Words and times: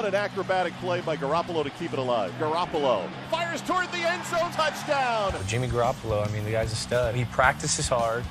What 0.00 0.08
an 0.08 0.14
acrobatic 0.14 0.72
play 0.80 1.02
by 1.02 1.14
Garoppolo 1.14 1.62
to 1.62 1.68
keep 1.68 1.92
it 1.92 1.98
alive. 1.98 2.32
Garoppolo 2.40 3.06
fires 3.30 3.60
toward 3.60 3.84
the 3.92 3.98
end 3.98 4.24
zone 4.24 4.50
touchdown. 4.52 5.34
Jimmy 5.46 5.68
Garoppolo, 5.68 6.26
I 6.26 6.30
mean, 6.32 6.42
the 6.42 6.52
guy's 6.52 6.72
a 6.72 6.74
stud. 6.74 7.14
He 7.14 7.26
practices 7.26 7.86
hard, 7.86 8.24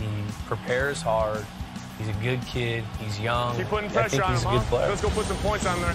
he 0.00 0.08
prepares 0.46 1.00
hard. 1.00 1.46
He's 1.96 2.08
a 2.08 2.12
good 2.14 2.44
kid. 2.44 2.82
He's 2.98 3.20
young. 3.20 3.56
Keep 3.56 3.68
putting 3.68 3.90
I 3.90 3.92
pressure 3.92 4.10
think 4.10 4.24
on 4.24 4.32
he's 4.32 4.42
him, 4.42 4.48
a 4.48 4.52
good 4.54 4.62
huh? 4.62 4.68
player. 4.68 4.88
Let's 4.88 5.00
go 5.00 5.10
put 5.10 5.26
some 5.26 5.36
points 5.36 5.64
on 5.64 5.80
there. 5.80 5.94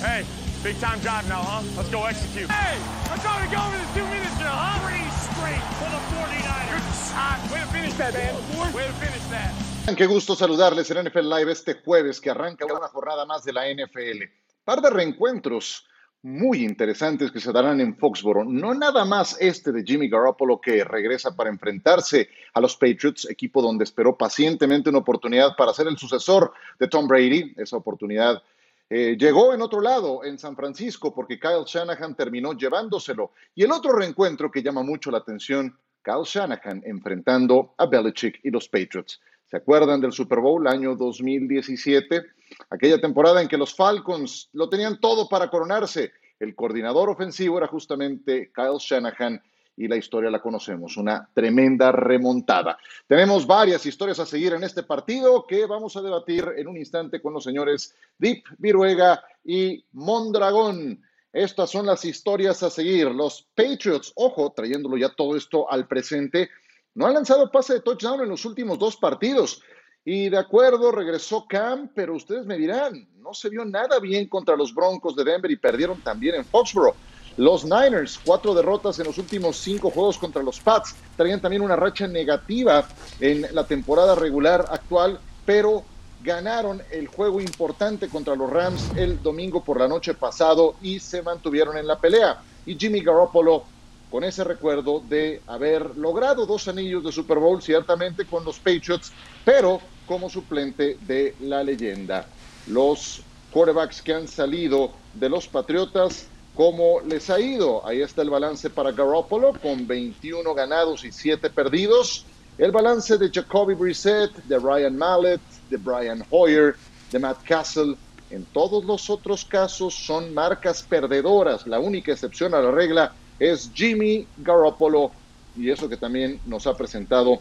Hey, 0.00 0.24
big 0.62 0.80
time 0.80 0.98
job 1.02 1.26
now, 1.28 1.42
huh? 1.44 1.60
Let's 1.76 1.90
go 1.90 2.06
execute. 2.06 2.50
Hey, 2.50 2.80
I'm 3.12 3.20
trying 3.20 3.44
to 3.44 3.54
go 3.54 3.60
over 3.60 3.76
this 3.76 3.92
two 3.92 4.08
minutes 4.08 4.38
now, 4.40 4.56
huh? 4.56 4.80
Three 4.88 5.04
straight 5.28 5.64
for 5.76 5.92
the 5.92 6.00
49ers. 6.16 6.72
Good 6.72 6.96
shot. 7.12 7.36
Way 7.52 7.60
to 7.60 7.66
finish 7.66 7.92
that, 8.00 8.14
man. 8.14 8.72
Way 8.72 8.86
to 8.86 8.96
finish 8.96 9.24
that. 9.28 9.67
Qué 9.96 10.06
gusto 10.06 10.36
saludarles 10.36 10.90
en 10.90 11.08
NFL 11.08 11.28
Live 11.28 11.50
este 11.50 11.74
jueves 11.74 12.20
que 12.20 12.30
arranca 12.30 12.66
una 12.66 12.88
jornada 12.88 13.24
más 13.24 13.42
de 13.42 13.52
la 13.52 13.62
NFL. 13.72 14.24
Par 14.64 14.80
de 14.80 14.90
reencuentros 14.90 15.86
muy 16.22 16.64
interesantes 16.64 17.32
que 17.32 17.40
se 17.40 17.52
darán 17.52 17.80
en 17.80 17.96
Foxboro. 17.96 18.44
No 18.44 18.74
nada 18.74 19.04
más 19.04 19.36
este 19.40 19.72
de 19.72 19.82
Jimmy 19.82 20.08
Garoppolo 20.08 20.60
que 20.60 20.84
regresa 20.84 21.34
para 21.34 21.50
enfrentarse 21.50 22.28
a 22.54 22.60
los 22.60 22.76
Patriots, 22.76 23.28
equipo 23.30 23.62
donde 23.62 23.84
esperó 23.84 24.16
pacientemente 24.16 24.90
una 24.90 24.98
oportunidad 24.98 25.56
para 25.56 25.72
ser 25.72 25.88
el 25.88 25.96
sucesor 25.96 26.52
de 26.78 26.86
Tom 26.86 27.08
Brady. 27.08 27.54
Esa 27.56 27.76
oportunidad 27.76 28.42
eh, 28.90 29.16
llegó 29.18 29.54
en 29.54 29.62
otro 29.62 29.80
lado, 29.80 30.22
en 30.22 30.38
San 30.38 30.54
Francisco, 30.54 31.14
porque 31.14 31.40
Kyle 31.40 31.64
Shanahan 31.66 32.14
terminó 32.14 32.52
llevándoselo. 32.52 33.32
Y 33.54 33.64
el 33.64 33.72
otro 33.72 33.92
reencuentro 33.92 34.50
que 34.50 34.62
llama 34.62 34.82
mucho 34.82 35.10
la 35.10 35.18
atención, 35.18 35.76
Kyle 36.02 36.24
Shanahan 36.24 36.82
enfrentando 36.84 37.74
a 37.78 37.86
Belichick 37.86 38.40
y 38.44 38.50
los 38.50 38.68
Patriots. 38.68 39.20
¿Se 39.50 39.56
acuerdan 39.56 40.02
del 40.02 40.12
Super 40.12 40.40
Bowl 40.40 40.66
año 40.68 40.94
2017? 40.94 42.22
Aquella 42.68 43.00
temporada 43.00 43.40
en 43.40 43.48
que 43.48 43.56
los 43.56 43.74
Falcons 43.74 44.50
lo 44.52 44.68
tenían 44.68 45.00
todo 45.00 45.26
para 45.26 45.48
coronarse. 45.48 46.12
El 46.38 46.54
coordinador 46.54 47.08
ofensivo 47.08 47.56
era 47.56 47.66
justamente 47.66 48.52
Kyle 48.54 48.76
Shanahan 48.78 49.40
y 49.74 49.88
la 49.88 49.96
historia 49.96 50.28
la 50.28 50.42
conocemos, 50.42 50.98
una 50.98 51.26
tremenda 51.32 51.92
remontada. 51.92 52.76
Tenemos 53.06 53.46
varias 53.46 53.86
historias 53.86 54.18
a 54.18 54.26
seguir 54.26 54.52
en 54.52 54.64
este 54.64 54.82
partido 54.82 55.46
que 55.46 55.64
vamos 55.64 55.96
a 55.96 56.02
debatir 56.02 56.44
en 56.56 56.68
un 56.68 56.76
instante 56.76 57.22
con 57.22 57.32
los 57.32 57.44
señores 57.44 57.94
Deep 58.18 58.42
Viruega 58.58 59.22
y 59.42 59.82
Mondragón. 59.92 61.02
Estas 61.32 61.70
son 61.70 61.86
las 61.86 62.04
historias 62.04 62.62
a 62.62 62.68
seguir. 62.68 63.06
Los 63.06 63.48
Patriots, 63.54 64.12
ojo, 64.16 64.52
trayéndolo 64.54 64.98
ya 64.98 65.08
todo 65.08 65.36
esto 65.36 65.70
al 65.70 65.86
presente, 65.86 66.50
no 66.94 67.06
han 67.06 67.14
lanzado 67.14 67.50
pase 67.50 67.74
de 67.74 67.80
touchdown 67.80 68.20
en 68.20 68.28
los 68.28 68.44
últimos 68.44 68.78
dos 68.78 68.96
partidos. 68.96 69.62
Y 70.04 70.28
de 70.28 70.38
acuerdo, 70.38 70.90
regresó 70.90 71.46
Cam, 71.46 71.90
pero 71.94 72.14
ustedes 72.14 72.46
me 72.46 72.56
dirán, 72.56 73.06
no 73.20 73.34
se 73.34 73.48
vio 73.50 73.64
nada 73.64 73.98
bien 73.98 74.26
contra 74.28 74.56
los 74.56 74.74
Broncos 74.74 75.14
de 75.14 75.24
Denver 75.24 75.50
y 75.50 75.56
perdieron 75.56 76.00
también 76.00 76.36
en 76.36 76.44
Foxborough. 76.44 76.94
Los 77.36 77.64
Niners, 77.64 78.18
cuatro 78.24 78.52
derrotas 78.52 78.98
en 78.98 79.06
los 79.06 79.18
últimos 79.18 79.58
cinco 79.58 79.90
juegos 79.90 80.18
contra 80.18 80.42
los 80.42 80.58
Pats, 80.58 80.96
traían 81.16 81.40
también 81.40 81.62
una 81.62 81.76
racha 81.76 82.08
negativa 82.08 82.88
en 83.20 83.46
la 83.52 83.64
temporada 83.64 84.16
regular 84.16 84.64
actual, 84.70 85.20
pero 85.46 85.84
ganaron 86.22 86.82
el 86.90 87.06
juego 87.06 87.40
importante 87.40 88.08
contra 88.08 88.34
los 88.34 88.50
Rams 88.50 88.90
el 88.96 89.22
domingo 89.22 89.62
por 89.62 89.78
la 89.78 89.86
noche 89.86 90.14
pasado 90.14 90.74
y 90.82 90.98
se 90.98 91.22
mantuvieron 91.22 91.76
en 91.76 91.86
la 91.86 92.00
pelea. 92.00 92.42
Y 92.66 92.76
Jimmy 92.76 93.00
Garoppolo 93.00 93.64
con 94.10 94.24
ese 94.24 94.44
recuerdo 94.44 95.02
de 95.06 95.42
haber 95.46 95.96
logrado 95.96 96.46
dos 96.46 96.68
anillos 96.68 97.04
de 97.04 97.12
Super 97.12 97.38
Bowl, 97.38 97.62
ciertamente 97.62 98.24
con 98.24 98.44
los 98.44 98.58
Patriots, 98.58 99.12
pero 99.44 99.80
como 100.06 100.30
suplente 100.30 100.96
de 101.02 101.34
la 101.40 101.62
leyenda. 101.62 102.26
Los 102.66 103.22
quarterbacks 103.52 104.02
que 104.02 104.14
han 104.14 104.28
salido 104.28 104.92
de 105.14 105.28
los 105.28 105.46
Patriotas, 105.46 106.26
¿cómo 106.54 107.00
les 107.00 107.28
ha 107.30 107.38
ido? 107.38 107.86
Ahí 107.86 108.00
está 108.00 108.22
el 108.22 108.30
balance 108.30 108.70
para 108.70 108.92
Garoppolo, 108.92 109.52
con 109.60 109.86
21 109.86 110.54
ganados 110.54 111.04
y 111.04 111.12
7 111.12 111.50
perdidos. 111.50 112.24
El 112.56 112.72
balance 112.72 113.16
de 113.18 113.30
Jacoby 113.30 113.74
Brissett, 113.74 114.34
de 114.44 114.58
Ryan 114.58 114.96
Mallett, 114.96 115.40
de 115.70 115.76
Brian 115.76 116.24
Hoyer, 116.30 116.74
de 117.12 117.18
Matt 117.18 117.42
Castle. 117.44 117.94
En 118.30 118.44
todos 118.46 118.84
los 118.84 119.08
otros 119.08 119.44
casos 119.44 119.94
son 119.94 120.34
marcas 120.34 120.82
perdedoras. 120.82 121.66
La 121.66 121.78
única 121.78 122.12
excepción 122.12 122.54
a 122.54 122.60
la 122.60 122.70
regla 122.70 123.12
es 123.38 123.70
Jimmy 123.74 124.26
Garoppolo 124.38 125.12
y 125.56 125.70
eso 125.70 125.88
que 125.88 125.96
también 125.96 126.40
nos 126.46 126.66
ha 126.66 126.76
presentado 126.76 127.40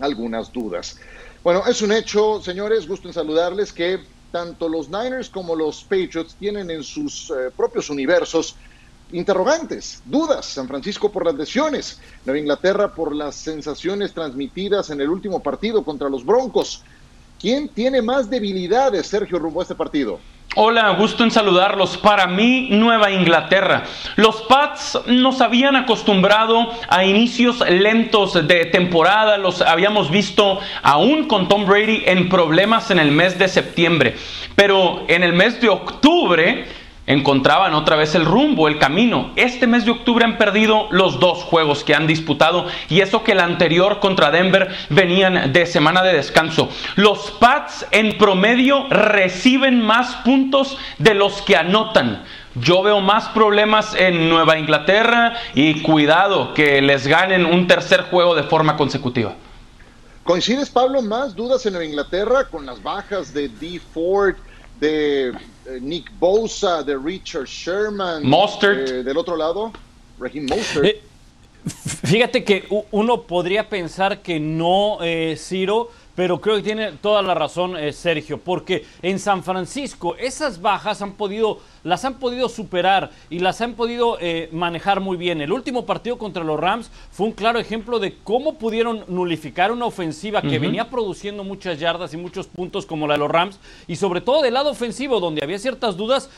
algunas 0.00 0.52
dudas. 0.52 0.98
Bueno, 1.42 1.62
es 1.66 1.82
un 1.82 1.92
hecho, 1.92 2.40
señores, 2.42 2.86
gusto 2.86 3.08
en 3.08 3.14
saludarles 3.14 3.72
que 3.72 4.00
tanto 4.32 4.68
los 4.68 4.88
Niners 4.88 5.30
como 5.30 5.54
los 5.54 5.82
Patriots 5.84 6.34
tienen 6.38 6.70
en 6.70 6.82
sus 6.82 7.30
eh, 7.30 7.50
propios 7.56 7.88
universos 7.90 8.56
interrogantes, 9.12 10.02
dudas. 10.04 10.46
San 10.46 10.68
Francisco 10.68 11.10
por 11.10 11.24
las 11.24 11.34
lesiones, 11.34 12.00
Nueva 12.24 12.38
Inglaterra 12.38 12.94
por 12.94 13.14
las 13.14 13.36
sensaciones 13.36 14.12
transmitidas 14.12 14.90
en 14.90 15.00
el 15.00 15.08
último 15.08 15.40
partido 15.40 15.82
contra 15.82 16.08
los 16.08 16.24
Broncos. 16.24 16.82
¿Quién 17.40 17.68
tiene 17.68 18.02
más 18.02 18.28
debilidades, 18.28 19.06
Sergio, 19.06 19.38
rumbo 19.38 19.60
a 19.60 19.62
este 19.62 19.74
partido? 19.74 20.18
Hola, 20.54 20.88
gusto 20.92 21.24
en 21.24 21.30
saludarlos. 21.30 21.98
Para 21.98 22.26
mí, 22.26 22.68
Nueva 22.70 23.10
Inglaterra. 23.10 23.84
Los 24.16 24.42
Pats 24.42 24.98
nos 25.06 25.42
habían 25.42 25.76
acostumbrado 25.76 26.72
a 26.88 27.04
inicios 27.04 27.60
lentos 27.68 28.32
de 28.48 28.64
temporada. 28.64 29.36
Los 29.36 29.60
habíamos 29.60 30.10
visto 30.10 30.58
aún 30.82 31.28
con 31.28 31.48
Tom 31.48 31.66
Brady 31.66 32.02
en 32.06 32.30
problemas 32.30 32.90
en 32.90 32.98
el 32.98 33.12
mes 33.12 33.38
de 33.38 33.46
septiembre. 33.46 34.16
Pero 34.56 35.04
en 35.08 35.22
el 35.22 35.34
mes 35.34 35.60
de 35.60 35.68
octubre 35.68 36.66
encontraban 37.08 37.74
otra 37.74 37.96
vez 37.96 38.14
el 38.14 38.24
rumbo, 38.24 38.68
el 38.68 38.78
camino. 38.78 39.32
Este 39.34 39.66
mes 39.66 39.84
de 39.84 39.90
octubre 39.90 40.24
han 40.24 40.38
perdido 40.38 40.88
los 40.90 41.18
dos 41.18 41.38
juegos 41.42 41.82
que 41.82 41.94
han 41.94 42.06
disputado 42.06 42.66
y 42.88 43.00
eso 43.00 43.24
que 43.24 43.32
el 43.32 43.40
anterior 43.40 43.98
contra 43.98 44.30
Denver 44.30 44.68
venían 44.90 45.52
de 45.52 45.66
semana 45.66 46.02
de 46.02 46.12
descanso. 46.12 46.68
Los 46.96 47.32
Pats 47.32 47.86
en 47.90 48.18
promedio 48.18 48.86
reciben 48.90 49.80
más 49.80 50.16
puntos 50.16 50.76
de 50.98 51.14
los 51.14 51.40
que 51.42 51.56
anotan. 51.56 52.24
Yo 52.54 52.82
veo 52.82 53.00
más 53.00 53.28
problemas 53.30 53.94
en 53.94 54.28
Nueva 54.28 54.58
Inglaterra 54.58 55.32
y 55.54 55.80
cuidado 55.80 56.52
que 56.52 56.82
les 56.82 57.06
ganen 57.06 57.46
un 57.46 57.66
tercer 57.66 58.02
juego 58.02 58.34
de 58.34 58.42
forma 58.42 58.76
consecutiva. 58.76 59.34
¿Coincides, 60.24 60.68
Pablo, 60.68 61.00
más 61.00 61.34
dudas 61.34 61.64
en 61.64 61.72
Nueva 61.72 61.86
Inglaterra 61.86 62.44
con 62.50 62.66
las 62.66 62.82
bajas 62.82 63.32
de 63.32 63.48
D. 63.48 63.80
Ford, 63.94 64.36
de 64.78 65.32
Nick 65.80 66.10
Bosa, 66.18 66.82
de 66.82 66.96
Richard 66.96 67.46
Sherman. 67.46 68.24
Mostert. 68.24 68.88
Eh, 68.88 69.02
del 69.02 69.16
otro 69.16 69.36
lado, 69.36 69.72
Raheem 70.18 70.46
Mostert. 70.46 70.86
Eh, 70.86 71.02
fíjate 72.04 72.44
que 72.44 72.66
uno 72.90 73.22
podría 73.22 73.68
pensar 73.68 74.22
que 74.22 74.40
no, 74.40 74.98
eh, 75.02 75.36
Ciro, 75.36 75.90
pero 76.18 76.40
creo 76.40 76.56
que 76.56 76.62
tiene 76.64 76.90
toda 76.94 77.22
la 77.22 77.32
razón 77.32 77.76
eh, 77.76 77.92
Sergio, 77.92 78.38
porque 78.38 78.84
en 79.02 79.20
San 79.20 79.44
Francisco 79.44 80.16
esas 80.16 80.60
bajas 80.60 81.00
han 81.00 81.12
podido, 81.12 81.60
las 81.84 82.04
han 82.04 82.14
podido 82.18 82.48
superar 82.48 83.10
y 83.30 83.38
las 83.38 83.60
han 83.60 83.74
podido 83.74 84.18
eh, 84.20 84.48
manejar 84.50 84.98
muy 84.98 85.16
bien. 85.16 85.40
El 85.40 85.52
último 85.52 85.86
partido 85.86 86.18
contra 86.18 86.42
los 86.42 86.58
Rams 86.58 86.90
fue 87.12 87.26
un 87.28 87.32
claro 87.34 87.60
ejemplo 87.60 88.00
de 88.00 88.16
cómo 88.24 88.54
pudieron 88.54 89.04
nulificar 89.06 89.70
una 89.70 89.84
ofensiva 89.86 90.42
que 90.42 90.58
venía 90.58 90.90
produciendo 90.90 91.44
muchas 91.44 91.78
yardas 91.78 92.12
y 92.14 92.16
muchos 92.16 92.48
puntos 92.48 92.84
como 92.84 93.06
la 93.06 93.14
de 93.14 93.20
los 93.20 93.30
Rams 93.30 93.60
y 93.86 93.94
sobre 93.94 94.20
todo 94.20 94.42
del 94.42 94.54
lado 94.54 94.70
ofensivo 94.70 95.20
donde 95.20 95.44
había 95.44 95.60
ciertas 95.60 95.96
dudas. 95.96 96.30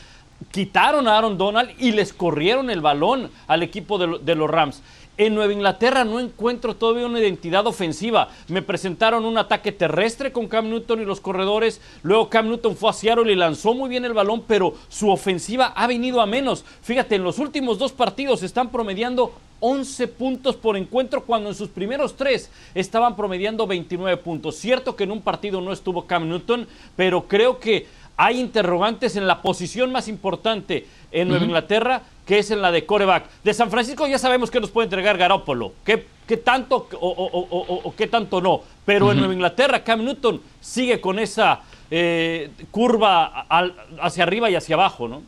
Quitaron 0.49 1.07
a 1.07 1.17
Aaron 1.19 1.37
Donald 1.37 1.69
y 1.77 1.91
les 1.91 2.13
corrieron 2.13 2.71
el 2.71 2.81
balón 2.81 3.29
al 3.47 3.61
equipo 3.61 3.99
de, 3.99 4.07
lo- 4.07 4.17
de 4.17 4.33
los 4.33 4.49
Rams. 4.49 4.81
En 5.21 5.35
Nueva 5.35 5.53
Inglaterra 5.53 6.03
no 6.03 6.19
encuentro 6.19 6.75
todavía 6.75 7.05
una 7.05 7.19
identidad 7.19 7.67
ofensiva. 7.67 8.29
Me 8.47 8.63
presentaron 8.63 9.23
un 9.23 9.37
ataque 9.37 9.71
terrestre 9.71 10.31
con 10.31 10.47
Cam 10.47 10.67
Newton 10.67 10.99
y 10.99 11.05
los 11.05 11.21
corredores. 11.21 11.79
Luego 12.01 12.27
Cam 12.27 12.47
Newton 12.47 12.75
fue 12.75 12.89
a 12.89 12.93
Seattle 12.93 13.31
y 13.31 13.35
lanzó 13.35 13.75
muy 13.75 13.87
bien 13.87 14.03
el 14.03 14.13
balón, 14.13 14.43
pero 14.47 14.73
su 14.89 15.11
ofensiva 15.11 15.73
ha 15.75 15.85
venido 15.85 16.21
a 16.21 16.25
menos. 16.25 16.65
Fíjate, 16.81 17.13
en 17.17 17.23
los 17.23 17.37
últimos 17.37 17.77
dos 17.77 17.91
partidos 17.91 18.41
están 18.41 18.71
promediando 18.71 19.31
11 19.59 20.07
puntos 20.07 20.55
por 20.55 20.75
encuentro 20.75 21.23
cuando 21.23 21.49
en 21.49 21.55
sus 21.55 21.69
primeros 21.69 22.15
tres 22.15 22.49
estaban 22.73 23.15
promediando 23.15 23.67
29 23.67 24.17
puntos. 24.17 24.55
Cierto 24.55 24.95
que 24.95 25.03
en 25.03 25.11
un 25.11 25.21
partido 25.21 25.61
no 25.61 25.71
estuvo 25.71 26.07
Cam 26.07 26.27
Newton, 26.27 26.67
pero 26.95 27.27
creo 27.27 27.59
que 27.59 27.85
hay 28.17 28.39
interrogantes 28.39 29.15
en 29.15 29.27
la 29.27 29.41
posición 29.41 29.91
más 29.91 30.07
importante 30.07 30.85
en 31.11 31.27
Nueva 31.27 31.45
Inglaterra, 31.45 32.01
que 32.25 32.39
es 32.39 32.51
en 32.51 32.61
la 32.61 32.71
de 32.71 32.85
coreback. 32.85 33.25
De 33.43 33.53
San 33.53 33.69
Francisco 33.71 34.07
ya 34.07 34.17
sabemos 34.19 34.51
que 34.51 34.59
nos 34.59 34.69
puede 34.71 34.85
entregar 34.85 35.17
Garópolo, 35.17 35.73
qué, 35.83 36.05
qué 36.27 36.37
tanto 36.37 36.87
o, 36.93 37.07
o- 37.09 37.25
o- 37.39 37.47
o- 37.49 37.81
o 37.89 37.95
qué 37.95 38.07
tanto 38.07 38.39
no. 38.41 38.61
Pero 38.85 39.11
en 39.11 39.17
Nueva 39.19 39.33
Inglaterra, 39.33 39.83
Cam 39.83 40.03
Newton 40.05 40.41
sigue 40.61 41.01
con 41.01 41.19
esa 41.19 41.61
eh, 41.89 42.49
curva 42.71 43.41
al- 43.49 43.75
hacia 44.01 44.23
arriba 44.23 44.49
y 44.49 44.55
hacia 44.55 44.75
abajo, 44.75 45.07
¿no? 45.07 45.23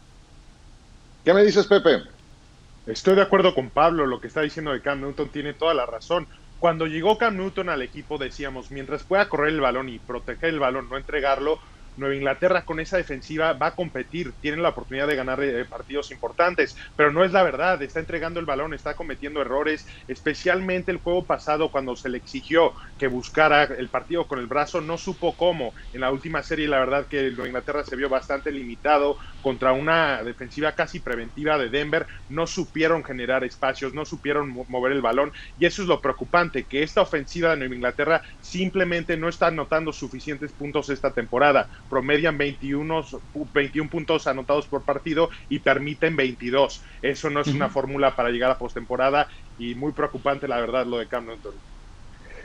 ¿Qué 1.26 1.34
me 1.34 1.44
dices, 1.44 1.68
Pepe? 1.68 2.04
Estoy 2.88 3.16
de 3.16 3.22
acuerdo 3.22 3.56
con 3.56 3.70
Pablo, 3.70 4.06
lo 4.06 4.20
que 4.22 4.28
está 4.28 4.42
diciendo 4.42 4.72
de 4.72 4.82
Cam 4.82 5.02
Newton 5.02 5.30
tiene 5.30 5.54
toda 5.54 5.74
la 5.74 5.86
razón. 5.86 6.28
Cuando 6.60 6.86
llegó 6.88 7.18
Cam 7.18 7.36
Newton 7.38 7.70
al 7.70 7.82
equipo 7.82 8.18
decíamos, 8.18 8.72
mientras 8.72 9.04
pueda 9.04 9.28
correr 9.28 9.50
el 9.50 9.62
balón 9.62 9.90
y 9.90 10.00
proteger 10.00 10.50
el 10.50 10.60
balón, 10.60 10.88
no 10.90 10.98
entregarlo, 10.98 11.60
Nueva 11.96 12.16
Inglaterra 12.16 12.64
con 12.64 12.80
esa 12.80 12.98
defensiva 12.98 13.54
va 13.54 13.68
a 13.68 13.76
competir, 13.76 14.36
tiene 14.40 14.58
la 14.62 14.70
oportunidad 14.70 15.08
de 15.08 15.16
ganar 15.16 15.42
eh, 15.44 15.66
partidos 15.66 16.12
importantes, 16.12 16.76
pero 16.96 17.12
no 17.12 17.24
es 17.24 17.32
la 17.32 17.44
verdad, 17.44 17.82
está 17.82 18.00
entregando 18.00 18.40
el 18.40 18.46
balón, 18.46 18.74
está 18.74 18.96
cometiendo 18.96 19.42
errores, 19.42 19.86
especialmente 20.08 20.92
el 20.92 20.98
juego 20.98 21.26
pasado 21.26 21.72
cuando 21.72 21.96
se 21.96 22.10
le 22.10 22.18
exigió 22.18 22.74
que 22.98 23.08
buscara 23.08 23.64
el 23.64 23.90
partido 23.90 24.28
con 24.28 24.40
el 24.40 24.48
brazo, 24.48 24.82
no 24.82 24.98
supo 24.98 25.36
cómo. 25.38 25.74
En 25.92 26.02
la 26.02 26.12
última 26.12 26.44
serie 26.44 26.68
la 26.68 26.80
verdad 26.80 27.08
que 27.08 27.32
Nueva 27.32 27.48
Inglaterra 27.48 27.84
se 27.84 27.96
vio 27.96 28.10
bastante 28.10 28.52
limitado 28.52 29.18
contra 29.42 29.74
una 29.74 30.24
defensiva 30.24 30.74
casi 30.74 31.00
preventiva 31.00 31.58
de 31.58 31.70
Denver, 31.70 32.08
no 32.28 32.48
supieron 32.48 33.04
generar 33.04 33.44
espacios, 33.44 33.94
no 33.94 34.06
supieron 34.06 34.50
mover 34.68 34.92
el 34.92 35.02
balón 35.02 35.32
y 35.56 35.66
eso 35.66 35.82
es 35.82 35.88
lo 35.88 36.02
preocupante, 36.02 36.68
que 36.68 36.84
esta 36.84 37.02
ofensiva 37.02 37.52
de 37.52 37.58
Nueva 37.58 37.76
Inglaterra 37.76 38.22
simplemente 38.40 39.18
no 39.18 39.30
está 39.30 39.48
anotando 39.48 39.92
suficientes 39.92 40.54
puntos 40.54 40.90
esta 40.90 41.14
temporada 41.14 41.70
promedian 41.90 42.38
21, 42.38 43.06
21 43.54 43.90
puntos 43.90 44.28
anotados 44.28 44.66
por 44.66 44.82
partido 44.82 45.30
y 45.50 45.60
permiten 45.60 46.16
22. 46.16 46.82
Eso 47.02 47.30
no 47.30 47.42
es 47.42 47.48
una 47.48 47.70
fórmula 47.70 48.16
para 48.16 48.30
llegar 48.30 48.52
a 48.52 48.58
postemporada 48.58 49.28
y 49.60 49.76
muy 49.76 49.92
preocupante 49.92 50.48
la 50.48 50.60
verdad 50.60 50.86
lo 50.86 50.98
de 50.98 51.08
Cam 51.08 51.26
Newton. 51.26 51.54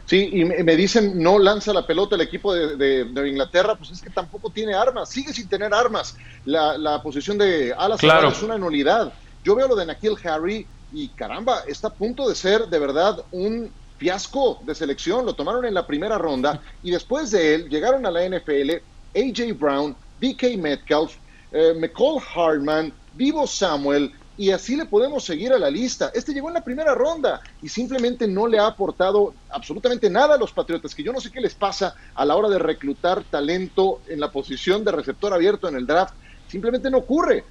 Sí, 0.08 0.30
y 0.32 0.44
me 0.46 0.74
dicen 0.74 1.22
no 1.22 1.38
lanza 1.38 1.70
la 1.74 1.86
pelota 1.86 2.14
el 2.14 2.22
equipo 2.22 2.54
de, 2.54 3.04
de, 3.04 3.28
Inglaterra, 3.28 3.74
pues 3.74 3.90
es 3.90 4.00
que 4.00 4.08
tampoco 4.08 4.48
tiene 4.48 4.74
armas, 4.74 5.10
sigue 5.10 5.34
sin 5.34 5.48
tener 5.48 5.74
armas. 5.74 6.16
La, 6.46 7.02
posición 7.02 7.36
de 7.36 7.74
alas 7.76 8.00
claro. 8.00 8.28
es 8.28 8.42
una 8.42 8.56
nulidad. 8.56 9.12
Yo 9.44 9.54
veo 9.54 9.68
lo 9.68 9.76
de 9.76 9.84
Nakil 9.84 10.16
Harry 10.24 10.66
y 10.94 11.08
caramba, 11.08 11.60
está 11.66 11.88
a 11.88 11.92
punto 11.92 12.26
de 12.26 12.34
ser 12.34 12.68
de 12.68 12.78
verdad 12.78 13.22
un 13.32 13.70
fiasco 13.98 14.60
de 14.64 14.74
selección. 14.74 15.26
Lo 15.26 15.34
tomaron 15.34 15.66
en 15.66 15.74
la 15.74 15.86
primera 15.86 16.16
ronda 16.16 16.62
y 16.82 16.90
después 16.90 17.30
de 17.30 17.54
él 17.54 17.68
llegaron 17.68 18.06
a 18.06 18.10
la 18.10 18.26
NFL 18.26 18.76
AJ 19.14 19.58
Brown, 19.58 19.96
DK 20.20 20.56
Metcalf, 20.58 21.16
eh, 21.52 21.74
McCall 21.78 22.20
Hartman, 22.34 22.92
Vivo 23.14 23.46
Samuel, 23.46 24.12
y 24.38 24.52
así 24.52 24.76
le 24.76 24.86
podemos 24.86 25.24
seguir 25.24 25.52
a 25.52 25.58
la 25.58 25.68
lista. 25.68 26.12
Este 26.14 26.32
llegó 26.32 26.48
en 26.48 26.54
la 26.54 26.62
primera 26.64 26.94
ronda 26.94 27.40
y 27.60 27.68
simplemente 27.68 28.28
no 28.28 28.46
le 28.46 28.58
ha 28.58 28.68
aportado 28.68 29.34
absolutamente 29.50 30.08
nada 30.08 30.36
a 30.36 30.38
los 30.38 30.52
Patriotas, 30.52 30.94
que 30.94 31.02
yo 31.02 31.12
no 31.12 31.20
sé 31.20 31.32
qué 31.32 31.40
les 31.40 31.56
pasa 31.56 31.94
a 32.14 32.24
la 32.24 32.36
hora 32.36 32.48
de 32.48 32.60
reclutar 32.60 33.24
talento 33.24 34.00
en 34.06 34.20
la 34.20 34.30
posición 34.30 34.84
de 34.84 34.92
receptor 34.92 35.34
abierto 35.34 35.68
en 35.68 35.74
el 35.74 35.86
draft. 35.86 36.14
Simplemente 36.46 36.88
no 36.88 36.98
ocurre. 36.98 37.44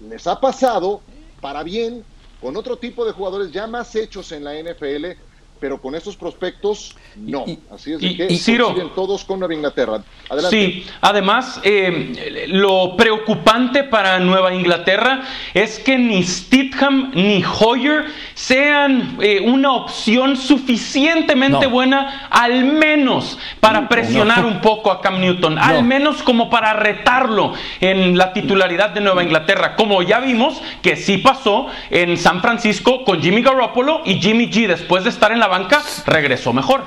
Les 0.00 0.26
ha 0.26 0.40
pasado 0.40 1.02
para 1.42 1.62
bien 1.62 2.02
con 2.40 2.56
otro 2.56 2.78
tipo 2.78 3.04
de 3.04 3.12
jugadores 3.12 3.52
ya 3.52 3.66
más 3.66 3.94
hechos 3.94 4.32
en 4.32 4.44
la 4.44 4.54
NFL, 4.54 5.12
pero 5.62 5.80
con 5.80 5.94
estos 5.94 6.16
prospectos 6.16 6.96
no. 7.14 7.44
Así 7.72 7.92
es 7.92 8.00
de 8.00 8.16
que 8.16 8.34
siguen 8.34 8.90
todos 8.96 9.24
con 9.24 9.38
Nueva 9.38 9.54
Inglaterra. 9.54 10.02
Adelante. 10.28 10.56
Sí, 10.56 10.86
además, 11.00 11.60
eh, 11.62 12.48
lo 12.48 12.96
preocupante 12.96 13.84
para 13.84 14.18
Nueva 14.18 14.52
Inglaterra 14.52 15.22
es 15.54 15.78
que 15.78 15.96
ni 15.96 16.24
Stidham 16.24 17.12
ni 17.14 17.44
Hoyer 17.44 18.06
sean 18.34 19.18
eh, 19.20 19.40
una 19.40 19.72
opción 19.74 20.36
suficientemente 20.36 21.68
buena, 21.68 22.26
al 22.28 22.64
menos 22.64 23.38
para 23.60 23.88
presionar 23.88 24.44
un 24.44 24.60
poco 24.60 24.90
a 24.90 25.00
Cam 25.00 25.20
Newton, 25.20 25.60
al 25.60 25.84
menos 25.84 26.24
como 26.24 26.50
para 26.50 26.72
retarlo 26.72 27.52
en 27.80 28.18
la 28.18 28.32
titularidad 28.32 28.90
de 28.90 29.00
Nueva 29.00 29.22
Inglaterra, 29.22 29.76
como 29.76 30.02
ya 30.02 30.18
vimos 30.18 30.60
que 30.82 30.96
sí 30.96 31.18
pasó 31.18 31.68
en 31.88 32.16
San 32.16 32.40
Francisco 32.40 33.04
con 33.04 33.22
Jimmy 33.22 33.42
Garoppolo 33.42 34.02
y 34.04 34.20
Jimmy 34.20 34.50
G 34.50 34.66
después 34.66 35.04
de 35.04 35.10
estar 35.10 35.30
en 35.30 35.38
la 35.38 35.51
banca 35.52 35.82
regresó 36.06 36.54
mejor. 36.54 36.82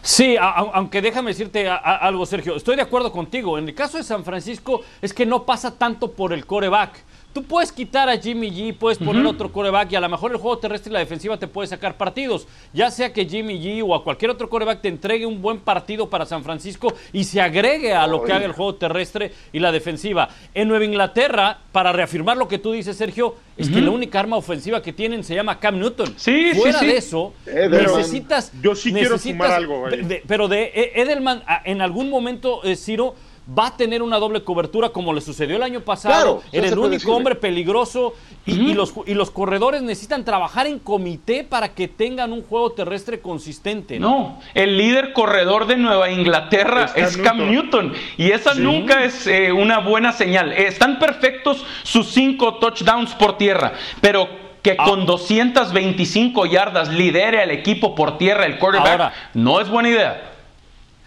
Sí, 0.00 0.36
aunque 0.40 1.02
déjame 1.02 1.30
decirte 1.32 1.68
algo, 1.68 2.24
Sergio. 2.24 2.56
Estoy 2.56 2.76
de 2.76 2.82
acuerdo 2.82 3.12
contigo. 3.12 3.58
En 3.58 3.68
el 3.68 3.74
caso 3.74 3.98
de 3.98 4.04
San 4.04 4.24
Francisco 4.24 4.80
es 5.02 5.12
que 5.12 5.26
no 5.26 5.44
pasa 5.44 5.76
tanto 5.76 6.12
por 6.12 6.32
el 6.32 6.46
coreback. 6.46 7.04
Tú 7.34 7.42
puedes 7.42 7.72
quitar 7.72 8.08
a 8.08 8.16
Jimmy 8.16 8.48
G, 8.48 8.76
puedes 8.78 8.96
poner 8.96 9.26
otro 9.26 9.50
coreback 9.50 9.90
y 9.90 9.96
a 9.96 10.00
lo 10.00 10.08
mejor 10.08 10.30
el 10.30 10.36
juego 10.36 10.56
terrestre 10.58 10.90
y 10.90 10.92
la 10.92 11.00
defensiva 11.00 11.36
te 11.36 11.48
puede 11.48 11.66
sacar 11.66 11.96
partidos. 11.96 12.46
Ya 12.72 12.92
sea 12.92 13.12
que 13.12 13.26
Jimmy 13.26 13.58
G 13.58 13.84
o 13.84 13.92
a 13.92 14.04
cualquier 14.04 14.30
otro 14.30 14.48
coreback 14.48 14.82
te 14.82 14.88
entregue 14.88 15.26
un 15.26 15.42
buen 15.42 15.58
partido 15.58 16.08
para 16.08 16.26
San 16.26 16.44
Francisco 16.44 16.94
y 17.12 17.24
se 17.24 17.40
agregue 17.40 17.92
a 17.92 18.06
lo 18.06 18.22
que 18.22 18.32
haga 18.32 18.46
el 18.46 18.52
juego 18.52 18.76
terrestre 18.76 19.32
y 19.52 19.58
la 19.58 19.72
defensiva. 19.72 20.28
En 20.54 20.68
Nueva 20.68 20.84
Inglaterra, 20.84 21.58
para 21.72 21.92
reafirmar 21.92 22.36
lo 22.36 22.46
que 22.46 22.58
tú 22.58 22.70
dices, 22.70 22.96
Sergio, 22.96 23.34
es 23.56 23.68
que 23.68 23.80
la 23.80 23.90
única 23.90 24.20
arma 24.20 24.36
ofensiva 24.36 24.80
que 24.80 24.92
tienen 24.92 25.24
se 25.24 25.34
llama 25.34 25.58
Cam 25.58 25.80
Newton. 25.80 26.14
Sí, 26.16 26.52
Fuera 26.54 26.78
sí, 26.78 26.86
de 26.86 26.96
eso, 26.96 27.32
necesitas. 27.46 28.52
Yo 28.62 28.76
sí 28.76 28.92
quiero 28.92 29.18
sumar 29.18 29.50
algo. 29.50 29.86
pero 30.28 30.46
de 30.46 30.92
Edelman, 30.94 31.42
en 31.64 31.80
algún 31.80 32.10
momento, 32.10 32.62
eh, 32.62 32.76
Ciro 32.76 33.16
va 33.46 33.68
a 33.68 33.76
tener 33.76 34.02
una 34.02 34.18
doble 34.18 34.42
cobertura 34.42 34.88
como 34.88 35.12
le 35.12 35.20
sucedió 35.20 35.56
el 35.56 35.62
año 35.62 35.80
pasado. 35.80 36.42
era 36.52 36.68
el 36.68 36.78
único 36.78 37.14
hombre 37.14 37.34
peligroso 37.34 38.14
y, 38.46 38.74
los, 38.74 38.94
y 39.06 39.14
los 39.14 39.30
corredores 39.30 39.82
necesitan 39.82 40.24
trabajar 40.24 40.66
en 40.66 40.78
comité 40.78 41.44
para 41.44 41.74
que 41.74 41.88
tengan 41.88 42.32
un 42.32 42.42
juego 42.42 42.72
terrestre 42.72 43.20
consistente. 43.20 43.98
No, 43.98 44.40
el 44.54 44.78
líder 44.78 45.12
corredor 45.12 45.66
de 45.66 45.76
Nueva 45.76 46.10
Inglaterra 46.10 46.92
es 46.94 47.16
Cam, 47.16 47.50
Newton. 47.50 47.92
y 48.16 48.30
esa 48.30 48.54
nunca 48.54 49.04
es 49.04 49.26
eh, 49.26 49.52
una 49.52 49.78
buena 49.78 50.12
señal. 50.12 50.52
Están 50.52 50.98
perfectos 50.98 51.64
sus 51.82 52.08
cinco 52.08 52.54
touchdowns 52.54 53.14
por 53.14 53.36
tierra, 53.36 53.74
pero 54.00 54.28
que 54.62 54.76
ah. 54.78 54.84
con 54.84 55.04
225 55.04 56.46
yardas 56.46 56.88
lidere 56.88 57.42
al 57.42 57.50
equipo 57.50 57.94
por 57.94 58.16
tierra 58.16 58.46
el 58.46 58.58
quarterback 58.58 59.12
no 59.34 59.60
es 59.60 59.68
buena 59.68 59.90
idea. 59.90 60.33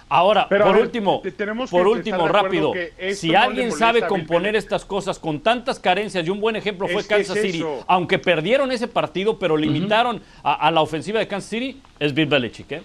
Ahora, 0.10 0.48
por 0.48 0.78
último, 0.78 1.22
por 1.70 1.88
último, 1.88 2.28
rápido, 2.28 2.74
si 3.14 3.36
alguien 3.36 3.72
sabe 3.72 4.08
componer 4.08 4.56
estas 4.56 4.86
cosas 4.86 5.20
con 5.20 5.42
tantas 5.42 5.80
carencias, 5.80 6.26
y 6.26 6.30
un 6.30 6.40
buen 6.40 6.56
ejemplo 6.56 6.88
fue 6.88 7.06
Kansas 7.06 7.40
City, 7.40 7.64
aunque 7.88 8.18
perdieron 8.18 8.72
ese 8.72 8.88
partido, 8.88 9.38
pero 9.38 9.58
limitaron 9.58 10.22
a, 10.44 10.72
la 10.72 10.82
ofensiva 10.82 11.20
de 11.20 11.28
Kansas 11.28 11.50
City, 11.50 11.82
es 12.00 12.14
Bill 12.14 12.28
Belichick, 12.28 12.72
¿eh? 12.72 12.84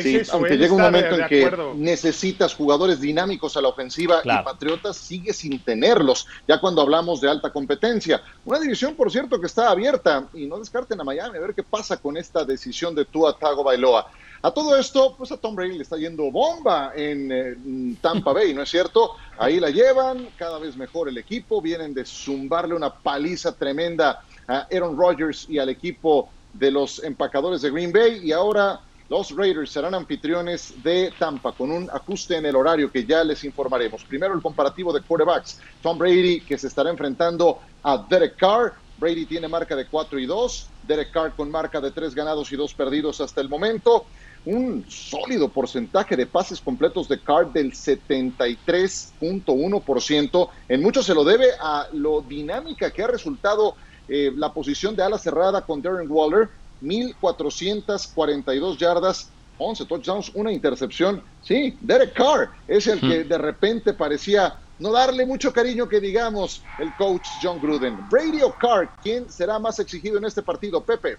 Sí, 0.00 0.22
aunque 0.32 0.56
llega 0.56 0.72
un 0.72 0.80
momento 0.80 1.16
en 1.16 1.28
que 1.28 1.52
necesitas 1.76 2.54
jugadores 2.54 2.98
dinámicos 3.00 3.58
a 3.58 3.60
la 3.60 3.68
ofensiva 3.68 4.22
y 4.24 4.28
Patriotas 4.28 4.96
sigue 4.96 5.34
sin 5.34 5.58
tenerlos, 5.58 6.26
ya 6.48 6.58
cuando 6.58 6.80
hablamos 6.80 7.20
de 7.20 7.28
alta 7.28 7.50
competencia. 7.50 8.22
Una 8.46 8.58
división, 8.58 8.94
por 8.94 9.12
cierto, 9.12 9.38
que 9.38 9.46
está 9.46 9.70
abierta 9.70 10.28
y 10.32 10.46
no 10.46 10.58
descarten 10.58 10.98
a 10.98 11.04
Miami 11.04 11.36
a 11.36 11.40
ver 11.40 11.54
qué 11.54 11.62
pasa 11.62 11.98
con 11.98 12.16
esta 12.16 12.42
decisión 12.44 12.94
de 12.94 13.04
Tua 13.04 13.36
Tago 13.36 13.62
Bailoa. 13.62 14.10
A 14.44 14.50
todo 14.50 14.76
esto, 14.76 15.14
pues 15.16 15.30
a 15.30 15.36
Tom 15.36 15.54
Brady 15.54 15.76
le 15.76 15.84
está 15.84 15.96
yendo 15.96 16.28
bomba 16.32 16.92
en, 16.96 17.30
eh, 17.30 17.96
Tampa 18.00 18.32
Bay, 18.32 18.52
¿no 18.52 18.62
es 18.62 18.70
cierto? 18.70 19.12
Ahí 19.38 19.60
la 19.60 19.70
llevan, 19.70 20.30
cada 20.36 20.58
vez 20.58 20.76
mejor 20.76 21.08
el 21.08 21.16
equipo, 21.16 21.62
vienen 21.62 21.94
de 21.94 22.04
zumbarle 22.04 22.74
una 22.74 22.92
paliza 22.92 23.52
tremenda 23.52 24.20
a 24.48 24.66
Aaron 24.72 24.96
Rodgers 24.96 25.46
y 25.48 25.60
al 25.60 25.68
equipo 25.68 26.28
de 26.54 26.72
los 26.72 27.04
empacadores 27.04 27.62
de 27.62 27.70
Green 27.70 27.92
Bay 27.92 28.18
y 28.24 28.32
ahora 28.32 28.80
los 29.08 29.30
Raiders 29.30 29.70
serán 29.70 29.94
anfitriones 29.94 30.74
de 30.82 31.12
Tampa 31.16 31.52
con 31.52 31.70
un 31.70 31.88
ajuste 31.90 32.36
en 32.36 32.46
el 32.46 32.56
horario 32.56 32.90
que 32.90 33.04
ya 33.04 33.22
les 33.22 33.44
informaremos. 33.44 34.02
Primero 34.04 34.34
el 34.34 34.42
comparativo 34.42 34.92
de 34.92 35.02
quarterbacks. 35.02 35.60
Tom 35.82 35.98
Brady 35.98 36.40
que 36.40 36.58
se 36.58 36.66
estará 36.66 36.90
enfrentando 36.90 37.60
a 37.84 37.98
Derek 37.98 38.36
Carr. 38.36 38.72
Brady 38.98 39.26
tiene 39.26 39.48
marca 39.48 39.76
de 39.76 39.86
4 39.86 40.18
y 40.18 40.26
2. 40.26 40.66
Derek 40.88 41.12
Carr 41.12 41.32
con 41.36 41.50
marca 41.50 41.80
de 41.80 41.90
3 41.90 42.14
ganados 42.14 42.50
y 42.52 42.56
2 42.56 42.74
perdidos 42.74 43.20
hasta 43.20 43.40
el 43.40 43.48
momento 43.48 44.06
un 44.44 44.84
sólido 44.88 45.48
porcentaje 45.48 46.16
de 46.16 46.26
pases 46.26 46.60
completos 46.60 47.08
de 47.08 47.20
Carr 47.20 47.52
del 47.52 47.70
73.1%. 47.72 50.48
En 50.68 50.82
mucho 50.82 51.00
se 51.02 51.14
lo 51.14 51.24
debe 51.24 51.48
a 51.60 51.88
lo 51.92 52.20
dinámica 52.22 52.90
que 52.90 53.02
ha 53.02 53.06
resultado 53.06 53.76
eh, 54.08 54.32
la 54.34 54.52
posición 54.52 54.96
de 54.96 55.04
ala 55.04 55.18
cerrada 55.18 55.62
con 55.62 55.80
Darren 55.80 56.10
Waller, 56.10 56.50
1.442 56.82 58.76
yardas, 58.76 59.30
11 59.58 59.86
touchdowns, 59.86 60.32
una 60.34 60.50
intercepción. 60.52 61.22
Sí, 61.42 61.78
Derek 61.80 62.14
Carr 62.14 62.50
es 62.66 62.88
el 62.88 63.00
que 63.00 63.22
de 63.24 63.38
repente 63.38 63.94
parecía 63.94 64.58
no 64.78 64.90
darle 64.90 65.24
mucho 65.24 65.52
cariño 65.52 65.88
que 65.88 66.00
digamos 66.00 66.64
el 66.80 66.92
coach 66.96 67.28
John 67.40 67.60
Gruden. 67.60 67.96
Brady 68.10 68.42
o 68.42 68.52
Carr, 68.52 68.90
¿quién 69.00 69.30
será 69.30 69.60
más 69.60 69.78
exigido 69.78 70.18
en 70.18 70.24
este 70.24 70.42
partido, 70.42 70.82
Pepe? 70.82 71.16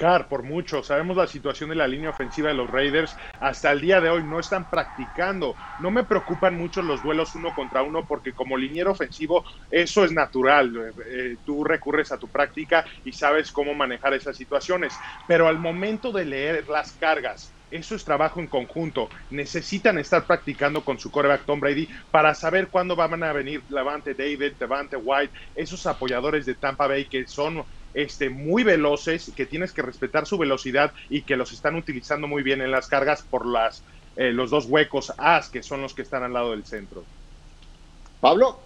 Por 0.00 0.44
mucho. 0.44 0.82
Sabemos 0.82 1.16
la 1.16 1.26
situación 1.26 1.68
de 1.68 1.76
la 1.76 1.86
línea 1.86 2.08
ofensiva 2.08 2.48
de 2.48 2.54
los 2.54 2.70
Raiders. 2.70 3.18
Hasta 3.38 3.70
el 3.70 3.82
día 3.82 4.00
de 4.00 4.08
hoy 4.08 4.24
no 4.24 4.40
están 4.40 4.66
practicando. 4.70 5.56
No 5.76 5.90
me 5.90 6.04
preocupan 6.04 6.56
mucho 6.56 6.80
los 6.80 7.02
duelos 7.02 7.34
uno 7.34 7.52
contra 7.52 7.82
uno 7.82 8.06
porque 8.06 8.32
como 8.32 8.56
liniero 8.56 8.92
ofensivo 8.92 9.44
eso 9.68 10.04
es 10.04 10.12
natural. 10.12 10.74
Eh, 10.74 10.92
eh, 11.12 11.36
tú 11.44 11.64
recurres 11.64 12.12
a 12.12 12.18
tu 12.18 12.30
práctica 12.30 12.86
y 13.04 13.12
sabes 13.12 13.52
cómo 13.52 13.74
manejar 13.74 14.14
esas 14.14 14.38
situaciones. 14.38 14.98
Pero 15.26 15.48
al 15.48 15.58
momento 15.58 16.12
de 16.12 16.24
leer 16.24 16.66
las 16.66 16.96
cargas, 16.96 17.54
eso 17.70 17.94
es 17.94 18.04
trabajo 18.04 18.40
en 18.40 18.48
conjunto. 18.48 19.08
Necesitan 19.28 19.98
estar 19.98 20.26
practicando 20.26 20.82
con 20.82 20.98
su 20.98 21.10
coreback 21.10 21.44
Tom 21.44 21.60
Brady 21.60 21.88
para 22.10 22.34
saber 22.34 22.70
cuándo 22.70 22.96
van 22.96 23.22
a 23.22 23.32
venir 23.34 23.64
Levante 23.68 24.14
David, 24.14 24.54
Levante 24.58 24.96
White, 24.96 25.32
esos 25.54 25.84
apoyadores 25.86 26.46
de 26.46 26.54
Tampa 26.54 26.86
Bay 26.86 27.06
que 27.08 27.26
son 27.26 27.64
este, 27.94 28.30
muy 28.30 28.62
veloces, 28.62 29.32
que 29.34 29.46
tienes 29.46 29.72
que 29.72 29.82
respetar 29.82 30.26
su 30.26 30.38
velocidad 30.38 30.92
y 31.08 31.22
que 31.22 31.36
los 31.36 31.52
están 31.52 31.74
utilizando 31.76 32.26
muy 32.26 32.42
bien 32.42 32.60
en 32.60 32.70
las 32.70 32.88
cargas 32.88 33.22
por 33.22 33.46
las, 33.46 33.82
eh, 34.16 34.32
los 34.32 34.50
dos 34.50 34.66
huecos 34.66 35.12
As 35.16 35.48
que 35.48 35.62
son 35.62 35.82
los 35.82 35.94
que 35.94 36.02
están 36.02 36.22
al 36.22 36.32
lado 36.32 36.52
del 36.52 36.64
centro. 36.64 37.04
Pablo. 38.20 38.60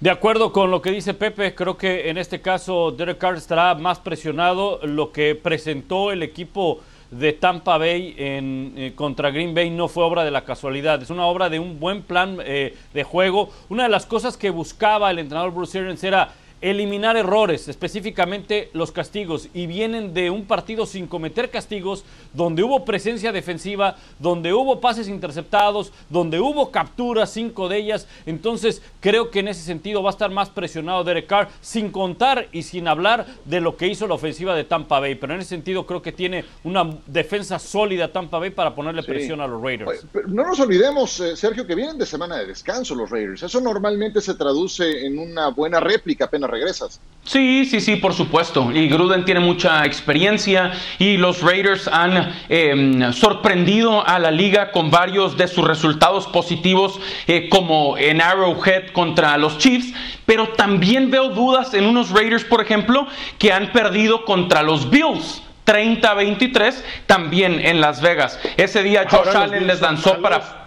De 0.00 0.08
acuerdo 0.08 0.50
con 0.50 0.70
lo 0.70 0.80
que 0.80 0.92
dice 0.92 1.12
Pepe, 1.12 1.54
creo 1.54 1.76
que 1.76 2.08
en 2.08 2.16
este 2.16 2.40
caso 2.40 2.90
Derek 2.90 3.18
Carr 3.18 3.36
estará 3.36 3.74
más 3.74 3.98
presionado. 3.98 4.80
Lo 4.82 5.12
que 5.12 5.34
presentó 5.34 6.10
el 6.10 6.22
equipo 6.22 6.80
de 7.10 7.32
Tampa 7.32 7.76
Bay 7.76 8.14
en, 8.16 8.72
eh, 8.76 8.92
contra 8.94 9.30
Green 9.30 9.54
Bay 9.54 9.68
no 9.68 9.88
fue 9.88 10.04
obra 10.04 10.24
de 10.24 10.30
la 10.30 10.44
casualidad, 10.44 11.02
es 11.02 11.10
una 11.10 11.26
obra 11.26 11.50
de 11.50 11.58
un 11.58 11.80
buen 11.80 12.02
plan 12.02 12.38
eh, 12.44 12.76
de 12.94 13.04
juego. 13.04 13.50
Una 13.68 13.82
de 13.82 13.88
las 13.88 14.06
cosas 14.06 14.36
que 14.36 14.50
buscaba 14.50 15.10
el 15.10 15.18
entrenador 15.18 15.52
Bruce 15.52 15.78
Arians 15.78 16.02
era 16.04 16.32
eliminar 16.60 17.16
errores, 17.16 17.68
específicamente 17.68 18.70
los 18.72 18.92
castigos, 18.92 19.48
y 19.54 19.66
vienen 19.66 20.12
de 20.14 20.30
un 20.30 20.44
partido 20.44 20.86
sin 20.86 21.06
cometer 21.06 21.50
castigos, 21.50 22.04
donde 22.32 22.62
hubo 22.62 22.84
presencia 22.84 23.32
defensiva, 23.32 23.96
donde 24.18 24.52
hubo 24.52 24.80
pases 24.80 25.08
interceptados, 25.08 25.92
donde 26.08 26.40
hubo 26.40 26.70
capturas, 26.70 27.32
cinco 27.32 27.68
de 27.68 27.78
ellas. 27.78 28.06
Entonces, 28.26 28.82
creo 29.00 29.30
que 29.30 29.40
en 29.40 29.48
ese 29.48 29.62
sentido 29.62 30.02
va 30.02 30.10
a 30.10 30.12
estar 30.12 30.30
más 30.30 30.50
presionado 30.50 31.04
Derek 31.04 31.26
Carr, 31.26 31.48
sin 31.60 31.90
contar 31.90 32.48
y 32.52 32.62
sin 32.62 32.88
hablar 32.88 33.26
de 33.44 33.60
lo 33.60 33.76
que 33.76 33.88
hizo 33.88 34.06
la 34.06 34.14
ofensiva 34.14 34.54
de 34.54 34.64
Tampa 34.64 35.00
Bay. 35.00 35.14
Pero 35.14 35.34
en 35.34 35.40
ese 35.40 35.50
sentido, 35.50 35.86
creo 35.86 36.02
que 36.02 36.12
tiene 36.12 36.44
una 36.64 36.88
defensa 37.06 37.58
sólida 37.58 38.12
Tampa 38.12 38.38
Bay 38.38 38.50
para 38.50 38.74
ponerle 38.74 39.02
presión 39.02 39.40
a 39.40 39.46
los 39.46 39.62
Raiders. 39.62 40.06
no 40.26 40.44
nos 40.44 40.60
olvidemos, 40.60 41.20
eh, 41.20 41.36
Sergio, 41.36 41.66
que 41.66 41.74
vienen 41.74 41.98
de 41.98 42.06
semana 42.06 42.36
de 42.36 42.46
descanso 42.46 42.94
los 42.94 43.10
Raiders. 43.10 43.42
Eso 43.42 43.60
normalmente 43.60 44.20
se 44.20 44.34
traduce 44.34 45.06
en 45.06 45.18
una 45.18 45.48
buena 45.48 45.80
réplica 45.80 46.26
apenas 46.26 46.49
regresas. 46.50 47.00
Sí, 47.24 47.64
sí, 47.64 47.80
sí, 47.80 47.96
por 47.96 48.14
supuesto. 48.14 48.72
Y 48.72 48.88
Gruden 48.88 49.24
tiene 49.24 49.40
mucha 49.40 49.84
experiencia 49.84 50.72
y 50.98 51.16
los 51.16 51.42
Raiders 51.42 51.86
han 51.86 52.34
em, 52.48 53.12
sorprendido 53.12 54.06
a 54.06 54.18
la 54.18 54.30
liga 54.30 54.72
con 54.72 54.90
varios 54.90 55.36
de 55.36 55.46
sus 55.46 55.66
resultados 55.66 56.26
positivos, 56.26 56.98
eh, 57.26 57.48
como 57.48 57.96
en 57.98 58.20
Arrowhead 58.20 58.88
contra 58.92 59.36
los 59.36 59.58
Chiefs. 59.58 59.92
Pero 60.26 60.48
también 60.50 61.10
veo 61.10 61.28
dudas 61.28 61.74
en 61.74 61.84
unos 61.86 62.10
Raiders, 62.10 62.44
por 62.44 62.62
ejemplo, 62.62 63.06
que 63.38 63.52
han 63.52 63.70
perdido 63.72 64.24
contra 64.24 64.62
los 64.62 64.90
Bills. 64.90 65.42
30-23 65.66 66.82
también 67.06 67.60
en 67.64 67.80
Las 67.80 68.00
Vegas. 68.00 68.40
Ese 68.56 68.82
día 68.82 69.06
Josh 69.08 69.36
Allen 69.36 69.68
les 69.68 69.80
lanzó 69.80 70.20
para... 70.20 70.66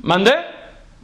¿Mande? 0.00 0.55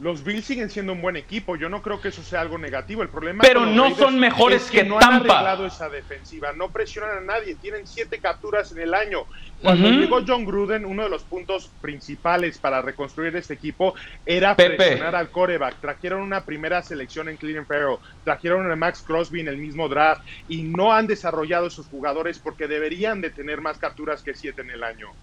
Los 0.03 0.21
Bills 0.25 0.43
siguen 0.43 0.69
siendo 0.69 0.91
un 0.91 1.01
buen 1.01 1.15
equipo. 1.15 1.55
Yo 1.55 1.69
no 1.69 1.81
creo 1.81 2.01
que 2.01 2.09
eso 2.09 2.21
sea 2.21 2.41
algo 2.41 2.57
negativo. 2.57 3.01
El 3.01 3.07
problema 3.07 3.41
pero 3.41 3.65
no 3.65 3.95
son 3.95 4.19
mejores 4.19 4.69
que, 4.69 4.83
no 4.83 4.99
Tampa. 4.99 5.15
han 5.15 5.21
arreglado 5.21 5.65
esa 5.65 5.87
defensiva. 5.87 6.51
No 6.51 6.69
presionan 6.71 7.17
a 7.17 7.21
nadie. 7.21 7.55
Tienen 7.55 7.87
siete 7.87 8.19
capturas 8.19 8.73
en 8.73 8.79
el 8.79 8.93
año. 8.93 9.25
Cuando 9.61 9.89
llegó 9.89 10.21
John 10.27 10.43
Gruden, 10.43 10.85
uno 10.85 11.03
de 11.03 11.09
los 11.09 11.23
puntos 11.23 11.71
principales 11.79 12.57
para 12.57 12.81
reconstruir 12.81 13.33
este 13.37 13.53
equipo 13.53 13.95
era 14.25 14.57
presionar 14.57 15.15
al 15.15 15.29
coreback. 15.29 15.79
Trajeron 15.79 16.21
una 16.21 16.43
primera 16.43 16.83
selección 16.83 17.29
en 17.29 17.37
Cleveland 17.37 17.65
Farrell, 17.65 17.97
trajeron 18.25 18.69
a 18.69 18.75
Max 18.75 19.01
Crosby 19.07 19.39
en 19.39 19.47
el 19.47 19.57
mismo 19.57 19.87
draft 19.87 20.21
y 20.49 20.63
no 20.63 20.91
han 20.91 21.07
desarrollado 21.07 21.69
sus 21.69 21.87
jugadores 21.87 22.39
porque 22.39 22.67
deberían 22.67 23.21
de 23.21 23.29
tener 23.29 23.61
más 23.61 23.77
capturas 23.77 24.21
que 24.21 24.33
siete 24.33 24.61
en 24.63 24.71
el 24.71 24.83
año. 24.83 25.13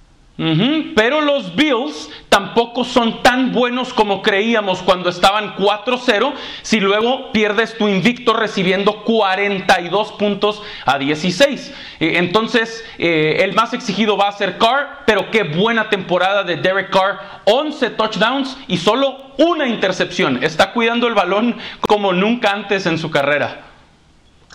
Pero 0.96 1.20
los 1.20 1.54
Bills 1.54 2.08
tampoco 2.30 2.82
son 2.84 3.22
tan 3.22 3.52
buenos 3.52 3.92
como 3.92 4.22
creíamos 4.22 4.80
cuando 4.80 5.10
estaban 5.10 5.54
4-0 5.56 6.32
si 6.62 6.80
luego 6.80 7.30
pierdes 7.30 7.76
tu 7.76 7.88
invicto 7.88 8.32
recibiendo 8.32 9.04
42 9.04 10.12
puntos 10.12 10.62
a 10.86 10.98
16. 10.98 11.74
Eh, 12.00 12.12
entonces, 12.16 12.82
eh, 12.96 13.40
el 13.40 13.52
más 13.52 13.74
exigido 13.74 14.16
va 14.16 14.28
a 14.28 14.32
ser 14.32 14.56
Carr, 14.56 15.00
pero 15.04 15.30
qué 15.30 15.42
buena 15.42 15.90
temporada 15.90 16.42
de 16.42 16.56
Derek 16.56 16.88
Carr. 16.88 17.18
11 17.44 17.90
touchdowns 17.90 18.56
y 18.66 18.78
solo 18.78 19.32
una 19.36 19.68
intercepción. 19.68 20.42
Está 20.42 20.72
cuidando 20.72 21.06
el 21.06 21.12
balón 21.12 21.58
como 21.86 22.14
nunca 22.14 22.52
antes 22.52 22.86
en 22.86 22.96
su 22.96 23.10
carrera. 23.10 23.66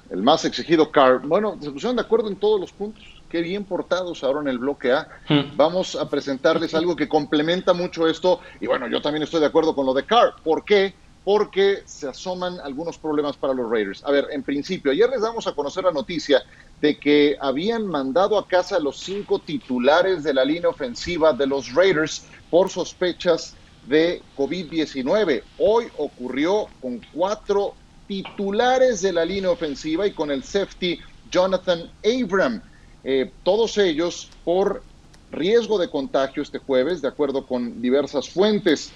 El 0.09 0.23
más 0.23 0.45
exigido 0.45 0.89
Carr. 0.89 1.21
Bueno, 1.23 1.57
se 1.61 1.69
pusieron 1.69 1.95
de 1.95 2.01
acuerdo 2.01 2.27
en 2.29 2.37
todos 2.37 2.59
los 2.59 2.71
puntos 2.71 3.14
qué 3.35 3.41
bien 3.41 3.65
portados 3.65 4.23
ahora 4.23 4.39
en 4.39 4.47
el 4.47 4.59
bloque 4.59 4.93
A. 4.93 5.09
Hmm. 5.27 5.57
Vamos 5.57 5.97
a 5.97 6.09
presentarles 6.09 6.73
algo 6.73 6.95
que 6.95 7.09
complementa 7.09 7.73
mucho 7.73 8.07
esto. 8.07 8.39
Y 8.61 8.67
bueno, 8.67 8.87
yo 8.87 9.01
también 9.01 9.23
estoy 9.23 9.41
de 9.41 9.47
acuerdo 9.47 9.75
con 9.75 9.85
lo 9.85 9.93
de 9.93 10.05
Carr. 10.05 10.35
¿Por 10.41 10.63
qué? 10.63 10.93
Porque 11.25 11.83
se 11.83 12.07
asoman 12.07 12.61
algunos 12.61 12.97
problemas 12.97 13.35
para 13.35 13.53
los 13.53 13.69
Raiders. 13.69 14.05
A 14.05 14.11
ver, 14.11 14.27
en 14.31 14.41
principio, 14.41 14.93
ayer 14.93 15.09
les 15.09 15.21
damos 15.21 15.47
a 15.47 15.51
conocer 15.51 15.83
la 15.83 15.91
noticia 15.91 16.43
de 16.79 16.97
que 16.97 17.35
habían 17.41 17.85
mandado 17.85 18.37
a 18.37 18.47
casa 18.47 18.77
a 18.77 18.79
los 18.79 19.01
cinco 19.01 19.39
titulares 19.39 20.23
de 20.23 20.33
la 20.33 20.45
línea 20.45 20.69
ofensiva 20.69 21.33
de 21.33 21.45
los 21.45 21.73
Raiders 21.73 22.23
por 22.49 22.69
sospechas 22.69 23.53
de 23.85 24.21
COVID-19. 24.37 25.43
Hoy 25.57 25.87
ocurrió 25.97 26.67
con 26.81 27.01
cuatro 27.13 27.73
titulares 28.07 29.01
de 29.01 29.11
la 29.11 29.25
línea 29.25 29.51
ofensiva 29.51 30.07
y 30.07 30.11
con 30.11 30.31
el 30.31 30.41
safety 30.41 31.01
Jonathan 31.29 31.91
Abram. 32.05 32.61
Eh, 33.07 33.31
todos 33.43 33.77
ellos 33.77 34.31
por 34.43 34.83
riesgo 35.29 35.77
de 35.77 35.89
contagio 35.89 36.41
este 36.41 36.57
jueves, 36.57 37.01
de 37.03 37.07
acuerdo 37.07 37.45
con 37.45 37.81
diversas 37.81 38.27
fuentes. 38.27 38.91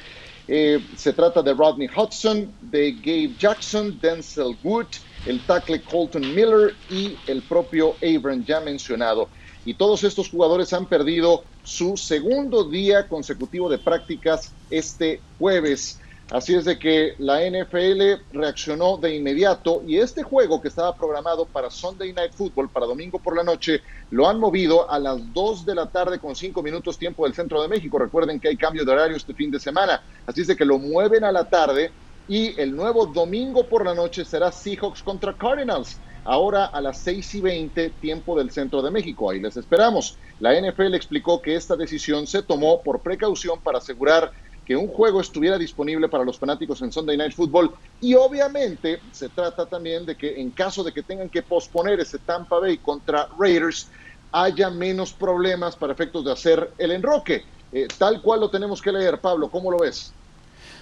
Eh, 0.48 0.80
se 0.98 1.14
trata 1.14 1.44
de 1.44 1.54
Rodney 1.54 1.88
Hudson, 1.96 2.52
de 2.60 2.94
Gabe 2.94 3.36
Jackson, 3.38 4.00
Denzel 4.02 4.58
Wood, 4.64 4.88
el 5.28 5.40
tackle 5.46 5.84
Colton 5.84 6.22
Miller 6.34 6.74
y 6.90 7.16
el 7.28 7.44
propio 7.44 7.94
Abram 8.02 8.44
ya 8.44 8.60
mencionado. 8.60 9.30
Y 9.64 9.76
todos 9.76 10.04
estos 10.04 10.30
jugadores 10.30 10.74
han 10.74 10.88
perdido 10.88 11.44
su 11.64 11.96
segundo 11.96 12.68
día 12.68 13.08
consecutivo 13.08 13.70
de 13.70 13.78
prácticas 13.78 14.56
este 14.72 15.22
jueves. 15.38 16.00
Así 16.32 16.54
es 16.54 16.64
de 16.64 16.78
que 16.78 17.16
la 17.18 17.42
NFL 17.42 18.22
reaccionó 18.34 18.98
de 18.98 19.16
inmediato 19.16 19.82
y 19.88 19.98
este 19.98 20.22
juego 20.22 20.62
que 20.62 20.68
estaba 20.68 20.96
programado 20.96 21.46
para 21.46 21.72
Sunday 21.72 22.14
Night 22.14 22.34
Football, 22.34 22.70
para 22.70 22.86
domingo 22.86 23.18
por 23.18 23.36
la 23.36 23.44
noche, 23.44 23.82
lo 24.12 24.30
han 24.30 24.40
movido 24.40 24.90
a 24.92 25.00
las 25.00 25.34
2 25.34 25.66
de 25.66 25.74
la 25.74 25.88
tarde 25.88 26.20
con 26.20 26.36
5 26.36 26.62
minutos 26.62 27.00
tiempo 27.00 27.24
del 27.24 27.34
centro 27.34 27.60
de 27.64 27.68
México. 27.68 27.98
Recuerden 27.98 28.40
que 28.40 28.48
hay 28.48 28.58
cambio 28.58 28.86
de 28.86 28.92
horario 28.92 29.18
este 29.18 29.34
fin 29.34 29.50
de 29.50 29.60
semana. 29.60 30.04
Así 30.28 30.42
es 30.42 30.48
de 30.48 30.56
que 30.56 30.66
lo 30.66 30.78
mueven 30.78 31.24
a 31.24 31.32
la 31.32 31.50
tarde 31.50 31.92
y 32.28 32.60
el 32.62 32.76
nuevo 32.76 33.08
domingo 33.08 33.66
por 33.66 33.84
la 33.84 33.96
noche 33.96 34.24
será 34.24 34.52
Seahawks 34.52 35.02
contra 35.02 35.34
Cardinals. 35.34 35.98
Ahora 36.26 36.66
a 36.66 36.80
las 36.80 37.00
6 37.00 37.36
y 37.36 37.42
20 37.42 37.90
tiempo 38.02 38.38
del 38.38 38.52
centro 38.52 38.84
de 38.84 38.92
México. 38.92 39.32
Ahí 39.32 39.40
les 39.40 39.58
esperamos. 39.58 40.16
La 40.40 40.54
NFL 40.54 40.94
explicó 40.94 41.42
que 41.42 41.56
esta 41.56 41.76
decisión 41.76 42.28
se 42.28 42.44
tomó 42.44 42.84
por 42.84 43.00
precaución 43.00 43.60
para 43.62 43.80
asegurar 43.80 44.32
que 44.70 44.76
un 44.76 44.88
juego 44.88 45.20
estuviera 45.20 45.58
disponible 45.58 46.10
para 46.10 46.24
los 46.24 46.38
fanáticos 46.38 46.80
en 46.84 46.92
Sunday 46.92 47.18
Night 47.18 47.34
Football 47.34 47.74
y 48.00 48.14
obviamente 48.14 49.02
se 49.12 49.30
trata 49.30 49.66
también 49.66 50.06
de 50.06 50.16
que 50.16 50.40
en 50.40 50.52
caso 50.52 50.84
de 50.84 50.94
que 50.94 51.02
tengan 51.02 51.28
que 51.28 51.42
posponer 51.42 52.00
ese 52.00 52.20
Tampa 52.20 52.60
Bay 52.60 52.78
contra 52.78 53.28
Raiders 53.40 53.90
haya 54.32 54.70
menos 54.70 55.12
problemas 55.14 55.76
para 55.76 55.94
efectos 55.94 56.24
de 56.24 56.34
hacer 56.34 56.76
el 56.78 56.92
enroque. 56.92 57.46
Eh, 57.72 57.88
tal 57.98 58.22
cual 58.22 58.42
lo 58.42 58.52
tenemos 58.52 58.80
que 58.80 58.92
leer, 58.92 59.20
Pablo, 59.20 59.50
¿cómo 59.50 59.72
lo 59.72 59.80
ves? 59.80 60.14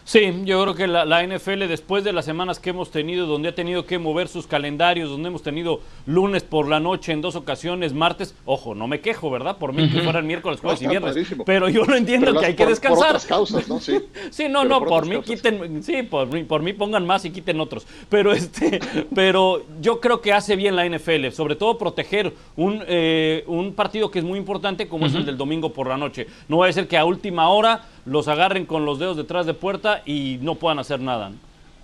Sí, 0.08 0.44
yo 0.46 0.62
creo 0.62 0.74
que 0.74 0.88
la, 0.88 1.22
NFL 1.22 1.68
después 1.68 2.06
de 2.06 2.14
las 2.14 2.24
semanas 2.24 2.62
que 2.62 2.70
hemos 2.70 2.92
tenido, 2.92 3.28
donde 3.28 3.50
ha 3.50 3.56
tenido 3.56 3.86
que 3.86 4.00
mover 4.00 4.30
sus 4.30 4.48
calendarios, 4.48 5.10
donde 5.10 5.28
hemos 5.28 5.44
tenido 5.44 5.82
lunes 6.06 6.44
por 6.44 6.70
la 6.70 6.80
noche 6.80 7.12
en 7.12 7.20
dos 7.20 7.36
ocasiones, 7.36 7.92
martes, 7.92 8.34
ojo, 8.46 8.74
no 8.74 8.88
me 8.88 9.02
quejo, 9.02 9.30
¿verdad? 9.30 9.58
Por 9.58 9.74
mí 9.74 9.90
que 9.90 10.00
fueran 10.00 10.26
miércoles, 10.26 10.62
jueves 10.62 10.82
y 10.82 10.88
viernes. 10.88 11.28
Pero 11.46 11.68
yo 11.68 11.84
no 11.84 11.94
entiendo 11.94 12.40
que 12.40 12.46
hay 12.46 12.56
que 12.56 12.66
descansar. 12.66 13.00
Por 13.00 13.08
otras 13.08 13.26
causas, 13.26 13.68
¿no? 13.68 13.82
Sí, 13.82 14.00
sí 14.30 14.48
no, 14.48 14.64
no, 14.64 14.82
por, 14.86 15.06
mí 15.06 15.22
quiten, 15.24 15.84
sí, 15.84 16.04
por 16.04 16.32
mí, 16.32 16.46
por 16.46 16.62
mí 16.62 16.72
pongan 16.72 17.06
más 17.06 17.26
y 17.26 17.32
quiten 17.32 17.60
otros. 17.60 17.86
Pero 18.08 18.32
este, 18.32 18.80
pero 19.14 19.66
yo 19.82 20.00
creo 20.00 20.22
que 20.22 20.32
hace 20.32 20.56
bien 20.56 20.78
la 20.78 20.88
NFL, 20.88 21.32
sobre 21.32 21.58
todo 21.58 21.78
proteger 21.78 22.34
un, 22.56 22.82
eh, 22.88 23.44
un 23.48 23.74
partido 23.74 24.10
que 24.10 24.20
es 24.20 24.26
muy 24.26 24.40
importante 24.40 24.88
como 24.88 25.08
es 25.08 25.16
el 25.16 25.26
del 25.26 25.36
domingo 25.36 25.74
por 25.74 25.88
la 25.88 25.98
noche. 25.98 26.28
No 26.48 26.60
va 26.60 26.68
a 26.68 26.72
ser 26.72 26.88
que 26.88 26.96
a 26.96 27.04
última 27.04 27.50
hora 27.50 27.82
los 28.08 28.28
agarren 28.28 28.66
con 28.66 28.86
los 28.86 29.00
dedos 29.00 29.18
detrás 29.18 29.46
de 29.46 29.54
puerta 29.54 30.02
y 30.06 30.40
no 30.42 30.56
puedan 30.56 30.80
hacer 30.80 31.00
nada. 31.00 31.32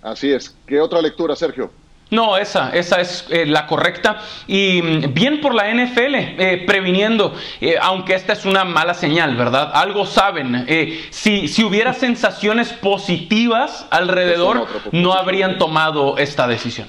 Así 0.02 0.32
es. 0.32 0.56
¿Qué 0.66 0.80
otra 0.80 1.00
lectura, 1.00 1.36
Sergio? 1.36 1.70
No, 2.10 2.36
esa, 2.36 2.70
esa 2.70 3.00
es 3.00 3.26
eh, 3.30 3.46
la 3.46 3.66
correcta. 3.66 4.20
Y 4.46 4.82
mm, 4.82 5.14
bien 5.14 5.40
por 5.40 5.54
la 5.54 5.72
NFL, 5.72 6.14
eh, 6.14 6.64
previniendo, 6.66 7.34
eh, 7.60 7.76
aunque 7.80 8.14
esta 8.14 8.34
es 8.34 8.44
una 8.44 8.64
mala 8.64 8.94
señal, 8.94 9.36
¿verdad? 9.36 9.70
Algo 9.74 10.06
saben. 10.06 10.66
si, 11.10 11.48
si 11.48 11.64
hubiera 11.64 11.92
sensaciones 12.06 12.72
positivas 12.72 13.86
alrededor, 13.90 14.66
no 14.92 15.12
habrían 15.12 15.58
tomado 15.58 16.18
esta 16.18 16.46
decisión. 16.46 16.88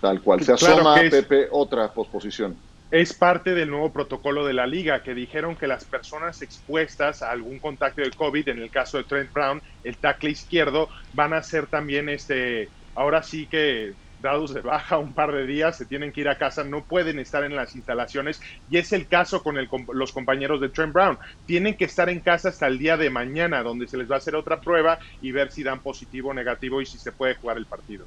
Tal 0.00 0.20
cual. 0.20 0.42
Se 0.42 0.52
asoma, 0.52 0.94
Pepe, 0.94 1.48
otra 1.50 1.92
posposición 1.92 2.56
es 2.94 3.12
parte 3.12 3.54
del 3.54 3.70
nuevo 3.70 3.92
protocolo 3.92 4.46
de 4.46 4.52
la 4.52 4.68
liga, 4.68 5.02
que 5.02 5.16
dijeron 5.16 5.56
que 5.56 5.66
las 5.66 5.84
personas 5.84 6.42
expuestas 6.42 7.22
a 7.22 7.32
algún 7.32 7.58
contacto 7.58 8.02
del 8.02 8.14
COVID, 8.14 8.50
en 8.50 8.62
el 8.62 8.70
caso 8.70 8.98
de 8.98 9.02
Trent 9.02 9.32
Brown, 9.32 9.60
el 9.82 9.96
tackle 9.96 10.30
izquierdo, 10.30 10.88
van 11.12 11.32
a 11.32 11.42
ser 11.42 11.66
también, 11.66 12.08
este, 12.08 12.68
ahora 12.94 13.24
sí 13.24 13.48
que 13.48 13.94
dados 14.22 14.54
de 14.54 14.60
baja 14.60 14.98
un 14.98 15.12
par 15.12 15.32
de 15.32 15.44
días, 15.44 15.76
se 15.76 15.86
tienen 15.86 16.12
que 16.12 16.20
ir 16.20 16.28
a 16.28 16.38
casa, 16.38 16.62
no 16.62 16.84
pueden 16.84 17.18
estar 17.18 17.42
en 17.42 17.56
las 17.56 17.74
instalaciones 17.74 18.40
y 18.70 18.78
es 18.78 18.92
el 18.92 19.08
caso 19.08 19.42
con 19.42 19.56
los 19.92 20.12
compañeros 20.12 20.60
de 20.60 20.68
Trent 20.68 20.92
Brown. 20.92 21.18
Tienen 21.46 21.76
que 21.76 21.86
estar 21.86 22.08
en 22.08 22.20
casa 22.20 22.50
hasta 22.50 22.68
el 22.68 22.78
día 22.78 22.96
de 22.96 23.10
mañana, 23.10 23.64
donde 23.64 23.88
se 23.88 23.96
les 23.96 24.08
va 24.08 24.14
a 24.14 24.18
hacer 24.18 24.36
otra 24.36 24.60
prueba 24.60 25.00
y 25.20 25.32
ver 25.32 25.50
si 25.50 25.64
dan 25.64 25.80
positivo 25.80 26.28
o 26.28 26.34
negativo 26.34 26.80
y 26.80 26.86
si 26.86 26.98
se 26.98 27.10
puede 27.10 27.34
jugar 27.34 27.56
el 27.56 27.66
partido. 27.66 28.06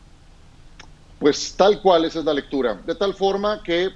Pues 1.19 1.55
tal 1.57 1.81
cual, 1.81 2.05
esa 2.05 2.19
es 2.19 2.25
la 2.25 2.33
lectura. 2.33 2.75
De 2.85 2.95
tal 2.95 3.13
forma 3.13 3.61
que, 3.63 3.89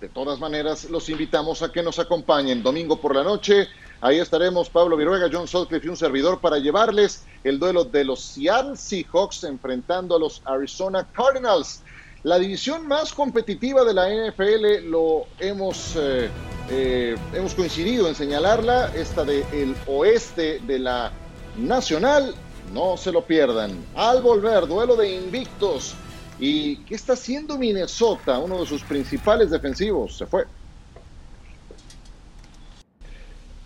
de 0.00 0.08
todas 0.08 0.38
maneras, 0.38 0.90
los 0.90 1.08
invitamos 1.08 1.62
a 1.62 1.72
que 1.72 1.82
nos 1.82 1.98
acompañen 1.98 2.62
domingo 2.62 3.00
por 3.00 3.14
la 3.14 3.22
noche. 3.22 3.68
Ahí 4.00 4.18
estaremos 4.18 4.68
Pablo 4.68 4.96
Viruega, 4.96 5.28
John 5.32 5.48
Sutcliffe 5.48 5.86
y 5.86 5.90
un 5.90 5.96
servidor 5.96 6.38
para 6.40 6.58
llevarles 6.58 7.24
el 7.44 7.58
duelo 7.58 7.84
de 7.84 8.04
los 8.04 8.20
Seattle 8.20 8.76
Seahawks 8.76 9.44
enfrentando 9.44 10.16
a 10.16 10.18
los 10.18 10.42
Arizona 10.44 11.06
Cardinals. 11.12 11.82
La 12.24 12.38
división 12.38 12.86
más 12.86 13.14
competitiva 13.14 13.84
de 13.84 13.94
la 13.94 14.08
NFL 14.10 14.90
lo 14.90 15.26
hemos, 15.38 15.94
eh, 15.96 16.28
eh, 16.68 17.16
hemos 17.32 17.54
coincidido 17.54 18.08
en 18.08 18.14
señalarla, 18.14 18.92
esta 18.94 19.24
del 19.24 19.74
oeste 19.86 20.60
de 20.66 20.78
la 20.78 21.12
Nacional. 21.56 22.34
No 22.74 22.98
se 22.98 23.12
lo 23.12 23.24
pierdan. 23.24 23.82
Al 23.94 24.20
volver, 24.20 24.66
duelo 24.66 24.96
de 24.96 25.14
invictos 25.14 25.94
¿Y 26.38 26.76
qué 26.84 26.94
está 26.94 27.14
haciendo 27.14 27.56
Minnesota? 27.56 28.38
Uno 28.38 28.60
de 28.60 28.66
sus 28.66 28.82
principales 28.82 29.50
defensivos 29.50 30.16
se 30.16 30.26
fue. 30.26 30.44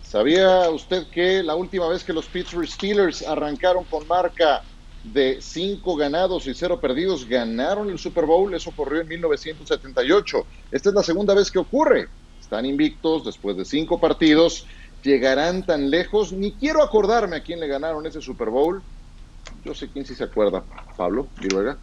¿Sabía 0.03 0.69
usted 0.69 1.07
que 1.07 1.43
la 1.43 1.55
última 1.55 1.87
vez 1.87 2.03
que 2.03 2.13
los 2.13 2.25
Pittsburgh 2.25 2.67
Steelers 2.67 3.25
arrancaron 3.25 3.83
con 3.85 4.07
marca 4.07 4.61
de 5.03 5.41
5 5.41 5.95
ganados 5.95 6.47
y 6.47 6.53
0 6.53 6.79
perdidos, 6.79 7.27
ganaron 7.27 7.89
el 7.89 7.97
Super 7.97 8.25
Bowl? 8.25 8.53
Eso 8.53 8.69
ocurrió 8.69 9.01
en 9.01 9.07
1978. 9.07 10.45
Esta 10.71 10.89
es 10.89 10.95
la 10.95 11.03
segunda 11.03 11.33
vez 11.33 11.49
que 11.49 11.59
ocurre. 11.59 12.07
Están 12.39 12.65
invictos 12.65 13.25
después 13.25 13.55
de 13.57 13.65
5 13.65 13.99
partidos. 13.99 14.65
¿Llegarán 15.01 15.65
tan 15.65 15.89
lejos? 15.89 16.31
Ni 16.31 16.53
quiero 16.53 16.83
acordarme 16.83 17.37
a 17.37 17.43
quién 17.43 17.59
le 17.59 17.67
ganaron 17.67 18.05
ese 18.05 18.21
Super 18.21 18.49
Bowl. 18.49 18.81
Yo 19.63 19.73
sé 19.73 19.89
quién 19.89 20.05
sí 20.05 20.13
se 20.13 20.25
acuerda. 20.25 20.63
Pablo 20.97 21.27
Viruega 21.39 21.77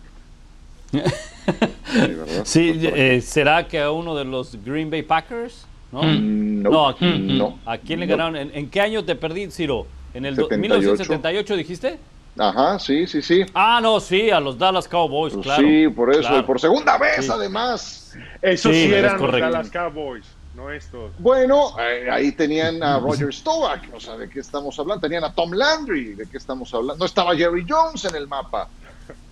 sí, 2.45 2.81
eh, 2.83 3.21
¿será 3.21 3.67
que 3.67 3.81
a 3.81 3.91
uno 3.91 4.15
de 4.15 4.25
los 4.25 4.63
Green 4.65 4.91
Bay 4.91 5.03
Packers? 5.03 5.67
No, 5.93 6.03
mm, 6.03 6.63
no, 6.63 6.97
no. 7.01 7.59
¿A 7.65 7.79
quién 7.79 8.01
le 8.01 8.07
ganaron? 8.07 8.37
¿En, 8.37 8.71
qué 8.71 8.81
año 8.81 9.05
te 9.05 9.15
perdí, 9.15 9.51
Ciro? 9.51 9.87
¿En 10.15 10.25
el 10.27 10.37
1978 10.37 11.57
dijiste? 11.57 11.99
Ajá, 12.39 12.79
sí, 12.79 13.07
sí, 13.07 13.21
sí. 13.21 13.45
Ah, 13.53 13.81
no, 13.83 13.99
sí, 14.01 14.31
a 14.31 14.39
los 14.39 14.57
Dallas 14.57 14.87
Cowboys, 14.87 15.35
pues 15.35 15.45
claro. 15.45 15.63
Sí, 15.63 15.89
por 15.89 16.15
eso, 16.15 16.39
y 16.39 16.43
por 16.43 16.61
segunda 16.61 16.97
vez 16.99 17.29
además. 17.29 18.17
Eso 18.41 18.71
sí, 18.71 18.93
eran 18.93 19.21
los 19.21 19.33
Dallas 19.33 19.71
Cowboys. 19.71 20.25
No 20.55 20.71
estos. 20.71 21.13
Bueno, 21.19 21.77
eh, 21.79 22.09
ahí 22.11 22.33
tenían 22.33 22.83
a 22.83 22.99
Roger 22.99 23.33
Staubach, 23.33 23.83
o 23.95 24.01
sea, 24.01 24.17
¿de 24.17 24.29
qué 24.29 24.41
estamos 24.41 24.77
hablando? 24.79 25.03
Tenían 25.03 25.23
a 25.23 25.33
Tom 25.33 25.53
Landry, 25.53 26.15
¿de 26.15 26.27
qué 26.27 26.37
estamos 26.37 26.75
hablando? 26.75 26.99
No 26.99 27.07
estaba 27.07 27.37
Jerry 27.37 27.65
Jones 27.69 28.05
en 28.05 28.17
el 28.17 28.27
mapa. 28.27 28.69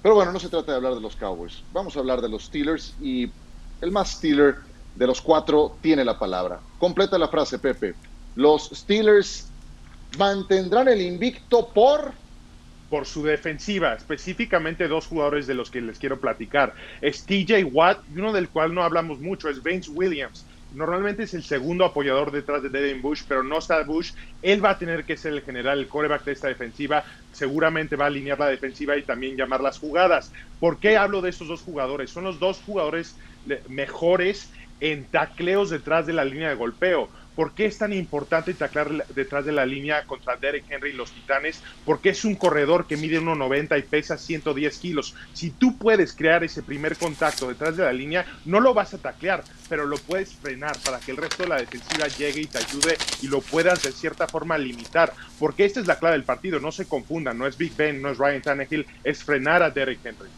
Pero 0.02 0.14
bueno, 0.14 0.32
no 0.32 0.38
se 0.38 0.48
trata 0.48 0.72
de 0.72 0.76
hablar 0.76 0.94
de 0.94 1.00
los 1.00 1.16
Cowboys. 1.16 1.62
Vamos 1.72 1.96
a 1.96 2.00
hablar 2.00 2.20
de 2.20 2.28
los 2.28 2.44
Steelers 2.44 2.94
y 3.00 3.30
el 3.80 3.90
más 3.90 4.12
Steeler 4.12 4.56
de 4.94 5.06
los 5.06 5.20
cuatro 5.20 5.76
tiene 5.80 6.04
la 6.04 6.18
palabra. 6.18 6.60
Completa 6.78 7.18
la 7.18 7.28
frase, 7.28 7.58
Pepe. 7.58 7.94
Los 8.34 8.70
Steelers 8.72 9.48
mantendrán 10.18 10.88
el 10.88 11.00
invicto 11.02 11.68
por 11.68 12.12
por 12.88 13.04
su 13.04 13.24
defensiva, 13.24 13.94
específicamente 13.94 14.86
dos 14.86 15.08
jugadores 15.08 15.48
de 15.48 15.54
los 15.54 15.70
que 15.70 15.80
les 15.80 15.98
quiero 15.98 16.20
platicar. 16.20 16.72
Es 17.00 17.24
TJ 17.24 17.64
Watt 17.72 17.98
y 18.08 18.18
uno 18.18 18.32
del 18.32 18.48
cual 18.48 18.74
no 18.74 18.82
hablamos 18.84 19.18
mucho, 19.18 19.48
es 19.48 19.62
Vince 19.62 19.90
Williams 19.90 20.45
normalmente 20.76 21.24
es 21.24 21.34
el 21.34 21.42
segundo 21.42 21.84
apoyador 21.84 22.30
detrás 22.30 22.62
de 22.62 22.68
Devin 22.68 23.00
Bush, 23.00 23.22
pero 23.26 23.42
no 23.42 23.58
está 23.58 23.82
Bush. 23.84 24.12
Él 24.42 24.64
va 24.64 24.70
a 24.70 24.78
tener 24.78 25.04
que 25.04 25.16
ser 25.16 25.32
el 25.32 25.42
general, 25.42 25.78
el 25.78 25.88
coreback 25.88 26.24
de 26.24 26.32
esta 26.32 26.48
defensiva. 26.48 27.04
Seguramente 27.30 27.96
va 27.96 28.04
a 28.04 28.08
alinear 28.08 28.38
la 28.38 28.48
defensiva 28.48 28.96
y 28.96 29.04
también 29.04 29.36
llamar 29.36 29.60
las 29.60 29.78
jugadas. 29.78 30.32
¿Por 30.58 30.78
qué 30.78 30.96
hablo 30.96 31.22
de 31.22 31.30
estos 31.30 31.48
dos 31.48 31.62
jugadores? 31.62 32.10
Son 32.10 32.24
los 32.24 32.38
dos 32.38 32.60
jugadores 32.60 33.18
mejores 33.68 34.52
en 34.80 35.08
tacleos 35.08 35.70
detrás 35.70 36.06
de 36.06 36.12
la 36.12 36.24
línea 36.24 36.50
de 36.50 36.54
golpeo. 36.54 37.10
¿Por 37.36 37.52
qué 37.52 37.66
es 37.66 37.76
tan 37.76 37.92
importante 37.92 38.54
taclar 38.54 39.06
detrás 39.08 39.44
de 39.44 39.52
la 39.52 39.66
línea 39.66 40.04
contra 40.06 40.36
Derek 40.36 40.64
Henry 40.70 40.90
y 40.90 40.94
los 40.94 41.12
Titanes? 41.12 41.62
Porque 41.84 42.08
es 42.08 42.24
un 42.24 42.34
corredor 42.34 42.86
que 42.86 42.96
mide 42.96 43.20
1,90 43.20 43.78
y 43.78 43.82
pesa 43.82 44.16
110 44.16 44.78
kilos. 44.78 45.14
Si 45.34 45.50
tú 45.50 45.76
puedes 45.76 46.14
crear 46.14 46.42
ese 46.44 46.62
primer 46.62 46.96
contacto 46.96 47.48
detrás 47.48 47.76
de 47.76 47.84
la 47.84 47.92
línea, 47.92 48.24
no 48.46 48.60
lo 48.60 48.72
vas 48.72 48.94
a 48.94 48.98
taclear, 48.98 49.44
pero 49.68 49.84
lo 49.84 49.98
puedes 49.98 50.32
frenar 50.32 50.78
para 50.82 50.98
que 50.98 51.10
el 51.10 51.18
resto 51.18 51.42
de 51.42 51.50
la 51.50 51.56
defensiva 51.56 52.08
llegue 52.08 52.40
y 52.40 52.46
te 52.46 52.58
ayude 52.58 52.96
y 53.20 53.28
lo 53.28 53.42
puedas 53.42 53.82
de 53.82 53.92
cierta 53.92 54.26
forma 54.26 54.56
limitar. 54.56 55.12
Porque 55.38 55.66
esta 55.66 55.80
es 55.80 55.86
la 55.86 55.98
clave 55.98 56.16
del 56.16 56.24
partido, 56.24 56.58
no 56.58 56.72
se 56.72 56.88
confundan, 56.88 57.36
no 57.36 57.46
es 57.46 57.58
Big 57.58 57.76
Ben, 57.76 58.00
no 58.00 58.10
es 58.10 58.18
Ryan 58.18 58.40
Tannehill, 58.40 58.86
es 59.04 59.22
frenar 59.22 59.62
a 59.62 59.68
Derek 59.68 60.00
Henry. 60.02 60.30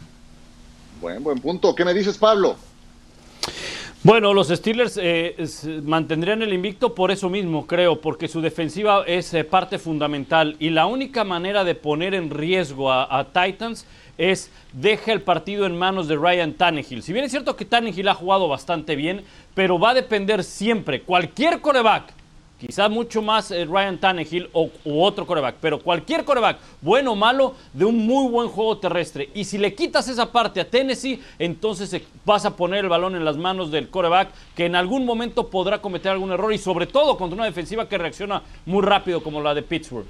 Buen, 1.00 1.22
buen 1.22 1.38
punto. 1.38 1.76
¿Qué 1.76 1.84
me 1.84 1.94
dices, 1.94 2.18
Pablo? 2.18 2.58
Bueno, 4.04 4.32
los 4.32 4.46
Steelers 4.46 4.96
eh, 5.02 5.34
mantendrían 5.82 6.40
el 6.42 6.52
invicto 6.52 6.94
por 6.94 7.11
eso 7.11 7.28
mismo, 7.28 7.66
creo, 7.66 8.00
porque 8.00 8.28
su 8.28 8.40
defensiva 8.40 9.02
es 9.04 9.34
eh, 9.34 9.42
parte 9.42 9.76
fundamental 9.80 10.54
y 10.61 10.70
la 10.70 10.87
única 10.87 11.24
manera 11.24 11.64
de 11.64 11.74
poner 11.74 12.14
en 12.14 12.30
riesgo 12.30 12.92
a, 12.92 13.26
Titans 13.32 13.87
es 14.16 14.52
deja 14.72 15.12
el 15.12 15.22
partido 15.22 15.66
en 15.66 15.76
manos 15.76 16.06
de 16.06 16.14
Ryan 16.14 16.52
Tannehill. 16.52 17.02
Si 17.02 17.12
bien 17.12 17.24
es 17.24 17.32
cierto 17.32 17.56
que 17.56 17.64
Tannehill 17.64 18.06
ha 18.06 18.14
jugado 18.14 18.46
bastante 18.46 18.94
bien, 18.94 19.24
pero 19.56 19.80
va 19.80 19.90
a 19.90 19.94
depender 19.94 20.44
siempre, 20.44 21.02
cualquier 21.02 21.61
coreback 21.61 22.14
quizás 22.59 22.90
mucho 22.90 23.23
más 23.23 23.51
eh, 23.51 23.64
Ryan 23.64 23.99
Tannehill 23.99 24.51
o, 24.53 24.71
u 24.85 25.03
otro 25.03 25.27
coreback, 25.27 25.57
pero 25.61 25.81
cualquier 25.81 26.25
coreback, 26.25 26.59
bueno 26.81 27.12
o 27.12 27.16
malo, 27.16 27.55
de 27.73 27.85
un 27.85 28.07
muy 28.07 28.29
buen 28.31 28.49
juego 28.49 28.79
terrestre. 28.79 29.31
Y 29.35 29.44
si 29.44 29.59
le 29.59 29.75
quitas 29.75 30.09
esa 30.09 30.31
parte 30.31 30.61
a 30.61 30.68
Tennessee, 30.68 31.23
entonces 31.38 32.03
vas 32.25 32.44
a 32.44 32.57
poner 32.57 32.85
el 32.85 32.88
balón 32.88 33.14
en 33.14 33.25
las 33.25 33.37
manos 33.37 33.71
del 33.71 33.88
coreback, 33.88 34.31
que 34.55 34.66
en 34.66 34.77
algún 34.77 35.05
momento 35.05 35.49
podrá 35.49 35.81
cometer 35.81 36.12
algún 36.12 36.33
error 36.33 36.53
y 36.53 36.59
sobre 36.59 36.87
todo 36.87 37.16
contra 37.16 37.37
una 37.37 37.47
defensiva 37.47 37.88
que 37.88 37.99
reacciona 37.99 38.42
muy 38.66 38.83
rápido 38.83 39.23
como 39.23 39.40
la 39.40 39.55
de 39.55 39.62
Pittsburgh. 39.62 40.07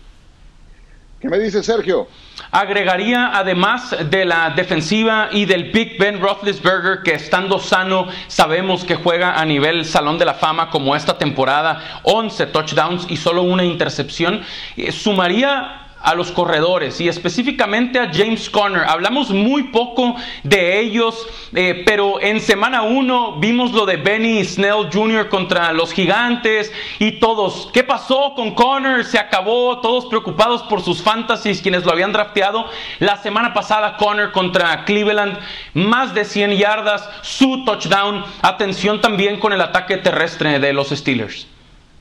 ¿Qué 1.21 1.29
me 1.29 1.41
dice 1.41 1.65
Sergio? 1.65 2.07
Agregaría 2.53 3.37
además 3.37 3.93
de 4.09 4.25
la 4.25 4.51
defensiva 4.51 5.31
y 5.33 5.47
del 5.47 5.73
Big 5.73 5.99
Ben 5.99 6.21
Roethlisberger 6.21 7.03
que 7.03 7.15
estando 7.15 7.59
sano 7.59 8.07
sabemos 8.29 8.85
que 8.85 8.95
juega 8.95 9.35
a 9.35 9.45
nivel 9.45 9.85
Salón 9.85 10.17
de 10.17 10.25
la 10.25 10.35
Fama 10.35 10.71
como 10.71 10.95
esta 10.95 11.19
temporada, 11.19 12.01
11 12.05 12.47
touchdowns 12.47 13.07
y 13.11 13.17
solo 13.17 13.43
una 13.43 13.65
intercepción. 13.65 14.43
Eh, 14.77 14.93
sumaría 14.93 15.88
a 16.01 16.15
los 16.15 16.31
corredores 16.31 17.01
y 17.01 17.09
específicamente 17.09 17.99
a 17.99 18.11
James 18.13 18.49
Conner. 18.51 18.85
Hablamos 18.85 19.31
muy 19.31 19.65
poco 19.65 20.17
de 20.43 20.81
ellos, 20.81 21.27
eh, 21.55 21.83
pero 21.85 22.21
en 22.21 22.41
semana 22.41 22.83
1 22.83 23.37
vimos 23.39 23.73
lo 23.73 23.87
de 23.87 23.97
Benny 23.97 24.45
Snell 24.45 24.89
Jr. 24.93 25.29
contra 25.29 25.73
los 25.73 25.93
gigantes 25.93 26.73
y 26.99 27.13
todos. 27.13 27.69
¿Qué 27.73 27.83
pasó 27.83 28.35
con 28.35 28.55
Conner? 28.55 29.05
Se 29.05 29.19
acabó, 29.19 29.81
todos 29.81 30.07
preocupados 30.07 30.63
por 30.65 30.83
sus 30.83 31.03
fantasies, 31.03 31.61
quienes 31.61 31.85
lo 31.85 31.93
habían 31.93 32.13
drafteado. 32.13 32.67
La 32.99 33.17
semana 33.17 33.53
pasada 33.53 33.97
Conner 33.97 34.33
contra 34.33 34.85
Cleveland, 34.85 35.39
más 35.75 36.15
de 36.15 36.25
100 36.25 36.53
yardas, 36.53 37.09
su 37.23 37.65
touchdown. 37.65 38.25
Atención 38.43 39.01
también 39.01 39.39
con 39.41 39.53
el 39.53 39.61
ataque 39.61 39.97
terrestre 39.97 40.59
de 40.59 40.73
los 40.73 40.91
Steelers. 40.91 41.47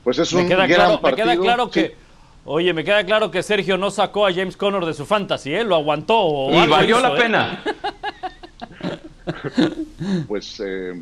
Pues 0.04 0.18
es 0.18 0.32
un 0.32 0.42
me 0.44 0.48
queda 0.48 0.66
claro, 0.66 1.00
Me 1.02 1.14
queda 1.14 1.36
claro 1.36 1.70
que... 1.70 2.07
Oye, 2.50 2.72
me 2.72 2.82
queda 2.82 3.04
claro 3.04 3.30
que 3.30 3.42
Sergio 3.42 3.76
no 3.76 3.90
sacó 3.90 4.24
a 4.24 4.32
James 4.32 4.56
Conner 4.56 4.82
de 4.86 4.94
su 4.94 5.04
fantasy, 5.04 5.52
¿eh? 5.52 5.64
Lo 5.64 5.74
aguantó. 5.74 6.48
y 6.50 6.66
valió 6.66 6.98
la 6.98 7.14
¿eh? 7.14 7.18
pena. 7.18 7.62
pues 10.26 10.58
eh, 10.64 10.94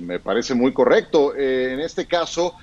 me 0.00 0.18
parece 0.18 0.54
muy 0.54 0.72
correcto. 0.72 1.36
en 1.36 1.80
este 1.80 2.06
caso, 2.06 2.54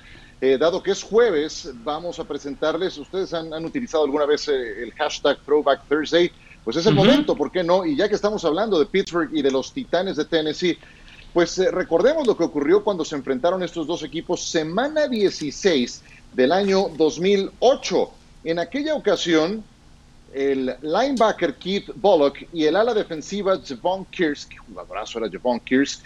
dado 0.58 0.82
que 0.82 0.90
es 0.90 1.04
jueves, 1.04 1.70
vamos 1.84 2.18
a 2.18 2.24
presentarles, 2.24 2.98
ustedes 2.98 3.32
han, 3.32 3.64
utilizado 3.64 4.02
alguna 4.02 4.26
vez 4.26 4.48
el 4.48 4.90
hashtag 4.94 5.38
Throwback 5.44 5.82
Thursday, 5.88 6.32
pues 6.64 6.76
es 6.76 6.86
el 6.86 6.96
momento, 6.96 7.36
¿por 7.36 7.52
qué 7.52 7.62
no? 7.62 7.86
Y 7.86 7.94
ya 7.94 8.08
que 8.08 8.16
estamos 8.16 8.44
hablando 8.44 8.76
de 8.76 8.86
Pittsburgh 8.86 9.30
y 9.32 9.42
de 9.42 9.52
los 9.52 9.72
Titanes 9.72 10.16
de 10.16 10.24
Tennessee, 10.24 10.76
pues 11.32 11.58
recordemos 11.70 12.26
lo 12.26 12.36
que 12.36 12.42
ocurrió 12.42 12.82
cuando 12.82 13.04
se 13.04 13.14
enfrentaron 13.14 13.62
estos 13.62 13.86
dos 13.86 14.02
equipos 14.02 14.44
semana 14.44 15.06
16 15.06 16.02
del 16.34 16.50
año 16.50 16.88
2008. 16.98 18.14
En 18.44 18.58
aquella 18.58 18.94
ocasión, 18.94 19.62
el 20.34 20.74
linebacker 20.82 21.54
Keith 21.54 21.90
Bullock 21.94 22.46
y 22.52 22.64
el 22.64 22.76
ala 22.76 22.94
defensiva 22.94 23.60
Javon 23.64 24.04
Kears, 24.06 24.46
que 24.46 24.56
jugadorazo 24.56 25.18
era 25.18 25.30
Javon 25.30 25.60
Kears, 25.60 26.02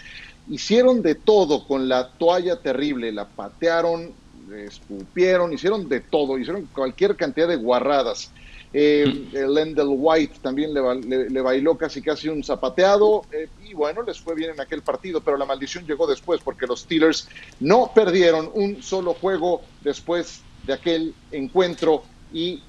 hicieron 0.49 1.01
de 1.01 1.15
todo 1.15 1.65
con 1.65 1.87
la 1.87 2.09
toalla 2.09 2.57
terrible, 2.57 3.11
la 3.11 3.27
patearon, 3.27 4.11
escupieron, 4.55 5.53
hicieron 5.53 5.89
de 5.89 6.01
todo, 6.01 6.37
hicieron 6.37 6.67
cualquier 6.73 7.15
cantidad 7.15 7.47
de 7.47 7.55
guarradas. 7.55 8.31
Eh, 8.73 9.29
Lendell 9.31 9.87
White 9.89 10.39
también 10.41 10.73
le, 10.73 11.41
bailó 11.41 11.77
casi 11.77 12.01
casi 12.01 12.27
un 12.27 12.43
zapateado 12.43 13.23
eh, 13.31 13.47
y 13.65 13.73
bueno, 13.73 14.03
les 14.03 14.19
fue 14.19 14.35
bien 14.35 14.51
en 14.51 14.59
aquel 14.59 14.81
partido, 14.81 15.21
pero 15.21 15.37
la 15.37 15.45
maldición 15.45 15.85
llegó 15.87 16.05
después 16.05 16.41
porque 16.43 16.67
los 16.67 16.81
Steelers 16.81 17.29
no 17.61 17.91
perdieron 17.95 18.51
un 18.53 18.83
solo 18.83 19.13
juego 19.13 19.61
después 19.81 20.41
de 20.65 20.73
aquel 20.73 21.15
encuentro 21.31 22.03
y 22.33 22.61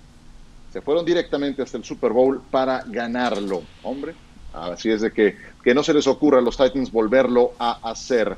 se 0.73 0.81
fueron 0.81 1.05
directamente 1.05 1.63
hasta 1.63 1.79
el 1.79 1.85
Super 1.85 2.13
Bowl 2.13 2.43
para 2.51 2.85
ganarlo. 2.87 3.63
Hombre, 3.83 4.15
así 4.53 4.91
es 4.91 5.01
de 5.01 5.13
que, 5.13 5.37
que 5.63 5.75
no 5.75 5.83
se 5.83 5.95
les 5.95 6.07
ocurra 6.07 6.39
a 6.39 6.43
los 6.43 6.57
Titans 6.57 6.93
volverlo 6.93 7.53
a 7.59 7.91
hacer. 7.91 8.37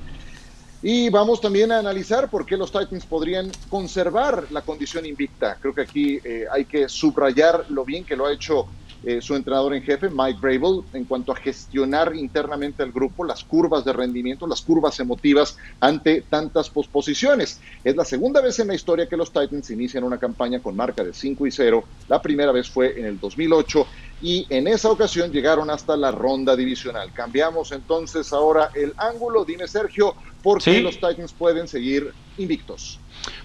Y 0.82 1.10
vamos 1.10 1.40
también 1.40 1.72
a 1.72 1.78
analizar 1.78 2.30
por 2.30 2.46
qué 2.46 2.56
los 2.56 2.72
Titans 2.72 3.04
podrían 3.04 3.50
conservar 3.68 4.46
la 4.50 4.62
condición 4.62 5.04
invicta. 5.04 5.58
Creo 5.60 5.74
que 5.74 5.82
aquí 5.82 6.20
eh, 6.24 6.46
hay 6.50 6.64
que 6.64 6.88
subrayar 6.88 7.66
lo 7.68 7.84
bien 7.84 8.04
que 8.04 8.16
lo 8.16 8.26
ha 8.26 8.32
hecho 8.32 8.66
eh, 9.02 9.20
su 9.20 9.34
entrenador 9.34 9.74
en 9.74 9.82
jefe, 9.82 10.10
Mike 10.10 10.38
Brable, 10.40 10.82
en 10.92 11.04
cuanto 11.04 11.32
a 11.32 11.36
gestionar 11.36 12.14
internamente 12.14 12.82
al 12.82 12.92
grupo, 12.92 13.24
las 13.24 13.44
curvas 13.44 13.84
de 13.84 13.92
rendimiento, 13.92 14.46
las 14.46 14.62
curvas 14.62 15.00
emotivas 15.00 15.56
ante 15.80 16.22
tantas 16.22 16.68
posposiciones. 16.68 17.60
Es 17.82 17.96
la 17.96 18.04
segunda 18.04 18.40
vez 18.40 18.58
en 18.58 18.68
la 18.68 18.74
historia 18.74 19.08
que 19.08 19.16
los 19.16 19.32
Titans 19.32 19.70
inician 19.70 20.04
una 20.04 20.18
campaña 20.18 20.60
con 20.60 20.76
marca 20.76 21.02
de 21.02 21.14
5 21.14 21.46
y 21.46 21.50
0. 21.50 21.84
La 22.08 22.20
primera 22.20 22.52
vez 22.52 22.68
fue 22.68 22.98
en 22.98 23.06
el 23.06 23.18
2008 23.18 23.86
y 24.22 24.46
en 24.50 24.66
esa 24.68 24.90
ocasión 24.90 25.32
llegaron 25.32 25.70
hasta 25.70 25.96
la 25.96 26.10
ronda 26.10 26.54
divisional. 26.54 27.12
Cambiamos 27.12 27.72
entonces 27.72 28.32
ahora 28.32 28.70
el 28.74 28.92
ángulo. 28.96 29.44
Dime, 29.44 29.66
Sergio, 29.66 30.14
¿por 30.42 30.62
qué 30.62 30.80
los 30.80 30.96
Titans 30.96 31.32
pueden 31.32 31.66
seguir 31.66 32.12
invictos? 32.36 32.98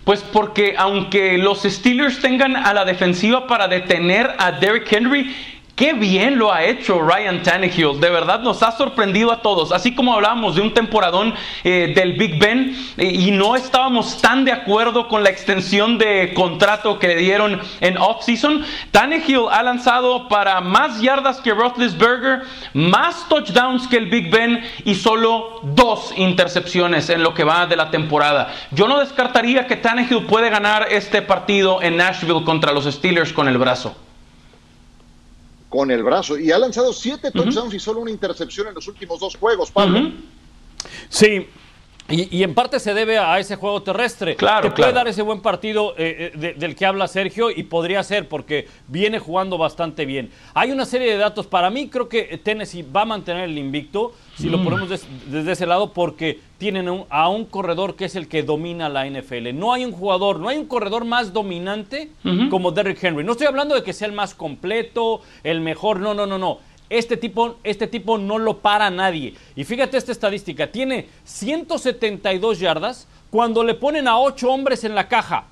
Pues 0.03 0.21
porque 0.21 0.75
aunque 0.77 1.37
los 1.37 1.63
Steelers 1.63 2.19
tengan 2.19 2.55
a 2.55 2.73
la 2.73 2.85
defensiva 2.85 3.47
para 3.47 3.67
detener 3.67 4.33
a 4.37 4.51
Derrick 4.51 4.91
Henry, 4.91 5.35
Qué 5.75 5.91
bien 5.91 6.39
lo 6.39 6.53
ha 6.53 6.63
hecho 6.63 7.01
Ryan 7.01 7.43
Tannehill. 7.43 7.99
De 7.99 8.09
verdad 8.09 8.39
nos 8.39 8.63
ha 8.63 8.71
sorprendido 8.71 9.29
a 9.33 9.41
todos. 9.41 9.73
Así 9.73 9.93
como 9.93 10.13
hablábamos 10.13 10.55
de 10.55 10.61
un 10.61 10.73
temporadón 10.73 11.33
eh, 11.65 11.91
del 11.93 12.13
Big 12.13 12.39
Ben 12.39 12.73
eh, 12.95 13.07
y 13.07 13.31
no 13.31 13.57
estábamos 13.57 14.21
tan 14.21 14.45
de 14.45 14.53
acuerdo 14.53 15.09
con 15.09 15.21
la 15.21 15.31
extensión 15.31 15.97
de 15.97 16.33
contrato 16.33 16.97
que 16.97 17.09
le 17.09 17.17
dieron 17.17 17.59
en 17.81 17.97
offseason, 17.97 18.63
Tannehill 18.91 19.47
ha 19.51 19.63
lanzado 19.63 20.29
para 20.29 20.61
más 20.61 21.01
yardas 21.01 21.41
que 21.41 21.53
Roethlisberger, 21.53 22.43
más 22.73 23.27
touchdowns 23.27 23.85
que 23.89 23.97
el 23.97 24.05
Big 24.05 24.31
Ben 24.31 24.63
y 24.85 24.95
solo 24.95 25.59
dos 25.61 26.13
intercepciones 26.15 27.09
en 27.09 27.21
lo 27.21 27.33
que 27.33 27.43
va 27.43 27.65
de 27.65 27.75
la 27.75 27.91
temporada. 27.91 28.47
Yo 28.71 28.87
no 28.87 29.01
descartaría 29.01 29.67
que 29.67 29.75
Tannehill 29.75 30.25
puede 30.25 30.49
ganar 30.49 30.87
este 30.89 31.21
partido 31.21 31.81
en 31.81 31.97
Nashville 31.97 32.45
contra 32.45 32.71
los 32.71 32.85
Steelers 32.85 33.33
con 33.33 33.49
el 33.49 33.57
brazo 33.57 34.04
con 35.69 35.91
el 35.91 36.03
brazo. 36.03 36.37
Y 36.37 36.51
ha 36.51 36.57
lanzado 36.57 36.93
siete 36.93 37.31
touchdowns 37.31 37.73
y 37.73 37.79
solo 37.79 38.01
una 38.01 38.11
intercepción 38.11 38.67
en 38.67 38.75
los 38.75 38.87
últimos 38.87 39.19
dos 39.19 39.35
juegos, 39.35 39.71
Pablo. 39.71 40.11
Sí, 41.09 41.47
y, 42.07 42.43
en 42.43 42.53
parte 42.53 42.79
se 42.79 42.93
debe 42.93 43.17
a 43.17 43.39
ese 43.39 43.55
juego 43.55 43.81
terrestre. 43.81 44.35
Claro, 44.35 44.69
que 44.69 44.81
puede 44.81 44.93
dar 44.93 45.07
ese 45.07 45.23
buen 45.23 45.41
partido 45.41 45.95
eh, 45.97 46.31
eh, 46.39 46.55
del 46.55 46.75
que 46.75 46.85
habla 46.85 47.07
Sergio 47.07 47.49
y 47.49 47.63
podría 47.63 48.03
ser 48.03 48.27
porque 48.27 48.67
viene 48.87 49.17
jugando 49.17 49.57
bastante 49.57 50.05
bien. 50.05 50.29
Hay 50.53 50.71
una 50.71 50.85
serie 50.85 51.11
de 51.11 51.17
datos. 51.17 51.47
Para 51.47 51.71
mí 51.71 51.89
creo 51.89 52.07
que 52.07 52.39
Tennessee 52.43 52.83
va 52.83 53.01
a 53.01 53.05
mantener 53.05 53.45
el 53.45 53.57
invicto, 53.57 54.13
si 54.37 54.49
lo 54.49 54.59
mm. 54.59 54.63
ponemos 54.63 55.07
desde 55.25 55.51
ese 55.51 55.65
lado, 55.65 55.93
porque 55.93 56.39
tienen 56.59 57.05
a 57.09 57.29
un 57.29 57.45
corredor 57.45 57.95
que 57.95 58.05
es 58.05 58.15
el 58.15 58.27
que 58.27 58.43
domina 58.43 58.87
la 58.87 59.09
NFL. 59.09 59.53
No 59.55 59.73
hay 59.73 59.83
un 59.83 59.91
jugador, 59.91 60.39
no 60.39 60.47
hay 60.47 60.57
un 60.57 60.67
corredor 60.67 61.05
más 61.05 61.33
dominante 61.33 62.11
como 62.51 62.71
Derrick 62.71 63.03
Henry. 63.03 63.23
No 63.23 63.31
estoy 63.31 63.47
hablando 63.47 63.73
de 63.73 63.83
que 63.83 63.93
sea 63.93 64.07
el 64.07 64.13
más 64.13 64.35
completo, 64.35 65.21
el 65.43 65.59
mejor, 65.59 65.99
no, 65.99 66.13
no, 66.13 66.25
no, 66.27 66.37
no. 66.37 66.59
Este 66.89 67.17
tipo, 67.17 67.55
este 67.63 67.87
tipo 67.87 68.17
no 68.17 68.37
lo 68.37 68.59
para 68.59 68.89
nadie. 68.89 69.33
Y 69.55 69.63
fíjate 69.63 69.97
esta 69.97 70.11
estadística, 70.11 70.71
tiene 70.71 71.07
172 71.23 72.59
yardas 72.59 73.07
cuando 73.31 73.63
le 73.63 73.73
ponen 73.73 74.07
a 74.07 74.19
8 74.19 74.49
hombres 74.49 74.83
en 74.83 74.95
la 74.95 75.07
caja. 75.07 75.45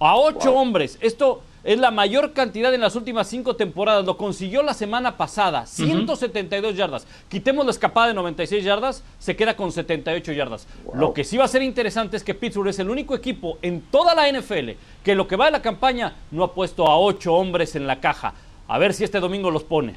A 0.00 0.16
8 0.16 0.52
hombres. 0.54 0.98
Esto 1.00 1.42
es 1.64 1.78
la 1.78 1.90
mayor 1.90 2.32
cantidad 2.32 2.72
en 2.72 2.80
las 2.80 2.94
últimas 2.94 3.26
5 3.28 3.56
temporadas. 3.56 4.04
Lo 4.04 4.16
consiguió 4.16 4.62
la 4.62 4.74
semana 4.74 5.16
pasada. 5.16 5.66
172 5.66 6.76
yardas. 6.76 7.06
Quitemos 7.28 7.64
la 7.64 7.72
escapada 7.72 8.08
de 8.08 8.14
96 8.14 8.64
yardas, 8.64 9.02
se 9.18 9.34
queda 9.34 9.56
con 9.56 9.72
78 9.72 10.32
yardas. 10.32 10.68
Lo 10.94 11.12
que 11.12 11.24
sí 11.24 11.36
va 11.36 11.46
a 11.46 11.48
ser 11.48 11.62
interesante 11.62 12.16
es 12.16 12.22
que 12.22 12.34
Pittsburgh 12.34 12.68
es 12.68 12.78
el 12.78 12.90
único 12.90 13.14
equipo 13.14 13.58
en 13.62 13.80
toda 13.80 14.14
la 14.14 14.30
NFL 14.30 14.70
que 15.02 15.14
lo 15.14 15.26
que 15.26 15.36
va 15.36 15.46
de 15.46 15.52
la 15.52 15.62
campaña 15.62 16.14
no 16.30 16.44
ha 16.44 16.54
puesto 16.54 16.86
a 16.86 16.98
8 16.98 17.34
hombres 17.34 17.74
en 17.76 17.86
la 17.86 18.00
caja. 18.00 18.34
A 18.68 18.78
ver 18.78 18.94
si 18.94 19.04
este 19.04 19.20
domingo 19.20 19.50
los 19.50 19.64
pone. 19.64 19.94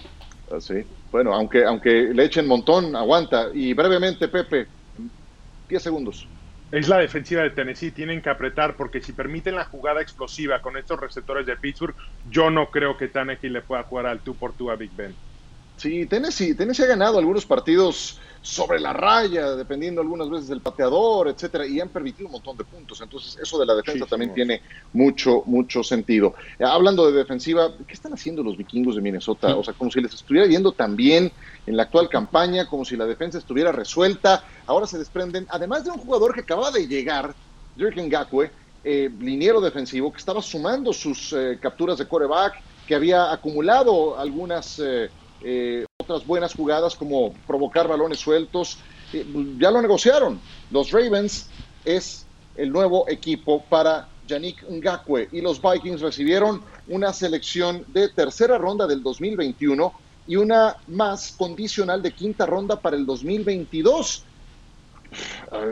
Bueno, 1.11 1.33
aunque, 1.33 1.65
aunque 1.65 2.13
le 2.13 2.25
echen 2.25 2.47
montón, 2.47 2.95
aguanta. 2.95 3.49
Y 3.53 3.73
brevemente, 3.73 4.27
Pepe, 4.27 4.67
10 5.67 5.81
segundos. 5.81 6.27
Es 6.71 6.87
la 6.87 6.99
defensiva 6.99 7.41
de 7.43 7.49
Tennessee, 7.49 7.91
tienen 7.91 8.21
que 8.21 8.29
apretar 8.29 8.77
porque 8.77 9.01
si 9.01 9.11
permiten 9.11 9.55
la 9.55 9.65
jugada 9.65 10.01
explosiva 10.01 10.61
con 10.61 10.77
estos 10.77 10.99
receptores 10.99 11.45
de 11.45 11.57
Pittsburgh, 11.57 11.95
yo 12.23 12.49
no 12.49 12.71
creo 12.71 12.95
que 12.95 13.09
Tannehill 13.09 13.51
le 13.51 13.61
pueda 13.61 13.83
jugar 13.83 14.05
al 14.05 14.23
tú 14.23 14.37
por 14.37 14.55
tú 14.55 14.71
a 14.71 14.77
Big 14.77 14.93
Ben. 14.93 15.17
Sí, 15.81 16.05
Tennessee, 16.05 16.53
Tennessee 16.53 16.83
ha 16.83 16.89
ganado 16.89 17.17
algunos 17.17 17.43
partidos 17.43 18.19
sobre 18.39 18.79
la 18.79 18.93
raya, 18.93 19.55
dependiendo 19.55 19.99
algunas 19.99 20.29
veces 20.29 20.47
del 20.47 20.61
pateador, 20.61 21.27
etcétera, 21.27 21.65
y 21.65 21.79
han 21.79 21.89
permitido 21.89 22.27
un 22.27 22.33
montón 22.33 22.55
de 22.55 22.65
puntos. 22.65 23.01
Entonces, 23.01 23.35
eso 23.41 23.57
de 23.57 23.65
la 23.65 23.73
defensa 23.73 24.05
también 24.05 24.31
tiene 24.31 24.61
mucho, 24.93 25.41
mucho 25.47 25.81
sentido. 25.81 26.35
Eh, 26.59 26.65
hablando 26.65 27.09
de 27.09 27.17
defensiva, 27.17 27.75
¿qué 27.87 27.95
están 27.95 28.13
haciendo 28.13 28.43
los 28.43 28.57
vikingos 28.57 28.95
de 28.95 29.01
Minnesota? 29.01 29.55
O 29.55 29.63
sea, 29.63 29.73
como 29.73 29.89
si 29.89 29.99
les 30.01 30.13
estuviera 30.13 30.45
yendo 30.45 30.71
tan 30.73 30.95
bien 30.95 31.31
en 31.65 31.75
la 31.75 31.81
actual 31.81 32.09
campaña, 32.09 32.67
como 32.67 32.85
si 32.85 32.95
la 32.95 33.07
defensa 33.07 33.39
estuviera 33.39 33.71
resuelta. 33.71 34.43
Ahora 34.67 34.85
se 34.85 34.99
desprenden, 34.99 35.47
además 35.49 35.83
de 35.83 35.89
un 35.89 35.97
jugador 35.97 36.35
que 36.35 36.41
acaba 36.41 36.69
de 36.69 36.87
llegar, 36.87 37.33
Jürgen 37.75 38.07
Gakwe, 38.07 38.51
eh, 38.83 39.09
liniero 39.17 39.59
defensivo, 39.59 40.11
que 40.11 40.19
estaba 40.19 40.43
sumando 40.43 40.93
sus 40.93 41.33
eh, 41.33 41.57
capturas 41.59 41.97
de 41.97 42.07
coreback, 42.07 42.53
que 42.85 42.93
había 42.93 43.31
acumulado 43.31 44.19
algunas. 44.19 44.77
Eh, 44.77 45.09
otras 45.99 46.25
buenas 46.25 46.53
jugadas 46.53 46.95
como 46.95 47.33
provocar 47.47 47.87
balones 47.87 48.19
sueltos. 48.19 48.77
ya 49.57 49.71
lo 49.71 49.81
negociaron. 49.81 50.39
Los 50.71 50.91
Ravens 50.91 51.49
es 51.85 52.25
el 52.55 52.71
nuevo 52.71 53.09
equipo 53.09 53.63
para 53.69 54.07
Yannick 54.27 54.63
Ngakwe 54.69 55.29
y 55.31 55.41
los 55.41 55.61
Vikings 55.61 56.01
recibieron 56.01 56.61
una 56.87 57.13
selección 57.13 57.83
de 57.87 58.09
tercera 58.09 58.57
ronda 58.57 58.87
del 58.87 59.03
2021 59.03 59.93
y 60.27 60.35
una 60.35 60.75
más 60.87 61.33
condicional 61.37 62.01
de 62.01 62.11
quinta 62.11 62.45
ronda 62.45 62.79
para 62.79 62.95
el 62.95 63.05
2022. 63.05 64.25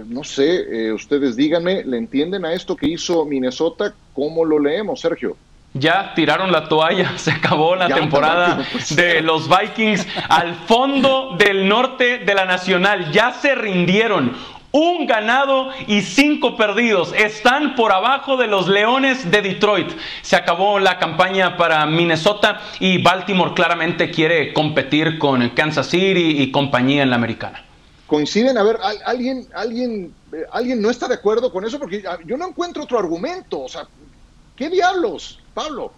no 0.08 0.24
sé, 0.24 0.88
eh, 0.88 0.94
ustedes 0.94 1.36
díganme, 1.36 1.84
¿le 1.84 1.98
entienden 1.98 2.46
a 2.46 2.54
esto 2.54 2.76
que 2.76 2.88
hizo 2.88 3.26
Minnesota? 3.26 3.94
¿Cómo 4.14 4.44
lo 4.44 4.60
leemos, 4.60 5.00
Sergio? 5.00 5.38
Ya 5.74 6.14
tiraron 6.16 6.52
la 6.52 6.68
toalla, 6.68 7.14
se 7.18 7.32
acabó 7.32 7.76
la 7.76 7.88
temporada 7.88 8.66
de 8.90 9.22
los 9.22 9.48
Vikings 9.48 10.06
al 10.28 10.56
fondo 10.56 11.36
del 11.38 11.68
norte 11.68 12.20
de 12.20 12.34
la 12.34 12.46
Nacional. 12.46 13.12
Ya 13.12 13.34
se 13.34 13.56
rindieron. 13.56 14.36
Un 14.72 15.08
ganado 15.08 15.72
y 15.88 16.02
cinco 16.02 16.56
perdidos. 16.56 17.12
Están 17.18 17.76
por 17.76 17.92
abajo 17.92 18.38
de 18.38 18.46
los 18.46 18.68
Leones 18.68 19.32
de 19.32 19.42
Detroit. 19.42 19.90
Se 20.22 20.36
acabó 20.36 20.78
la 20.78 21.00
campaña 21.00 21.58
para 21.58 21.84
Minnesota 21.88 22.62
y 22.80 23.02
Baltimore 23.02 23.56
claramente 23.56 24.12
quiere 24.12 24.54
competir 24.54 25.18
con 25.18 25.50
Kansas 25.50 25.88
City 25.88 26.44
y 26.44 26.52
compañía 26.52 27.02
en 27.02 27.10
la 27.10 27.16
americana. 27.16 27.66
Coinciden, 28.06 28.60
a 28.60 28.64
ver, 28.64 28.78
alguien, 29.06 29.48
alguien, 29.56 30.14
eh, 30.34 30.44
alguien 30.52 30.82
no 30.82 30.92
está 30.92 31.08
de 31.08 31.16
acuerdo 31.16 31.52
con 31.52 31.66
eso 31.66 31.80
porque 31.80 32.04
yo 32.26 32.38
no 32.38 32.48
encuentro 32.48 32.84
otro 32.84 33.00
argumento. 33.00 33.62
O 33.62 33.70
sea, 33.70 33.88
¿qué 34.56 34.70
diablos? 34.70 35.40
Pablo. 35.60 35.92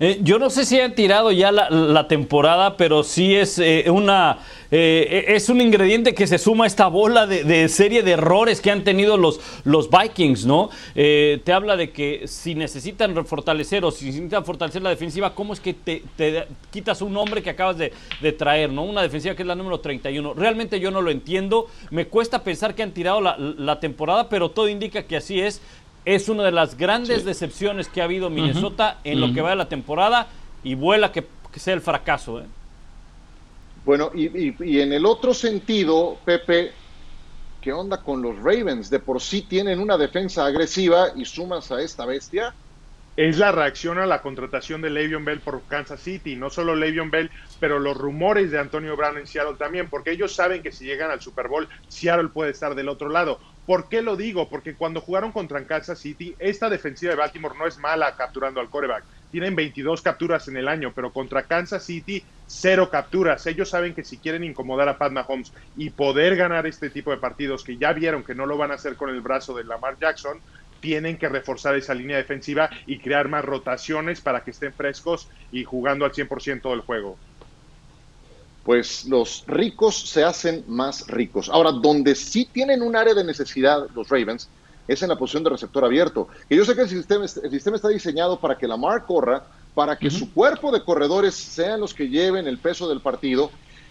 Eh, 0.00 0.18
yo 0.22 0.40
no 0.40 0.50
sé 0.50 0.64
si 0.64 0.80
han 0.80 0.94
tirado 0.96 1.30
ya 1.30 1.52
la, 1.52 2.08
temporada, 2.08 2.76
pero 2.76 3.04
sí 3.04 3.36
es 3.36 3.58
eh, 3.58 3.84
una 3.88 4.38
eh, 4.70 5.26
es 5.28 5.48
un 5.48 5.60
ingrediente 5.60 6.14
que 6.14 6.26
se 6.26 6.38
suma 6.38 6.64
a 6.64 6.66
esta 6.66 6.88
bola 6.88 7.26
de, 7.26 7.68
serie 7.68 8.02
de 8.02 8.12
errores 8.12 8.60
que 8.60 8.70
han 8.70 8.84
tenido 8.84 9.16
los, 9.16 9.40
los 9.64 9.88
Vikings, 9.88 10.44
¿no? 10.44 10.70
te 10.94 11.52
habla 11.52 11.76
de 11.76 11.90
que 11.90 12.26
si 12.26 12.54
necesitan 12.54 13.24
fortalecer 13.24 13.84
o 13.84 13.90
si 13.90 14.06
necesitan 14.06 14.44
fortalecer 14.44 14.82
la 14.82 14.90
defensiva, 14.90 15.34
¿cómo 15.34 15.52
es 15.52 15.60
que 15.60 15.72
te, 15.72 16.02
quitas 16.70 17.00
un 17.00 17.14
nombre 17.14 17.42
que 17.42 17.50
acabas 17.50 17.78
de, 17.78 17.92
traer, 18.32 18.70
¿no? 18.70 18.84
Una 18.84 19.02
defensiva 19.02 19.34
que 19.34 19.42
es 19.42 19.48
la 19.48 19.54
número 19.54 19.80
31. 19.80 20.34
Realmente 20.34 20.80
yo 20.80 20.90
no 20.90 21.00
lo 21.00 21.10
entiendo. 21.10 21.66
Me 21.90 22.06
cuesta 22.06 22.44
pensar 22.44 22.74
que 22.74 22.82
han 22.82 22.92
tirado 22.92 23.20
la 23.22 23.80
temporada, 23.80 24.28
pero 24.28 24.50
todo 24.50 24.68
indica 24.68 25.04
que 25.04 25.16
así 25.16 25.40
es 25.40 25.62
es 26.04 26.28
una 26.28 26.44
de 26.44 26.52
las 26.52 26.76
grandes 26.76 27.24
decepciones 27.24 27.88
que 27.88 28.00
ha 28.00 28.04
habido 28.04 28.30
Minnesota 28.30 28.98
en 29.04 29.20
lo 29.20 29.32
que 29.32 29.40
va 29.40 29.50
de 29.50 29.56
la 29.56 29.68
temporada 29.68 30.28
y 30.62 30.74
vuela 30.74 31.12
que, 31.12 31.24
sea 31.56 31.74
el 31.74 31.80
fracaso. 31.80 32.40
¿eh? 32.40 32.46
Bueno, 33.84 34.10
y, 34.14 34.80
en 34.80 34.92
el 34.92 35.06
otro 35.06 35.34
sentido, 35.34 36.18
Pepe, 36.24 36.72
¿qué 37.60 37.72
onda 37.72 38.02
con 38.02 38.22
los 38.22 38.36
Ravens? 38.36 38.90
De 38.90 39.00
por 39.00 39.20
sí 39.20 39.42
tienen 39.42 39.80
una 39.80 39.96
defensa 39.96 40.46
agresiva 40.46 41.08
y 41.16 41.24
sumas 41.24 41.70
a 41.72 41.80
esta 41.80 42.06
bestia. 42.06 42.54
es 43.16 43.38
la 43.38 43.50
reacción 43.50 43.98
a 43.98 44.06
la 44.06 44.22
contratación 44.22 44.80
de 44.80 44.90
Le'Veon 44.90 45.24
Bell 45.24 45.40
por 45.40 45.62
Kansas 45.62 46.00
City. 46.00 46.36
No 46.36 46.50
solo 46.50 46.76
Le'Veon 46.76 47.10
Bell, 47.10 47.30
pero 47.58 47.78
los 47.78 47.96
rumores 47.96 48.50
de 48.50 48.58
Antonio 48.60 48.96
Brown 48.96 49.18
en 49.18 49.26
Seattle 49.26 49.56
también, 49.58 49.88
porque 49.90 50.12
ellos 50.12 50.34
saben 50.34 50.62
que 50.62 50.70
si 50.70 50.84
llegan 50.84 51.10
al 51.10 51.20
Super 51.20 51.48
Bowl, 51.48 51.68
Seattle 51.88 52.28
puede 52.28 52.52
estar 52.52 52.74
del 52.74 52.88
otro 52.88 53.08
lado. 53.08 53.40
¿Por 53.68 53.90
qué 53.90 54.00
lo 54.00 54.16
digo? 54.16 54.48
Porque 54.48 54.76
cuando 54.76 55.02
jugaron 55.02 55.30
contra 55.30 55.62
Kansas 55.66 55.98
City, 55.98 56.34
esta 56.38 56.70
defensiva 56.70 57.10
de 57.10 57.18
Baltimore 57.18 57.54
no 57.58 57.66
es 57.66 57.76
mala 57.76 58.16
capturando 58.16 58.60
al 58.60 58.70
coreback. 58.70 59.04
Tienen 59.30 59.54
22 59.54 60.00
capturas 60.00 60.48
en 60.48 60.56
el 60.56 60.68
año, 60.68 60.94
pero 60.94 61.12
contra 61.12 61.42
Kansas 61.42 61.84
City, 61.84 62.24
cero 62.46 62.88
capturas. 62.90 63.46
Ellos 63.46 63.68
saben 63.68 63.94
que 63.94 64.04
si 64.04 64.16
quieren 64.16 64.42
incomodar 64.42 64.88
a 64.88 64.96
Pat 64.96 65.12
Mahomes 65.12 65.52
y 65.76 65.90
poder 65.90 66.34
ganar 66.36 66.66
este 66.66 66.88
tipo 66.88 67.10
de 67.10 67.18
partidos, 67.18 67.62
que 67.62 67.76
ya 67.76 67.92
vieron 67.92 68.24
que 68.24 68.34
no 68.34 68.46
lo 68.46 68.56
van 68.56 68.70
a 68.70 68.76
hacer 68.76 68.96
con 68.96 69.10
el 69.10 69.20
brazo 69.20 69.54
de 69.54 69.64
Lamar 69.64 69.98
Jackson, 70.00 70.40
tienen 70.80 71.18
que 71.18 71.28
reforzar 71.28 71.76
esa 71.76 71.92
línea 71.92 72.16
defensiva 72.16 72.70
y 72.86 73.00
crear 73.00 73.28
más 73.28 73.44
rotaciones 73.44 74.22
para 74.22 74.44
que 74.44 74.52
estén 74.52 74.72
frescos 74.72 75.28
y 75.50 75.64
jugando 75.64 76.06
al 76.06 76.12
100% 76.12 76.70
del 76.70 76.80
juego. 76.80 77.18
Pues 78.68 79.06
los 79.06 79.44
ricos 79.46 79.98
se 80.10 80.22
hacen 80.22 80.62
más 80.66 81.06
ricos. 81.06 81.48
Ahora, 81.48 81.72
donde 81.72 82.14
sí 82.14 82.44
tienen 82.52 82.82
un 82.82 82.96
área 82.96 83.14
de 83.14 83.24
necesidad 83.24 83.88
los 83.94 84.10
Ravens 84.10 84.46
es 84.86 85.02
en 85.02 85.08
la 85.08 85.16
posición 85.16 85.42
de 85.42 85.48
receptor 85.48 85.86
abierto. 85.86 86.28
Que 86.50 86.54
yo 86.54 86.66
sé 86.66 86.74
que 86.74 86.82
el 86.82 86.88
sistema, 86.90 87.24
el 87.24 87.50
sistema 87.50 87.76
está 87.76 87.88
diseñado 87.88 88.38
para 88.38 88.58
que 88.58 88.68
Lamar 88.68 89.06
corra, 89.06 89.42
para 89.74 89.96
que 89.96 90.10
su 90.10 90.34
cuerpo 90.34 90.70
de 90.70 90.84
corredores 90.84 91.34
sean 91.34 91.80
los 91.80 91.94
que 91.94 92.10
lleven 92.10 92.46
el 92.46 92.58
peso 92.58 92.86
del 92.90 93.00
partido, 93.00 93.50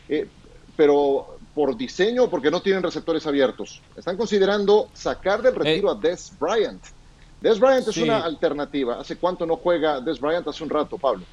eh, 0.09 0.27
pero 0.75 1.39
por 1.55 1.75
diseño 1.75 2.29
porque 2.29 2.51
no 2.51 2.61
tienen 2.61 2.83
receptores 2.83 3.25
abiertos. 3.25 3.81
Están 3.95 4.15
considerando 4.15 4.89
sacar 4.93 5.41
del 5.41 5.55
retiro 5.55 5.89
a 5.89 5.95
Des 5.95 6.31
Bryant. 6.39 6.83
Des 7.41 7.59
Bryant 7.59 7.87
es 7.87 7.97
una 7.97 8.19
alternativa. 8.19 8.99
¿Hace 8.99 9.15
cuánto 9.15 9.43
no 9.47 9.55
juega 9.55 10.01
Des 10.01 10.19
Bryant? 10.19 10.47
Hace 10.47 10.63
un 10.63 10.69
rato, 10.69 10.99
Pablo. 10.99 11.25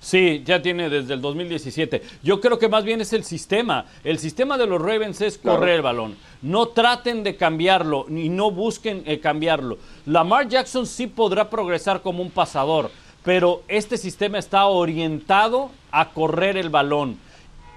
Sí, 0.00 0.42
ya 0.44 0.62
tiene 0.62 0.88
desde 0.88 1.14
el 1.14 1.20
2017. 1.20 2.02
Yo 2.22 2.40
creo 2.40 2.58
que 2.58 2.68
más 2.68 2.84
bien 2.84 3.00
es 3.00 3.12
el 3.12 3.24
sistema. 3.24 3.86
El 4.04 4.18
sistema 4.18 4.56
de 4.56 4.66
los 4.66 4.80
Ravens 4.80 5.20
es 5.20 5.38
correr 5.38 5.76
el 5.76 5.82
balón. 5.82 6.16
No 6.40 6.68
traten 6.68 7.24
de 7.24 7.36
cambiarlo 7.36 8.06
y 8.08 8.28
no 8.28 8.50
busquen 8.50 9.02
eh, 9.06 9.18
cambiarlo. 9.18 9.78
Lamar 10.06 10.48
Jackson 10.48 10.86
sí 10.86 11.08
podrá 11.08 11.50
progresar 11.50 12.00
como 12.00 12.22
un 12.22 12.30
pasador, 12.30 12.90
pero 13.24 13.62
este 13.66 13.96
sistema 13.96 14.38
está 14.38 14.66
orientado 14.66 15.70
a 15.90 16.10
correr 16.10 16.56
el 16.56 16.70
balón 16.70 17.18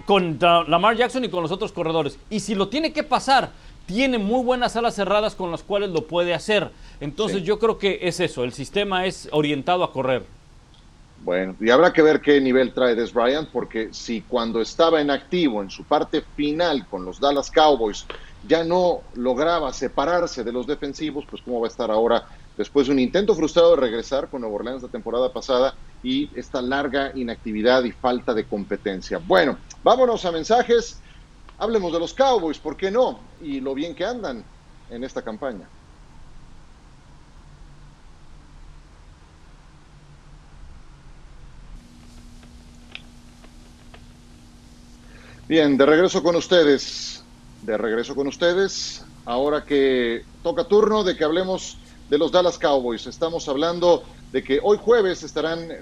con 0.05 0.37
Lamar 0.39 0.95
Jackson 0.95 1.25
y 1.25 1.29
con 1.29 1.41
los 1.41 1.51
otros 1.51 1.71
corredores. 1.71 2.19
Y 2.29 2.41
si 2.41 2.53
lo 2.53 2.67
tiene 2.67 2.93
que 2.93 3.03
pasar, 3.03 3.51
tiene 3.87 4.19
muy 4.19 4.43
buenas 4.43 4.75
alas 4.75 4.95
cerradas 4.95 5.35
con 5.35 5.51
las 5.51 5.63
cuales 5.63 5.89
lo 5.89 6.05
puede 6.07 6.33
hacer. 6.33 6.69
Entonces 6.99 7.43
yo 7.43 7.57
creo 7.59 7.77
que 7.77 7.99
es 8.03 8.19
eso, 8.19 8.43
el 8.43 8.53
sistema 8.53 9.05
es 9.05 9.27
orientado 9.31 9.83
a 9.83 9.91
correr. 9.91 10.23
Bueno, 11.23 11.55
y 11.59 11.69
habrá 11.69 11.93
que 11.93 12.01
ver 12.01 12.19
qué 12.19 12.41
nivel 12.41 12.73
trae 12.73 12.95
Des 12.95 13.13
Bryant, 13.13 13.51
porque 13.51 13.93
si 13.93 14.23
cuando 14.23 14.59
estaba 14.59 15.01
en 15.01 15.11
activo 15.11 15.61
en 15.61 15.69
su 15.69 15.85
parte 15.85 16.23
final 16.35 16.87
con 16.87 17.05
los 17.05 17.19
Dallas 17.19 17.51
Cowboys 17.51 18.07
ya 18.41 18.63
no 18.63 19.03
lograba 19.13 19.71
separarse 19.71 20.43
de 20.43 20.51
los 20.51 20.65
defensivos, 20.65 21.27
pues 21.29 21.43
cómo 21.43 21.59
va 21.59 21.67
a 21.67 21.69
estar 21.69 21.91
ahora 21.91 22.25
después 22.57 22.87
de 22.87 22.93
un 22.93 22.99
intento 22.99 23.35
frustrado 23.35 23.75
de 23.75 23.81
regresar 23.81 24.31
con 24.31 24.41
Nuevo 24.41 24.55
Orleans 24.55 24.81
la 24.81 24.89
temporada 24.89 25.31
pasada 25.31 25.75
y 26.01 26.35
esta 26.39 26.59
larga 26.59 27.11
inactividad 27.13 27.83
y 27.83 27.91
falta 27.91 28.33
de 28.33 28.47
competencia. 28.47 29.19
Bueno, 29.19 29.59
vámonos 29.83 30.25
a 30.25 30.31
mensajes. 30.31 31.03
Hablemos 31.59 31.93
de 31.93 31.99
los 31.99 32.15
Cowboys, 32.15 32.57
¿por 32.57 32.75
qué 32.75 32.89
no? 32.89 33.19
Y 33.39 33.59
lo 33.59 33.75
bien 33.75 33.93
que 33.93 34.05
andan 34.05 34.43
en 34.89 35.03
esta 35.03 35.21
campaña. 35.21 35.69
Bien, 45.51 45.75
de 45.75 45.85
regreso 45.85 46.23
con 46.23 46.37
ustedes. 46.37 47.25
De 47.63 47.75
regreso 47.75 48.15
con 48.15 48.25
ustedes. 48.25 49.03
Ahora 49.25 49.65
que 49.65 50.23
toca 50.43 50.63
turno 50.63 51.03
de 51.03 51.17
que 51.17 51.25
hablemos 51.25 51.75
de 52.09 52.17
los 52.17 52.31
Dallas 52.31 52.57
Cowboys. 52.57 53.05
Estamos 53.05 53.49
hablando 53.49 54.01
de 54.31 54.45
que 54.45 54.61
hoy 54.63 54.77
jueves 54.81 55.23
estarán 55.23 55.69
eh, 55.69 55.81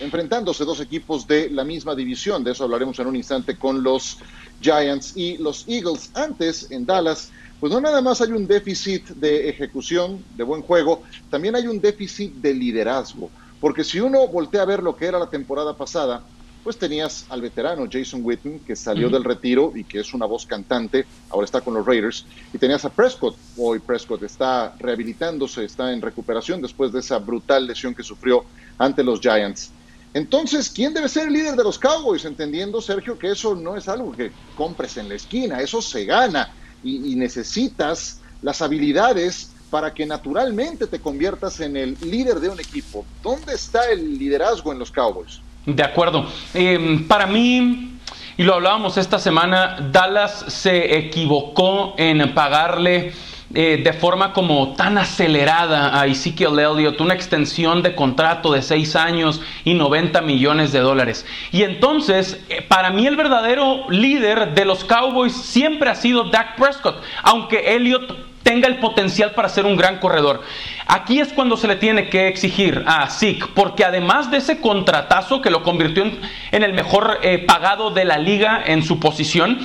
enfrentándose 0.00 0.66
dos 0.66 0.80
equipos 0.80 1.26
de 1.26 1.48
la 1.48 1.64
misma 1.64 1.94
división. 1.94 2.44
De 2.44 2.50
eso 2.50 2.64
hablaremos 2.64 2.98
en 2.98 3.06
un 3.06 3.16
instante 3.16 3.56
con 3.56 3.82
los 3.82 4.18
Giants 4.60 5.16
y 5.16 5.38
los 5.38 5.66
Eagles. 5.66 6.10
Antes, 6.12 6.70
en 6.70 6.84
Dallas, 6.84 7.30
pues 7.60 7.72
no 7.72 7.80
nada 7.80 8.02
más 8.02 8.20
hay 8.20 8.32
un 8.32 8.46
déficit 8.46 9.08
de 9.08 9.48
ejecución, 9.48 10.22
de 10.36 10.44
buen 10.44 10.60
juego, 10.60 11.02
también 11.30 11.56
hay 11.56 11.66
un 11.66 11.80
déficit 11.80 12.34
de 12.34 12.52
liderazgo. 12.52 13.30
Porque 13.58 13.84
si 13.84 14.00
uno 14.00 14.28
voltea 14.28 14.60
a 14.60 14.66
ver 14.66 14.82
lo 14.82 14.94
que 14.94 15.06
era 15.06 15.18
la 15.18 15.30
temporada 15.30 15.74
pasada, 15.74 16.24
pues 16.62 16.78
tenías 16.78 17.26
al 17.28 17.40
veterano 17.40 17.86
Jason 17.90 18.20
Witten, 18.22 18.60
que 18.60 18.76
salió 18.76 19.08
del 19.08 19.24
retiro 19.24 19.72
y 19.74 19.84
que 19.84 20.00
es 20.00 20.12
una 20.14 20.26
voz 20.26 20.46
cantante, 20.46 21.06
ahora 21.30 21.44
está 21.44 21.60
con 21.60 21.74
los 21.74 21.86
Raiders, 21.86 22.26
y 22.52 22.58
tenías 22.58 22.84
a 22.84 22.90
Prescott, 22.90 23.36
hoy 23.56 23.78
Prescott 23.78 24.22
está 24.22 24.74
rehabilitándose, 24.78 25.64
está 25.64 25.92
en 25.92 26.02
recuperación 26.02 26.60
después 26.60 26.92
de 26.92 27.00
esa 27.00 27.18
brutal 27.18 27.66
lesión 27.66 27.94
que 27.94 28.02
sufrió 28.02 28.44
ante 28.76 29.02
los 29.02 29.20
Giants. 29.20 29.70
Entonces, 30.14 30.70
¿quién 30.70 30.94
debe 30.94 31.08
ser 31.08 31.28
el 31.28 31.34
líder 31.34 31.54
de 31.54 31.64
los 31.64 31.78
Cowboys? 31.78 32.24
Entendiendo, 32.24 32.80
Sergio, 32.80 33.18
que 33.18 33.30
eso 33.30 33.54
no 33.54 33.76
es 33.76 33.88
algo 33.88 34.12
que 34.12 34.32
compres 34.54 34.96
en 34.96 35.08
la 35.08 35.14
esquina, 35.14 35.60
eso 35.60 35.80
se 35.82 36.04
gana 36.04 36.52
y, 36.82 37.12
y 37.12 37.14
necesitas 37.14 38.20
las 38.42 38.62
habilidades 38.62 39.50
para 39.70 39.92
que 39.92 40.06
naturalmente 40.06 40.86
te 40.86 40.98
conviertas 40.98 41.60
en 41.60 41.76
el 41.76 41.96
líder 42.00 42.40
de 42.40 42.48
un 42.48 42.58
equipo. 42.58 43.04
¿Dónde 43.22 43.54
está 43.54 43.90
el 43.90 44.18
liderazgo 44.18 44.72
en 44.72 44.78
los 44.78 44.90
Cowboys? 44.90 45.40
De 45.74 45.82
acuerdo. 45.82 46.26
Em, 46.54 47.06
para 47.06 47.26
mí, 47.26 47.98
y 48.38 48.42
lo 48.42 48.54
hablábamos 48.54 48.96
esta 48.96 49.18
semana, 49.18 49.76
Dallas 49.92 50.46
se 50.48 50.96
equivocó 50.96 51.94
en 51.98 52.32
pagarle 52.32 53.12
eh, 53.52 53.82
de 53.84 53.92
forma 53.92 54.32
como 54.32 54.74
tan 54.76 54.96
acelerada 54.96 56.00
a 56.00 56.06
Ezekiel 56.06 56.58
Elliott 56.58 56.98
una 57.02 57.12
extensión 57.12 57.82
de 57.82 57.94
contrato 57.94 58.52
de 58.52 58.62
6 58.62 58.96
años 58.96 59.42
y 59.62 59.74
90 59.74 60.22
millones 60.22 60.72
de 60.72 60.80
dólares. 60.80 61.26
Y 61.52 61.64
entonces, 61.64 62.42
eh, 62.48 62.62
para 62.62 62.88
mí 62.88 63.06
el 63.06 63.16
verdadero 63.16 63.90
líder 63.90 64.54
de 64.54 64.64
los 64.64 64.84
Cowboys 64.84 65.34
siempre 65.34 65.90
ha 65.90 65.94
sido 65.94 66.30
Dak 66.30 66.56
Prescott, 66.56 67.02
aunque 67.22 67.74
Elliott 67.74 68.27
tenga 68.42 68.68
el 68.68 68.78
potencial 68.78 69.32
para 69.32 69.48
ser 69.48 69.66
un 69.66 69.76
gran 69.76 69.98
corredor. 69.98 70.42
Aquí 70.86 71.20
es 71.20 71.32
cuando 71.32 71.56
se 71.56 71.68
le 71.68 71.76
tiene 71.76 72.08
que 72.08 72.28
exigir 72.28 72.82
a 72.86 73.08
Zeke, 73.08 73.46
porque 73.54 73.84
además 73.84 74.30
de 74.30 74.38
ese 74.38 74.60
contratazo 74.60 75.42
que 75.42 75.50
lo 75.50 75.62
convirtió 75.62 76.04
en, 76.52 76.62
el 76.62 76.72
mejor 76.72 77.18
eh, 77.22 77.38
pagado 77.38 77.90
de 77.90 78.04
la 78.04 78.18
liga 78.18 78.62
en 78.64 78.82
su 78.82 78.98
posición, 78.98 79.58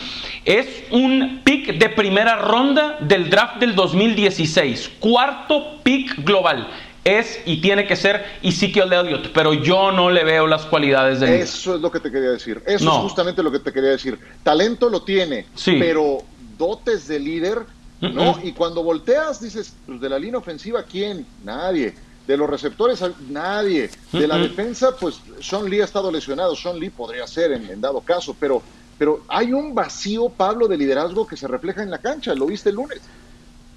es 0.45 0.83
un 0.91 1.41
pick 1.43 1.77
de 1.77 1.89
primera 1.89 2.35
ronda 2.35 2.97
del 2.99 3.29
draft 3.29 3.57
del 3.57 3.75
2016, 3.75 4.91
cuarto 4.99 5.79
pick 5.83 6.23
global 6.23 6.67
es 7.03 7.41
y 7.45 7.57
tiene 7.57 7.85
que 7.85 7.95
ser 7.95 8.23
Ezekiel 8.41 8.91
Elliott, 8.93 9.31
pero 9.33 9.53
yo 9.53 9.91
no 9.91 10.09
le 10.09 10.23
veo 10.23 10.47
las 10.47 10.65
cualidades 10.65 11.19
de 11.19 11.41
Eso 11.41 11.75
es 11.75 11.81
lo 11.81 11.91
que 11.91 11.99
te 11.99 12.09
quería 12.11 12.29
decir. 12.29 12.61
Eso 12.65 12.89
es 12.89 12.97
justamente 13.01 13.43
lo 13.43 13.51
que 13.51 13.59
te 13.59 13.73
quería 13.73 13.89
decir. 13.89 14.17
Talento 14.43 14.89
lo 14.89 15.03
tiene, 15.03 15.45
pero 15.65 16.19
dotes 16.57 17.07
de 17.07 17.19
líder 17.19 17.65
¿no? 18.11 18.39
Y 18.43 18.51
cuando 18.51 18.83
volteas, 18.83 19.41
dices, 19.41 19.73
pues 19.85 20.01
de 20.01 20.09
la 20.09 20.19
línea 20.19 20.37
ofensiva, 20.39 20.83
¿quién? 20.83 21.25
Nadie. 21.43 21.93
De 22.27 22.37
los 22.37 22.49
receptores, 22.49 23.03
nadie. 23.29 23.89
De 24.11 24.27
la 24.27 24.37
defensa, 24.37 24.95
pues 24.97 25.19
Sean 25.41 25.69
Lee 25.69 25.81
ha 25.81 25.85
estado 25.85 26.11
lesionado. 26.11 26.55
Sean 26.55 26.79
Lee 26.79 26.89
podría 26.89 27.27
ser 27.27 27.51
en, 27.51 27.81
dado 27.81 28.01
caso, 28.01 28.35
pero, 28.39 28.61
pero 28.97 29.23
hay 29.27 29.51
un 29.51 29.75
vacío, 29.75 30.29
Pablo, 30.29 30.67
de 30.67 30.77
liderazgo 30.77 31.27
que 31.27 31.35
se 31.35 31.47
refleja 31.47 31.83
en 31.83 31.91
la 31.91 31.97
cancha. 31.97 32.33
¿Lo 32.33 32.45
viste 32.45 32.69
el 32.69 32.75
lunes? 32.75 33.01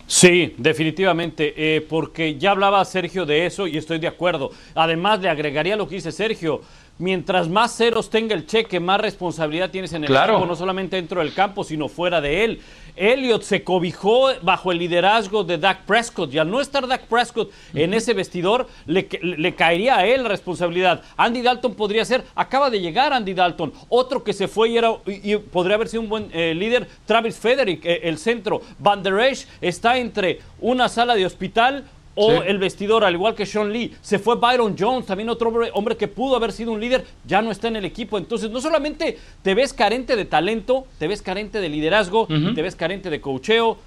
Sí, 0.09 0.55
definitivamente, 0.57 1.53
eh, 1.57 1.81
porque 1.81 2.39
ya 2.39 2.53
hablaba 2.53 2.85
Sergio 2.85 3.27
de 3.27 3.45
eso 3.45 3.67
y 3.67 3.77
estoy 3.77 3.99
de 3.99 4.07
acuerdo. 4.07 4.53
Además, 4.77 5.21
le 5.21 5.29
agregaría 5.29 5.77
lo 5.77 5.89
que 5.89 5.97
dice 5.97 6.13
Sergio 6.13 6.61
mientras 6.99 7.49
más 7.49 7.77
ceros 7.77 8.11
tenga 8.11 8.35
el 8.35 8.47
cheque, 8.47 8.81
más 8.81 9.01
responsabilidad 9.01 9.71
tienes 9.71 9.93
en 9.93 10.05
el 10.05 10.15
equipo, 10.15 10.47
no 10.47 10.57
solamente 10.57 10.97
dentro 10.97 11.21
del 11.21 11.35
campo, 11.35 11.65
sino 11.65 11.89
fuera 11.89 12.21
de 12.21 12.45
él. 12.45 12.61
Elliot 12.97 13.43
se 13.43 13.63
cobijó 13.63 14.29
bajo 14.43 14.73
el 14.73 14.79
liderazgo 14.79 15.45
de 15.45 15.59
Dak 15.59 15.85
Prescott 15.85 16.33
y 16.33 16.39
al 16.39 16.51
no 16.51 16.61
estar 16.61 16.87
Dak 16.87 17.03
Prescott 17.03 17.53
en 17.75 17.93
ese 17.93 18.15
vestidor, 18.15 18.67
le, 18.87 19.07
caería 19.55 19.99
a 19.99 20.07
él 20.07 20.23
la 20.23 20.31
responsabilidad. 20.31 21.03
Andy 21.17 21.43
Dalton 21.43 21.75
podría 21.75 22.05
ser, 22.05 22.25
acaba 22.35 22.71
de 22.71 22.81
llegar 22.81 23.13
Andy 23.13 23.35
Dalton, 23.35 23.73
otro 23.91 24.25
que 24.25 24.33
se 24.33 24.49
fue 24.49 24.71
y, 24.71 24.79
era, 24.79 24.93
y, 25.07 25.37
podría 25.37 25.75
haber 25.77 25.89
sido 25.89 26.03
un 26.03 26.09
buen 26.09 26.31
eh, 26.33 26.55
líder, 26.55 26.89
Travis 27.05 27.37
Frederick, 27.37 27.85
eh, 27.85 28.01
el 28.05 28.17
centro. 28.17 28.63
Van 28.79 29.03
der 29.03 29.19
Esch 29.21 29.47
está 29.61 29.99
entre 29.99 30.41
una 30.61 30.89
sala 30.89 31.15
de 31.15 31.27
hospital, 31.27 31.85
o 32.17 32.43
el 32.43 32.59
vestidor, 32.59 33.05
al 33.05 33.15
igual 33.15 33.35
que 33.35 33.47
Sean 33.47 33.71
Lee. 33.73 33.95
Se 34.01 34.19
fue 34.19 34.37
Byron 34.37 34.75
Jones, 34.79 35.07
también 35.07 35.29
otro 35.29 35.53
hombre, 35.75 35.97
que 35.97 36.09
pudo 36.09 36.35
haber 36.35 36.51
sido 36.51 36.73
un 36.73 36.81
líder, 36.81 37.05
ya 37.27 37.43
no 37.43 37.51
está 37.51 37.69
en 37.69 37.77
el 37.77 37.85
equipo. 37.85 38.19
Entonces, 38.19 38.51
no 38.51 38.61
solamente 38.61 39.19
te 39.43 39.55
ves 39.55 39.73
carente 39.73 40.17
de 40.17 40.25
talento, 40.25 40.87
te 40.99 41.07
ves 41.09 41.23
carente 41.23 41.61
de 41.61 41.69
liderazgo, 41.69 42.27
te 42.27 42.63
ves 42.63 42.75
carente 42.75 43.11
de 43.11 43.21
cocheo, 43.21 43.79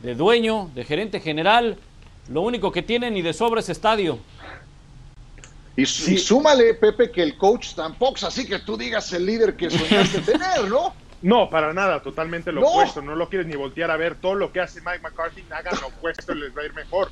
de 0.00 0.14
dueño, 0.14 0.70
de 0.74 0.84
gerente 0.84 1.20
general. 1.20 1.76
Lo 2.28 2.40
único 2.42 2.72
que 2.72 2.82
tienen 2.82 3.16
y 3.16 3.22
de 3.22 3.32
sobra 3.32 3.60
es 3.60 3.68
estadio. 3.68 4.18
Y, 5.76 5.82
y 5.82 5.86
súmale, 5.86 6.74
Pepe, 6.74 7.10
que 7.10 7.22
el 7.22 7.36
coach 7.36 7.74
tampoco 7.74 8.16
es 8.16 8.24
así 8.24 8.46
que 8.46 8.58
tú 8.60 8.76
digas 8.76 9.12
el 9.12 9.26
líder 9.26 9.56
que 9.56 9.68
soñaste 9.70 10.20
tener, 10.32 10.68
¿no? 10.68 10.94
No, 11.22 11.48
para 11.50 11.72
nada, 11.72 12.02
totalmente 12.02 12.50
lo 12.52 12.62
No. 12.62 12.68
opuesto. 12.68 13.02
No 13.02 13.14
lo 13.14 13.28
quieres 13.28 13.46
ni 13.46 13.56
voltear 13.56 13.90
a 13.90 13.96
ver. 13.96 14.14
Todo 14.16 14.34
lo 14.34 14.52
que 14.52 14.60
hace 14.60 14.80
Mike 14.80 15.00
McCarthy, 15.02 15.44
hagan 15.50 15.74
lo 15.80 15.88
opuesto, 15.88 16.34
les 16.34 16.54
va 16.56 16.62
a 16.62 16.64
ir 16.66 16.74
mejor. 16.74 17.10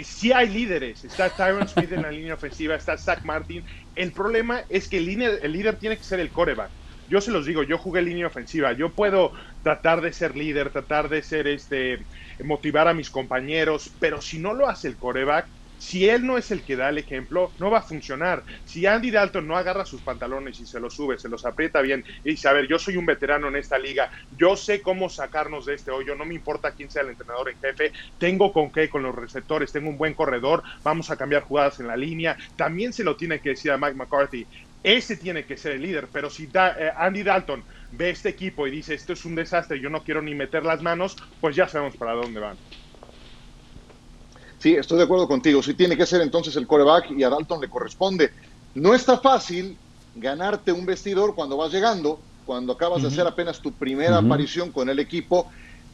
Eh, 0.00 0.04
Sí 0.04 0.32
hay 0.32 0.48
líderes. 0.48 1.04
Está 1.04 1.34
Tyron 1.34 1.68
Smith 1.68 1.92
en 1.92 2.02
la 2.02 2.10
línea 2.10 2.34
ofensiva, 2.34 2.74
está 2.74 2.96
Zach 2.96 3.20
Martin. 3.24 3.64
El 3.94 4.12
problema 4.12 4.64
es 4.68 4.88
que 4.88 4.98
el, 4.98 5.06
línea- 5.06 5.38
el 5.42 5.52
líder 5.52 5.76
tiene 5.78 5.96
que 5.96 6.04
ser 6.04 6.20
el 6.20 6.32
coreback. 6.32 6.72
Yo 7.06 7.20
se 7.20 7.30
los 7.32 7.44
digo, 7.46 7.62
yo 7.64 7.76
jugué 7.78 8.02
línea 8.02 8.26
ofensiva. 8.28 8.72
Yo 8.72 8.94
puedo 8.94 9.32
tratar 9.62 10.00
de 10.00 10.12
ser 10.12 10.36
líder, 10.36 10.70
tratar 10.70 11.08
de 11.08 11.22
ser 11.22 11.48
este, 11.48 12.06
motivar 12.40 12.88
a 12.88 12.94
mis 12.94 13.10
compañeros, 13.10 13.96
pero 13.98 14.20
si 14.20 14.38
no 14.38 14.54
lo 14.54 14.68
hace 14.68 14.88
el 14.88 14.98
coreback, 14.98 15.48
si 15.82 16.08
él 16.08 16.26
no 16.26 16.36
es 16.36 16.50
el 16.50 16.62
que 16.64 16.76
da 16.76 16.90
el 16.90 16.98
ejemplo, 16.98 17.54
no 17.58 17.70
va 17.70 17.78
a 17.78 17.82
funcionar. 17.82 18.44
Si 18.64 18.84
Andy 18.84 19.10
Dalton 19.10 19.46
no 19.46 19.56
agarra 19.56 19.86
sus 19.86 20.02
pantalones 20.02 20.60
y 20.60 20.66
se 20.66 20.78
los 20.78 20.94
sube, 20.94 21.18
se 21.18 21.28
los 21.30 21.44
aprieta 21.46 21.80
bien 21.80 22.04
y 22.22 22.32
dice, 22.32 22.48
a 22.48 22.52
ver, 22.52 22.68
yo 22.68 22.78
soy 22.78 22.96
un 22.98 23.06
veterano 23.06 23.48
en 23.48 23.56
esta 23.56 23.78
liga, 23.78 24.10
yo 24.28 24.56
sé 24.56 24.82
cómo 24.82 25.08
sacarnos 25.08 25.64
de 25.64 25.74
este 25.74 25.90
hoyo, 25.90 26.14
no 26.14 26.26
me 26.26 26.34
importa 26.34 26.72
quién 26.72 26.90
sea 26.90 27.02
el 27.02 27.08
entrenador 27.10 27.48
en 27.48 27.56
jefe, 27.56 27.92
tengo 28.18 28.52
con 28.52 28.70
qué, 28.70 28.90
con 28.90 29.02
los 29.02 29.14
receptores, 29.14 29.72
tengo 29.72 29.88
un 29.88 29.98
buen 29.98 30.14
corredor, 30.14 30.62
vamos 30.84 31.10
a 31.10 31.16
cambiar 31.16 31.42
jugadas 31.42 31.80
en 31.80 31.86
la 31.88 31.96
línea, 31.96 32.36
también 32.56 32.92
se 32.92 33.04
lo 33.04 33.16
tiene 33.16 33.40
que 33.40 33.50
decir 33.50 33.70
a 33.70 33.78
Mike 33.78 33.94
McCarthy. 33.94 34.46
Ese 34.82 35.16
tiene 35.16 35.44
que 35.46 35.56
ser 35.56 35.72
el 35.72 35.82
líder, 35.82 36.10
pero 36.12 36.30
si 36.30 36.46
da- 36.50 36.74
eh, 36.78 36.92
Andy 36.96 37.22
Dalton 37.22 37.64
ve 37.90 38.10
este 38.10 38.30
equipo 38.30 38.66
y 38.66 38.70
dice, 38.70 38.94
esto 38.94 39.12
es 39.12 39.24
un 39.24 39.34
desastre, 39.34 39.80
yo 39.80 39.90
no 39.90 40.02
quiero 40.02 40.22
ni 40.22 40.34
meter 40.34 40.64
las 40.64 40.82
manos, 40.82 41.16
pues 41.38 41.54
ya 41.56 41.68
sabemos 41.68 41.96
para 41.96 42.12
dónde 42.14 42.40
van. 42.40 42.58
Sí, 44.60 44.74
estoy 44.74 44.98
de 44.98 45.04
acuerdo 45.04 45.26
contigo. 45.26 45.62
Sí 45.62 45.74
tiene 45.74 45.96
que 45.96 46.06
ser 46.06 46.20
entonces 46.20 46.54
el 46.56 46.66
coreback 46.66 47.10
y 47.12 47.22
a 47.22 47.30
Dalton 47.30 47.60
le 47.60 47.68
corresponde. 47.70 48.30
No 48.74 48.94
está 48.94 49.18
fácil 49.18 49.78
ganarte 50.14 50.70
un 50.72 50.84
vestidor 50.84 51.34
cuando 51.34 51.56
vas 51.56 51.72
llegando, 51.72 52.20
cuando 52.44 52.72
acabas 52.74 53.02
de 53.02 53.08
hacer 53.08 53.26
apenas 53.26 53.60
tu 53.60 53.72
primera 53.72 54.18
aparición 54.18 54.70
con 54.70 54.88
el 54.90 54.98
equipo, 54.98 55.48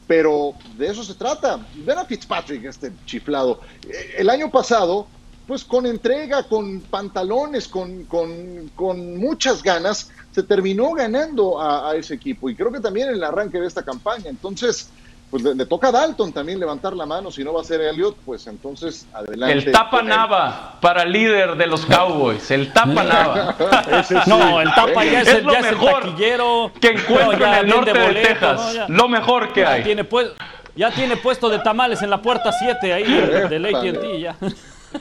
pero 0.06 0.54
de 0.76 0.88
eso 0.88 1.04
se 1.04 1.14
trata. 1.14 1.64
Ven 1.74 1.98
a 1.98 2.04
Fitzpatrick, 2.04 2.64
este 2.64 2.92
chiflado. 3.04 3.60
Eh, 3.84 4.14
El 4.18 4.30
año 4.30 4.50
pasado, 4.50 5.08
pues 5.46 5.64
con 5.64 5.86
entrega, 5.86 6.42
con 6.48 6.80
pantalones, 6.82 7.68
con, 7.68 8.04
con- 8.06 8.68
con 8.74 9.16
muchas 9.16 9.62
ganas, 9.62 10.08
se 10.30 10.42
terminó 10.42 10.92
ganando 10.92 11.60
a, 11.60 11.90
a 11.90 11.96
ese 11.96 12.14
equipo. 12.14 12.50
Y 12.50 12.56
creo 12.56 12.72
que 12.72 12.80
también 12.80 13.08
en 13.10 13.14
el 13.14 13.24
arranque 13.24 13.60
de 13.60 13.66
esta 13.68 13.84
campaña. 13.84 14.28
Entonces, 14.28 14.90
pues 15.30 15.42
le, 15.42 15.54
le 15.54 15.66
toca 15.66 15.88
a 15.88 15.92
Dalton 15.92 16.32
también 16.32 16.60
levantar 16.60 16.94
la 16.94 17.04
mano. 17.06 17.30
Si 17.30 17.42
no 17.42 17.52
va 17.52 17.60
a 17.60 17.64
ser 17.64 17.80
Elliot, 17.80 18.16
pues 18.24 18.46
entonces 18.46 19.06
adelante. 19.12 19.54
El 19.68 19.72
tapa 19.72 20.02
nava 20.02 20.78
para 20.80 21.04
líder 21.04 21.56
de 21.56 21.66
los 21.66 21.84
Cowboys. 21.86 22.50
El 22.50 22.72
tapa 22.72 23.02
nava. 23.04 23.56
No, 24.26 24.60
el 24.60 24.72
tapa 24.74 25.04
ya 25.04 25.22
es, 25.22 25.28
Es 25.28 25.34
el, 25.36 25.44
lo 25.44 25.52
ya 25.52 25.58
es 25.60 25.66
el 25.66 25.76
mejor 25.76 26.02
taquillero. 26.02 26.72
que 26.80 26.88
encuentro 26.88 27.32
No, 27.32 27.38
ya 27.38 27.58
en 27.60 27.64
el 27.64 27.70
norte 27.70 27.92
de 27.92 28.06
boleto, 28.06 28.28
Texas. 28.28 28.60
¿no? 28.60 28.72
Ya- 28.72 28.86
Lo 28.88 29.08
mejor 29.08 29.52
que 29.52 29.60
ya 29.62 29.72
hay. 29.72 29.82
Tiene 29.84 30.04
pues, 30.04 30.28
ya 30.76 30.90
tiene 30.92 31.16
puesto 31.16 31.48
de 31.48 31.58
tamales 31.58 32.02
en 32.02 32.10
la 32.10 32.22
puerta 32.22 32.52
7 32.52 32.92
ahí 32.92 33.04
del 33.04 33.48
del 33.48 33.74
AT&T 33.74 34.20
ya. 34.20 34.36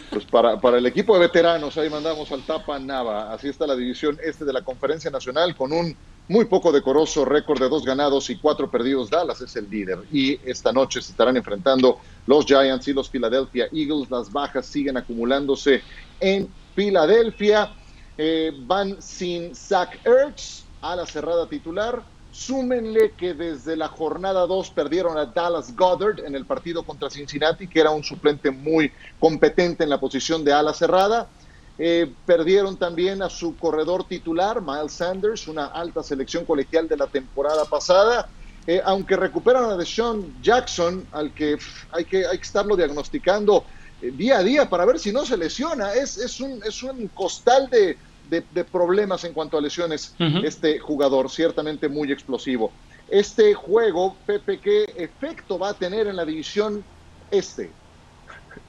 Pues 0.10 0.26
para, 0.26 0.60
para 0.60 0.78
el 0.80 0.86
equipo 0.88 1.14
de 1.14 1.20
veteranos, 1.22 1.78
ahí 1.78 1.90
mandamos 1.90 2.30
al 2.32 2.42
Tapa 2.42 2.80
Nava. 2.80 3.32
Así 3.32 3.48
está 3.48 3.66
la 3.68 3.76
división 3.76 4.18
este 4.24 4.44
de 4.44 4.52
la 4.52 4.62
Conferencia 4.62 5.10
Nacional 5.12 5.56
con 5.56 5.72
un 5.72 5.96
muy 6.28 6.46
poco 6.46 6.72
decoroso 6.72 7.24
récord 7.24 7.60
de 7.60 7.70
dos 7.70 7.86
ganados 7.86 8.30
y 8.30 8.38
cuatro 8.38 8.70
perdidos. 8.70 9.10
Dallas 9.10 9.42
es 9.42 9.56
el 9.56 9.70
líder. 9.70 10.00
Y 10.12 10.40
esta 10.50 10.72
noche 10.72 11.02
se 11.02 11.12
estarán 11.12 11.38
enfrentando 11.38 12.00
los 12.26 12.46
Giants 12.46 12.88
y 12.88 12.94
los 12.94 13.10
Philadelphia 13.10 13.68
Eagles. 13.72 14.10
Las 14.10 14.32
bajas 14.32 14.66
siguen 14.66 14.98
acumulándose 14.98 15.84
en 16.20 16.48
Filadelfia. 16.76 17.76
Eh, 18.18 18.52
van 18.62 19.02
sin 19.02 19.54
Zach 19.54 20.00
Ertz 20.06 20.64
a 20.82 20.96
la 20.96 21.06
cerrada 21.06 21.48
titular. 21.48 22.04
Súmenle 22.32 23.14
que 23.14 23.34
desde 23.34 23.78
la 23.78 23.88
jornada 23.88 24.46
2 24.46 24.72
perdieron 24.72 25.18
a 25.18 25.26
Dallas 25.26 25.76
Goddard 25.76 26.20
en 26.26 26.36
el 26.36 26.46
partido 26.46 26.84
contra 26.84 27.10
Cincinnati, 27.10 27.68
que 27.68 27.80
era 27.80 27.92
un 27.92 28.04
suplente 28.04 28.52
muy 28.52 28.92
competente 29.20 29.84
en 29.84 29.90
la 29.90 30.00
posición 30.00 30.44
de 30.44 30.52
ala 30.52 30.74
cerrada. 30.74 31.30
Eh, 31.78 32.16
perdieron 32.26 32.78
también 32.80 33.22
a 33.22 33.30
su 33.30 33.58
corredor 33.58 34.08
titular, 34.08 34.62
Miles 34.62 34.94
Sanders, 34.94 35.48
una 35.48 35.66
alta 35.68 36.04
selección 36.04 36.46
colegial 36.46 36.88
de 36.88 36.98
la 36.98 37.08
temporada 37.08 37.66
pasada. 37.66 38.30
Eh, 38.68 38.82
aunque 38.84 39.16
recuperan 39.16 39.66
a 39.66 39.78
Deshaun 39.78 40.42
Jackson, 40.42 41.08
al 41.12 41.34
que 41.34 41.58
pff, 41.58 41.86
hay 41.92 42.06
que, 42.06 42.26
hay 42.26 42.38
que 42.38 42.44
estarlo 42.44 42.76
diagnosticando 42.76 43.66
eh, 44.00 44.12
día 44.12 44.40
a 44.40 44.44
día 44.44 44.70
para 44.70 44.86
ver 44.86 44.98
si 45.00 45.12
no 45.12 45.26
se 45.26 45.38
lesiona. 45.38 45.94
Es, 45.94 46.18
es, 46.18 46.40
un, 46.40 46.62
es 46.64 46.82
un 46.82 47.10
costal 47.10 47.70
de, 47.70 48.00
de- 48.24 48.48
de 48.50 48.64
problemas 48.66 49.24
en 49.24 49.34
cuanto 49.34 49.58
a 49.58 49.62
lesiones 49.62 50.16
este 50.42 50.80
jugador, 50.80 51.30
ciertamente 51.30 51.90
muy 51.90 52.12
explosivo. 52.12 52.72
Este 53.08 53.54
juego, 53.54 54.24
Pepe, 54.26 54.60
¿qué 54.60 54.84
efecto 54.96 55.60
va 55.60 55.70
a 55.70 55.78
tener 55.78 56.08
en 56.08 56.16
la 56.16 56.26
división 56.26 56.88
este? 57.30 57.78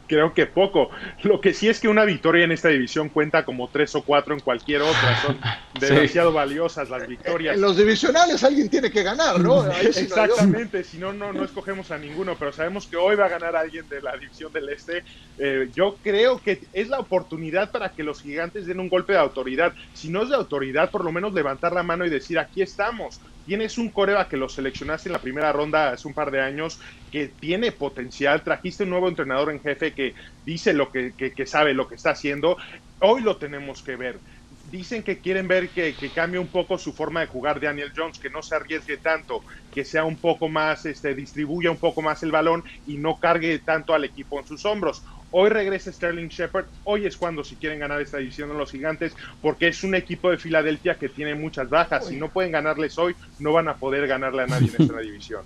Creo 0.06 0.34
que 0.34 0.46
poco. 0.46 0.90
Lo 1.22 1.40
que 1.40 1.52
sí 1.52 1.68
es 1.68 1.80
que 1.80 1.88
una 1.88 2.04
victoria 2.04 2.44
en 2.44 2.52
esta 2.52 2.68
división 2.68 3.08
cuenta 3.08 3.44
como 3.44 3.68
tres 3.68 3.94
o 3.94 4.02
cuatro 4.02 4.34
en 4.34 4.40
cualquier 4.40 4.82
otra. 4.82 5.22
Son 5.22 5.38
demasiado 5.80 6.32
valiosas 6.32 6.88
las 6.90 7.06
victorias. 7.06 7.54
En 7.54 7.60
los 7.60 7.76
divisionales 7.76 8.42
alguien 8.44 8.68
tiene 8.68 8.90
que 8.90 9.02
ganar, 9.02 9.40
¿no? 9.40 9.62
Ahí. 9.70 9.86
Exactamente, 9.86 10.84
si 10.84 10.98
no, 10.98 11.12
no, 11.12 11.32
no 11.32 11.44
escogemos 11.44 11.90
a 11.90 11.98
ninguno, 11.98 12.36
pero 12.38 12.52
sabemos 12.52 12.86
que 12.86 12.96
hoy 12.96 13.16
va 13.16 13.26
a 13.26 13.28
ganar 13.28 13.56
alguien 13.56 13.88
de 13.88 14.00
la 14.00 14.16
división 14.16 14.52
del 14.52 14.68
Este. 14.68 15.04
Eh, 15.38 15.70
yo 15.74 15.96
creo 16.02 16.40
que 16.40 16.60
es 16.72 16.88
la 16.88 16.98
oportunidad 16.98 17.70
para 17.70 17.90
que 17.90 18.02
los 18.02 18.22
gigantes 18.22 18.66
den 18.66 18.80
un 18.80 18.88
golpe 18.88 19.12
de 19.12 19.18
autoridad. 19.18 19.72
Si 19.94 20.08
no 20.08 20.22
es 20.22 20.28
de 20.28 20.36
autoridad, 20.36 20.90
por 20.90 21.04
lo 21.04 21.12
menos 21.12 21.34
levantar 21.34 21.72
la 21.72 21.82
mano 21.82 22.04
y 22.04 22.10
decir, 22.10 22.38
aquí 22.38 22.62
estamos. 22.62 23.20
Tienes 23.46 23.78
un 23.78 23.92
coreba 23.92 24.28
que 24.28 24.36
lo 24.36 24.48
seleccionaste 24.48 25.08
en 25.08 25.14
la 25.14 25.22
primera 25.22 25.52
ronda 25.52 25.90
hace 25.92 26.08
un 26.08 26.14
par 26.14 26.32
de 26.32 26.42
años, 26.42 26.80
que 27.10 27.28
tiene 27.28 27.72
potencial, 27.72 28.42
trajiste 28.44 28.82
un 28.84 28.90
nuevo 28.90 29.08
entrenador 29.08 29.52
en 29.52 29.60
jefe 29.62 29.94
que 29.94 30.14
dice 30.44 30.74
lo 30.74 30.90
que, 30.90 31.14
que- 31.16 31.46
sabe, 31.46 31.72
lo 31.72 31.86
que 31.88 31.94
está 31.94 32.10
haciendo. 32.10 32.56
Hoy 33.00 33.22
lo 33.22 33.38
tenemos 33.38 33.82
que 33.82 33.96
ver 33.96 34.22
dicen 34.48 35.02
que 35.02 35.20
quieren 35.20 35.48
ver 35.48 35.72
que, 35.72 35.96
que 35.96 36.12
cambie 36.12 36.40
un 36.40 36.50
poco 36.50 36.78
su 36.78 36.92
forma 36.94 37.20
de 37.20 37.26
jugar 37.26 37.60
Daniel 37.60 37.92
Jones, 37.94 38.18
que 38.18 38.30
no 38.30 38.42
se 38.42 38.56
arriesgue 38.56 38.98
tanto, 38.98 39.44
que 39.72 39.84
sea 39.84 40.04
un 40.04 40.18
poco 40.20 40.48
más, 40.48 40.84
este, 40.86 41.14
distribuya 41.14 41.70
un 41.70 41.78
poco 41.78 42.02
más 42.02 42.22
el 42.22 42.32
balón 42.32 42.64
y 42.84 42.98
no 42.98 43.18
cargue 43.20 43.58
tanto 43.60 43.94
al 43.94 44.04
equipo 44.04 44.38
en 44.38 44.46
sus 44.46 44.64
hombros. 44.64 45.02
Hoy 45.30 45.50
regresa 45.50 45.92
Sterling 45.92 46.28
Shepard, 46.28 46.66
hoy 46.84 47.06
es 47.06 47.16
cuando 47.16 47.42
si 47.42 47.56
quieren 47.56 47.80
ganar 47.80 48.00
esta 48.00 48.18
división 48.18 48.48
de 48.48 48.54
los 48.54 48.70
gigantes, 48.70 49.14
porque 49.42 49.68
es 49.68 49.82
un 49.82 49.94
equipo 49.94 50.30
de 50.30 50.38
Filadelfia 50.38 50.94
que 50.94 51.08
tiene 51.08 51.34
muchas 51.34 51.68
bajas. 51.68 52.06
Si 52.06 52.16
no 52.16 52.28
pueden 52.28 52.52
ganarles 52.52 52.96
hoy, 52.98 53.14
no 53.38 53.52
van 53.52 53.68
a 53.68 53.76
poder 53.76 54.06
ganarle 54.06 54.42
a 54.42 54.46
nadie 54.46 54.70
en 54.74 54.82
esta 54.82 55.00
división. 55.00 55.42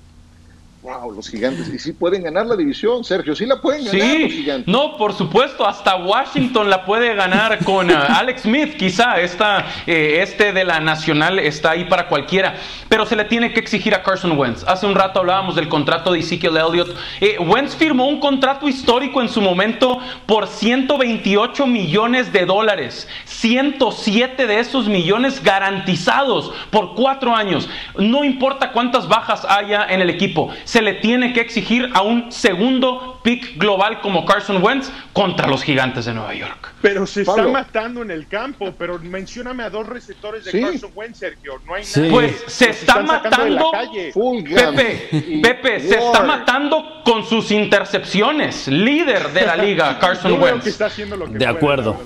Wow, 0.82 1.12
los 1.12 1.28
gigantes. 1.28 1.68
Y 1.68 1.78
sí 1.78 1.92
pueden 1.92 2.22
ganar 2.22 2.46
la 2.46 2.56
división, 2.56 3.04
Sergio. 3.04 3.36
Sí 3.36 3.44
la 3.44 3.60
pueden 3.60 3.84
ganar 3.84 4.00
los 4.00 4.10
Sí, 4.10 4.30
gigantes. 4.30 4.66
no, 4.66 4.96
por 4.96 5.12
supuesto, 5.12 5.66
hasta 5.66 5.96
Washington 5.96 6.70
la 6.70 6.86
puede 6.86 7.14
ganar 7.14 7.62
con 7.64 7.90
uh, 7.90 7.94
Alex 8.16 8.42
Smith, 8.42 8.78
quizá 8.78 9.20
esta, 9.20 9.66
eh, 9.86 10.20
este 10.22 10.54
de 10.54 10.64
la 10.64 10.80
Nacional 10.80 11.38
está 11.38 11.72
ahí 11.72 11.84
para 11.84 12.08
cualquiera, 12.08 12.54
pero 12.88 13.04
se 13.04 13.14
le 13.14 13.26
tiene 13.26 13.52
que 13.52 13.60
exigir 13.60 13.94
a 13.94 14.02
Carson 14.02 14.38
Wentz. 14.38 14.64
Hace 14.66 14.86
un 14.86 14.94
rato 14.94 15.20
hablábamos 15.20 15.54
del 15.54 15.68
contrato 15.68 16.12
de 16.12 16.20
Ezekiel 16.20 16.56
Elliott. 16.56 16.96
Eh, 17.20 17.36
Wentz 17.38 17.76
firmó 17.76 18.08
un 18.08 18.18
contrato 18.18 18.66
histórico 18.66 19.20
en 19.20 19.28
su 19.28 19.42
momento 19.42 19.98
por 20.24 20.46
128 20.46 21.66
millones 21.66 22.32
de 22.32 22.46
dólares, 22.46 23.06
107 23.26 24.46
de 24.46 24.60
esos 24.60 24.88
millones 24.88 25.42
garantizados 25.42 26.52
por 26.70 26.94
cuatro 26.94 27.36
años. 27.36 27.68
No 27.98 28.24
importa 28.24 28.72
cuántas 28.72 29.06
bajas 29.08 29.44
haya 29.46 29.84
en 29.86 30.00
el 30.00 30.08
equipo, 30.08 30.50
se 30.70 30.82
le 30.82 30.94
tiene 30.94 31.32
que 31.32 31.40
exigir 31.40 31.90
a 31.94 32.02
un 32.02 32.30
segundo 32.30 33.18
pick 33.24 33.58
global 33.58 34.00
como 34.00 34.24
Carson 34.24 34.62
Wentz 34.62 34.88
contra 35.12 35.48
los 35.48 35.64
gigantes 35.64 36.04
de 36.04 36.14
Nueva 36.14 36.32
York. 36.32 36.68
Pero 36.80 37.08
se 37.08 37.22
está 37.22 37.42
matando 37.48 38.02
en 38.02 38.12
el 38.12 38.28
campo, 38.28 38.72
pero 38.78 38.96
mencióname 39.00 39.64
a 39.64 39.70
dos 39.70 39.88
receptores 39.88 40.44
de 40.44 40.52
Sí. 40.52 40.60
Carson 40.60 40.92
Wentz, 40.94 41.18
Sergio. 41.18 41.60
No 41.66 41.74
hay 41.74 41.82
Sí. 41.84 41.98
nadie. 41.98 42.12
Pues 42.12 42.44
se 42.46 42.68
Los 42.68 42.76
está 42.76 43.02
matando. 43.02 43.72
Pepe, 44.54 45.40
Pepe, 45.42 45.80
se 45.80 45.98
está 45.98 46.22
matando 46.22 47.02
con 47.04 47.24
sus 47.26 47.50
intercepciones. 47.50 48.68
Líder 48.68 49.32
de 49.32 49.46
la 49.46 49.56
liga, 49.56 49.98
Carson 49.98 50.34
que 50.36 50.38
Wentz. 50.38 50.66
está 50.68 50.86
haciendo 50.86 51.16
lo 51.16 51.24
que 51.26 51.32
De 51.32 51.38
puede, 51.38 51.50
acuerdo. 51.50 52.00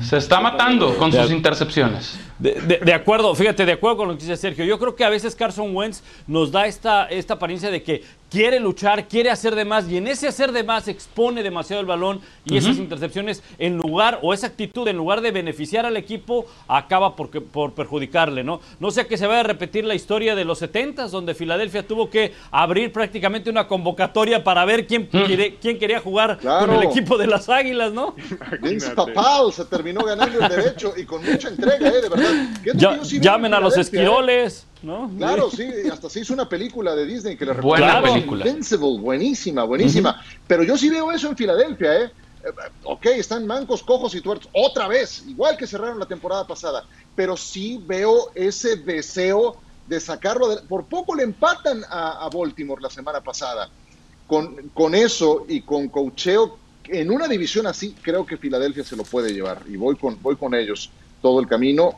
Se 0.00 0.16
está 0.16 0.40
matando 0.40 0.96
con 0.96 1.10
De 1.10 1.20
sus 1.20 1.30
intercepciones. 1.30 2.18
De, 2.42 2.80
de, 2.84 2.92
acuerdo, 2.92 3.32
fíjate, 3.36 3.64
de 3.64 3.72
acuerdo 3.72 3.98
con 3.98 4.08
lo 4.08 4.14
que 4.14 4.22
dice 4.22 4.36
Sergio. 4.36 4.64
Yo 4.64 4.76
creo 4.76 4.96
que 4.96 5.04
a 5.04 5.08
veces 5.08 5.36
Carson 5.36 5.76
Wentz 5.76 6.02
nos 6.26 6.50
da 6.50 6.66
esta, 6.66 7.06
esta 7.06 7.34
apariencia 7.34 7.70
de 7.70 7.84
que 7.84 8.02
quiere 8.32 8.58
luchar, 8.58 9.06
quiere 9.06 9.30
hacer 9.30 9.54
de 9.54 9.64
más 9.64 9.86
y 9.88 9.98
en 9.98 10.08
ese 10.08 10.26
hacer 10.26 10.52
de 10.52 10.64
más 10.64 10.88
expone 10.88 11.42
demasiado 11.42 11.80
el 11.80 11.86
balón 11.86 12.20
y 12.46 12.56
esas 12.56 12.78
intercepciones 12.78 13.42
en 13.58 13.76
lugar 13.76 14.20
o 14.22 14.32
esa 14.32 14.46
actitud 14.46 14.88
en 14.88 14.96
lugar 14.96 15.20
de 15.20 15.30
beneficiar 15.30 15.84
al 15.84 15.98
equipo 15.98 16.46
acaba 16.66 17.14
por, 17.14 17.28
por 17.28 17.74
perjudicarle, 17.74 18.42
¿no? 18.42 18.60
No 18.80 18.90
sea 18.90 19.04
que 19.04 19.18
se 19.18 19.26
vaya 19.26 19.40
a 19.40 19.44
repetir 19.44 19.84
la 19.84 19.94
historia 19.94 20.34
de 20.34 20.46
los 20.46 20.58
70 20.60 21.08
donde 21.08 21.34
Filadelfia 21.34 21.86
tuvo 21.86 22.08
que 22.08 22.32
abrir 22.50 22.90
prácticamente 22.90 23.50
una 23.50 23.68
convocatoria 23.68 24.42
para 24.42 24.64
ver 24.64 24.86
quién, 24.86 25.06
quién 25.06 25.78
quería 25.78 26.00
jugar 26.00 26.38
con 26.40 26.70
el 26.70 26.82
equipo 26.84 27.18
de 27.18 27.26
las 27.26 27.50
Águilas, 27.50 27.92
¿no? 27.92 28.16
Vince 28.62 28.90
Papal 28.90 29.52
se 29.52 29.66
terminó 29.66 30.00
ganando 30.04 30.40
el 30.40 30.48
derecho 30.48 30.94
y 30.96 31.04
con 31.04 31.22
mucha 31.22 31.48
entrega, 31.48 31.88
¿eh? 31.88 32.00
De 32.00 32.08
verdad. 32.08 32.31
Llamen 33.20 33.54
a 33.54 33.60
los 33.60 33.76
¿eh? 33.76 33.82
esquiroles. 33.82 34.66
¿No? 34.82 35.10
Claro, 35.16 35.48
sí, 35.48 35.64
hasta 35.92 36.10
se 36.10 36.20
hizo 36.20 36.34
una 36.34 36.48
película 36.48 36.96
de 36.96 37.06
Disney 37.06 37.36
que 37.36 37.46
le 37.46 37.52
Buena 37.52 38.02
película. 38.02 38.46
Invincible, 38.46 38.98
buenísima, 38.98 39.62
buenísima. 39.62 40.20
Pero 40.46 40.64
yo 40.64 40.76
sí 40.76 40.88
veo 40.88 41.12
eso 41.12 41.28
en 41.28 41.36
Filadelfia, 41.36 42.00
¿eh? 42.00 42.04
¿eh? 42.04 42.50
Ok, 42.82 43.06
están 43.06 43.46
mancos, 43.46 43.82
cojos 43.82 44.14
y 44.16 44.20
tuertos. 44.20 44.48
Otra 44.52 44.88
vez, 44.88 45.24
igual 45.28 45.56
que 45.56 45.68
cerraron 45.68 46.00
la 46.00 46.06
temporada 46.06 46.46
pasada. 46.46 46.84
Pero 47.14 47.36
sí 47.36 47.80
veo 47.86 48.32
ese 48.34 48.76
deseo 48.76 49.56
de 49.86 50.00
sacarlo. 50.00 50.48
por 50.68 50.84
poco 50.86 51.14
le 51.14 51.22
empatan 51.22 51.84
a, 51.88 52.28
Baltimore 52.32 52.82
la 52.82 52.90
semana 52.90 53.20
pasada. 53.20 53.68
Con, 54.26 54.70
con 54.74 54.94
eso 54.94 55.44
y 55.48 55.60
con 55.60 55.88
cocheo 55.88 56.58
en 56.88 57.10
una 57.10 57.28
división 57.28 57.66
así, 57.66 57.94
creo 58.02 58.26
que 58.26 58.36
Filadelfia 58.36 58.84
se 58.84 58.96
lo 58.96 59.04
puede 59.04 59.32
llevar. 59.32 59.62
Y 59.68 59.76
voy 59.76 59.96
con, 59.96 60.20
voy 60.22 60.36
con 60.36 60.54
ellos 60.54 60.90
todo 61.20 61.40
el 61.40 61.46
camino. 61.46 61.94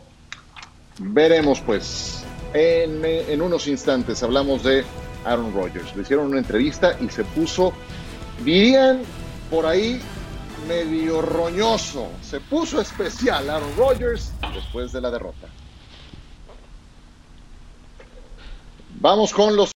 Veremos 0.98 1.60
pues. 1.60 2.24
En, 2.52 3.42
unos 3.42 3.66
instantes 3.66 4.22
hablamos 4.22 4.62
de 4.62 4.84
Aaron 5.24 5.52
Rodgers. 5.52 5.94
Le 5.96 6.02
hicieron 6.02 6.26
una 6.26 6.38
entrevista 6.38 6.96
y 7.00 7.08
se 7.08 7.24
puso, 7.24 7.72
dirían 8.44 9.02
por 9.50 9.66
ahí, 9.66 10.00
medio 10.68 11.20
roñoso. 11.20 12.08
Se 12.22 12.40
puso 12.40 12.80
especial 12.80 13.50
Aaron 13.50 13.76
Rodgers 13.76 14.32
después 14.54 14.92
de 14.92 15.00
la 15.00 15.10
derrota. 15.10 15.48
Vamos 19.00 19.32
con 19.32 19.56
los 19.56 19.72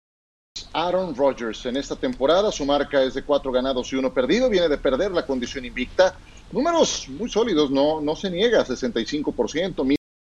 Aaron 0.73 1.17
Rodgers 1.17 1.67
en 1.67 1.77
esta 1.77 1.97
temporada. 1.97 2.53
Su 2.53 2.65
marca 2.65 3.03
es 3.03 3.15
de 3.15 3.25
cuatro 3.25 3.51
ganados 3.51 3.93
y 3.93 3.97
uno 3.97 4.15
perdido. 4.15 4.49
Viene 4.49 4.69
de 4.69 4.79
perder 4.79 5.11
la 5.11 5.27
condición 5.27 5.65
invicta. 5.65 6.15
Números 6.53 7.09
muy 7.09 7.29
sólidos, 7.29 7.73
no, 7.73 8.01
no 8.01 8.15
se 8.15 8.31
niega. 8.31 8.65
65%, 8.65 9.85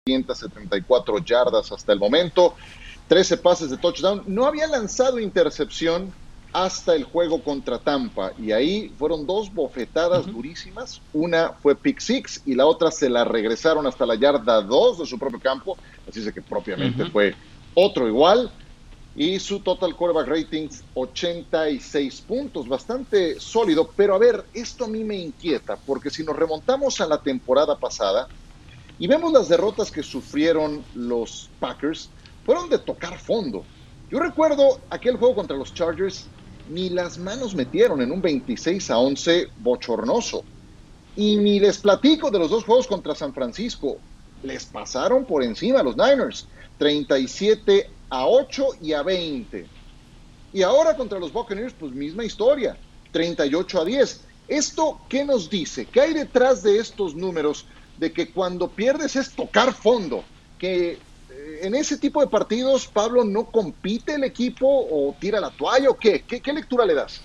1574 0.10 1.18
yardas 1.20 1.72
hasta 1.72 1.94
el 1.94 2.00
momento. 2.00 2.56
13 3.08 3.38
pases 3.38 3.70
de 3.70 3.78
touchdown. 3.78 4.24
No 4.28 4.46
había 4.46 4.68
lanzado 4.68 5.20
intercepción 5.20 6.14
hasta 6.52 6.96
el 6.96 7.04
juego 7.04 7.44
contra 7.44 7.78
Tampa 7.78 8.32
y 8.38 8.52
ahí 8.52 8.94
fueron 8.98 9.26
dos 9.26 9.54
bofetadas 9.54 10.26
durísimas. 10.26 11.02
Una 11.14 11.50
fue 11.54 11.76
pick 11.76 12.00
six 12.00 12.42
y 12.46 12.56
la 12.56 12.66
otra 12.66 12.92
se 12.92 13.10
la 13.10 13.24
regresaron 13.24 13.86
hasta 13.86 14.06
la 14.06 14.16
yarda 14.16 14.62
2 14.62 15.00
de 15.00 15.06
su 15.06 15.20
propio 15.20 15.40
campo. 15.40 15.78
Así 16.08 16.26
es 16.26 16.34
que 16.34 16.42
propiamente 16.42 17.06
fue 17.10 17.36
otro 17.74 18.08
igual. 18.08 18.52
Y 19.16 19.40
su 19.40 19.60
total 19.60 19.96
quarterback 19.96 20.28
ratings 20.28 20.84
86 20.94 22.22
puntos, 22.22 22.68
bastante 22.68 23.40
sólido. 23.40 23.90
Pero 23.96 24.16
a 24.16 24.18
ver, 24.18 24.46
esto 24.54 24.86
a 24.86 24.88
mí 24.88 25.04
me 25.04 25.18
inquieta 25.18 25.76
porque 25.76 26.10
si 26.10 26.24
nos 26.24 26.36
remontamos 26.36 27.02
a 27.02 27.08
la 27.08 27.22
temporada 27.22 27.78
pasada 27.78 28.28
y 29.00 29.08
vemos 29.08 29.32
las 29.32 29.48
derrotas 29.48 29.92
que 29.92 30.04
sufrieron 30.04 30.84
los 30.94 31.50
Packers, 31.60 32.10
fueron 32.46 32.70
de 32.70 32.80
tocar 32.80 33.18
fondo. 33.18 33.64
Yo 34.12 34.20
recuerdo 34.20 34.82
aquel 34.90 35.16
juego 35.16 35.36
contra 35.36 35.56
los 35.56 35.74
Chargers, 35.74 36.28
ni 36.70 36.90
las 36.90 37.18
manos 37.18 37.56
metieron 37.56 38.02
en 38.02 38.12
un 38.12 38.22
26 38.22 38.92
a 38.92 38.98
11 38.98 39.48
bochornoso. 39.60 40.44
Y 41.16 41.38
ni 41.38 41.60
les 41.60 41.78
platico 41.78 42.30
de 42.30 42.40
los 42.40 42.50
dos 42.50 42.66
juegos 42.66 42.88
contra 42.88 43.16
San 43.16 43.34
Francisco. 43.34 43.98
Les 44.44 44.66
pasaron 44.66 45.26
por 45.26 45.44
encima 45.44 45.80
a 45.80 45.84
los 45.84 45.96
Niners, 45.96 46.48
37 46.78 47.90
a 48.10 48.28
8 48.28 48.68
y 48.82 48.94
a 48.94 49.02
20. 49.02 49.66
Y 50.54 50.62
ahora 50.62 50.96
contra 50.96 51.20
los 51.20 51.32
Buccaneers, 51.32 51.74
pues 51.74 51.94
misma 51.94 52.26
historia, 52.26 52.78
38 53.12 53.82
a 53.82 53.86
10. 53.86 54.22
¿Esto 54.48 55.00
qué 55.08 55.24
nos 55.24 55.50
dice? 55.50 55.86
¿Qué 55.86 56.02
hay 56.02 56.14
detrás 56.14 56.64
de 56.64 56.80
estos 56.80 57.16
números 57.16 57.66
de 58.00 58.12
que 58.12 58.30
cuando 58.30 58.70
pierdes 58.70 59.16
es 59.16 59.32
tocar 59.32 59.74
fondo? 59.74 60.24
Que 60.58 60.98
en 61.62 61.76
ese 61.76 61.98
tipo 61.98 62.22
de 62.22 62.28
partidos, 62.28 62.88
Pablo, 62.88 63.24
¿no 63.24 63.46
compite 63.46 64.16
el 64.16 64.24
equipo 64.24 64.68
o 64.68 65.16
tira 65.20 65.40
la 65.40 65.50
toalla 65.52 65.90
o 65.90 65.98
qué? 65.98 66.22
¿Qué, 66.22 66.54
lectura 66.54 66.86
le 66.86 66.94
das? 66.94 67.22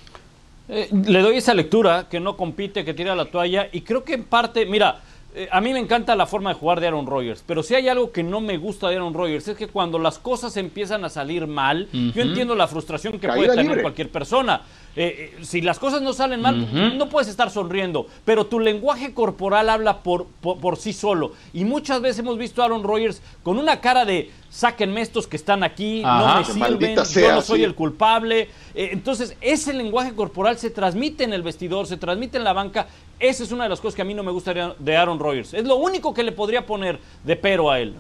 Eh, 0.69 0.89
le 0.93 1.21
doy 1.21 1.37
esa 1.37 1.55
lectura, 1.55 2.09
que 2.09 2.21
no 2.21 2.37
compite, 2.37 2.85
que 2.85 2.95
tira 2.95 3.15
la 3.15 3.27
toalla, 3.27 3.69
y 3.71 3.83
creo 3.83 4.05
que 4.05 4.15
en 4.15 4.25
parte, 4.25 4.67
mira, 4.67 5.01
eh, 5.35 5.49
a 5.51 5.61
mí 5.61 5.73
me 5.73 5.79
encanta 5.79 6.15
la 6.17 6.27
forma 6.27 6.51
de 6.51 6.57
jugar 6.57 6.81
de 6.81 6.87
Aaron 6.87 7.07
Rodgers, 7.07 7.45
pero 7.47 7.63
si 7.63 7.75
hay 7.75 7.89
algo 7.89 8.13
que 8.13 8.23
no 8.23 8.41
me 8.41 8.57
gusta 8.57 8.89
de 8.89 8.97
Aaron 8.97 9.15
Rodgers 9.15 9.49
es 9.49 9.57
que 9.57 9.69
cuando 9.69 9.99
las 9.99 10.19
cosas 10.19 10.57
empiezan 10.57 11.05
a 11.05 11.11
salir 11.11 11.47
mal, 11.47 11.89
yo 11.93 12.23
entiendo 12.23 12.55
la 12.55 12.67
frustración 12.67 13.19
que 13.19 13.29
puede 13.29 13.55
tener 13.55 13.83
cualquier 13.83 14.11
persona. 14.11 14.63
Eh, 14.97 15.35
eh, 15.39 15.45
si 15.45 15.61
las 15.61 15.79
cosas 15.79 16.03
no 16.03 16.13
salen 16.13 16.41
mal, 16.41 16.97
no 16.97 17.09
puedes 17.09 17.29
estar 17.29 17.51
sonriendo, 17.51 18.07
pero 18.25 18.47
tu 18.47 18.61
lenguaje 18.61 19.13
corporal 19.13 19.69
habla 19.69 20.03
por, 20.03 20.27
por, 20.27 20.77
sí 20.77 20.93
solo. 20.93 21.33
Y 21.53 21.65
muchas 21.65 22.01
veces 22.01 22.21
hemos 22.21 22.39
visto 22.39 22.63
a 22.63 22.67
Aaron 22.67 22.85
Rodgers 22.85 23.21
con 23.43 23.59
una 23.59 23.81
cara 23.81 24.05
de 24.05 24.31
sáquenme 24.51 25.01
estos 25.01 25.27
que 25.27 25.37
están 25.37 25.65
aquí, 25.65 26.03
no 26.03 26.39
me 26.39 26.45
sirven, 26.45 26.97
yo 26.97 27.33
no 27.33 27.43
soy 27.43 27.65
el 27.65 27.75
culpable. 27.75 28.49
entonces, 28.75 29.37
ese 29.41 29.73
lenguaje 29.73 30.15
corporal 30.15 30.59
se 30.59 30.71
transmite 30.71 31.25
en 31.25 31.33
el 31.33 31.43
vestidor, 31.43 31.89
se 31.89 31.97
transmite 31.97 32.39
en 32.39 32.45
la 32.45 32.53
banca 32.53 32.87
esa 33.19 33.45
es 33.45 33.53
una 33.53 33.65
de 33.65 33.71
las 33.71 33.81
cosas 33.81 33.95
que 33.95 34.03
a 34.03 34.05
mí 34.05 34.15
no 34.15 34.23
me 34.23 34.33
gustaría 34.33 34.75
de 34.79 34.97
Aaron 34.97 35.19
Rodgers. 35.19 35.55
Es 35.55 35.65
lo 35.65 35.77
único 35.77 36.13
que 36.13 36.23
le 36.23 36.33
podría 36.33 36.67
poner 36.67 36.99
de 37.23 37.37
pero 37.37 37.71
a 37.71 37.79
él. 37.79 37.95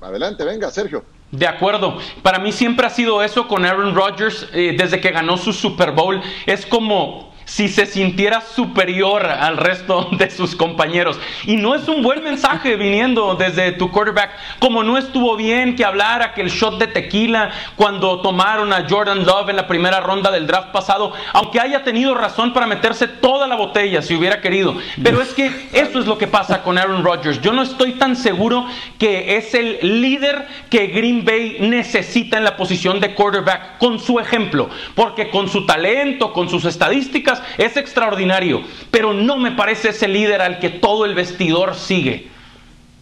Adelante, 0.00 0.44
venga, 0.44 0.70
Sergio. 0.70 1.04
De 1.34 1.48
acuerdo. 1.48 1.98
Para 2.22 2.38
mí 2.38 2.52
siempre 2.52 2.86
ha 2.86 2.90
sido 2.90 3.20
eso 3.20 3.48
con 3.48 3.64
Aaron 3.64 3.94
Rodgers 3.94 4.48
eh, 4.52 4.76
desde 4.78 5.00
que 5.00 5.10
ganó 5.10 5.36
su 5.36 5.52
Super 5.52 5.90
Bowl. 5.90 6.22
Es 6.46 6.64
como 6.64 7.33
si 7.44 7.68
se 7.68 7.86
sintiera 7.86 8.40
superior 8.40 9.26
al 9.26 9.56
resto 9.56 10.08
de 10.12 10.30
sus 10.30 10.54
compañeros. 10.54 11.18
Y 11.46 11.56
no 11.56 11.74
es 11.74 11.88
un 11.88 12.02
buen 12.02 12.22
mensaje 12.22 12.76
viniendo 12.76 13.34
desde 13.34 13.72
tu 13.72 13.90
quarterback, 13.90 14.30
como 14.58 14.82
no 14.82 14.98
estuvo 14.98 15.36
bien 15.36 15.76
que 15.76 15.84
hablara 15.84 16.34
que 16.34 16.42
el 16.42 16.50
shot 16.50 16.78
de 16.78 16.86
tequila 16.86 17.50
cuando 17.76 18.20
tomaron 18.20 18.72
a 18.72 18.86
Jordan 18.88 19.24
Love 19.24 19.50
en 19.50 19.56
la 19.56 19.66
primera 19.66 20.00
ronda 20.00 20.30
del 20.30 20.46
draft 20.46 20.68
pasado, 20.68 21.12
aunque 21.32 21.60
haya 21.60 21.84
tenido 21.84 22.14
razón 22.14 22.52
para 22.52 22.66
meterse 22.66 23.08
toda 23.08 23.46
la 23.46 23.56
botella 23.56 24.02
si 24.02 24.14
hubiera 24.14 24.40
querido. 24.40 24.76
Pero 25.02 25.20
es 25.20 25.32
que 25.34 25.68
eso 25.72 25.98
es 25.98 26.06
lo 26.06 26.18
que 26.18 26.26
pasa 26.26 26.62
con 26.62 26.78
Aaron 26.78 27.04
Rodgers. 27.04 27.40
Yo 27.40 27.52
no 27.52 27.62
estoy 27.62 27.92
tan 27.92 28.16
seguro 28.16 28.66
que 28.98 29.36
es 29.36 29.54
el 29.54 29.78
líder 30.00 30.46
que 30.70 30.88
Green 30.88 31.24
Bay 31.24 31.58
necesita 31.60 32.38
en 32.38 32.44
la 32.44 32.56
posición 32.56 33.00
de 33.00 33.14
quarterback 33.14 33.78
con 33.78 33.98
su 33.98 34.18
ejemplo, 34.18 34.68
porque 34.94 35.30
con 35.30 35.48
su 35.48 35.66
talento, 35.66 36.32
con 36.32 36.48
sus 36.48 36.64
estadísticas, 36.64 37.33
es 37.58 37.76
extraordinario, 37.76 38.62
pero 38.90 39.12
no 39.12 39.36
me 39.36 39.52
parece 39.52 39.90
ese 39.90 40.08
líder 40.08 40.42
al 40.42 40.58
que 40.58 40.70
todo 40.70 41.04
el 41.04 41.14
vestidor 41.14 41.74
sigue. 41.74 42.33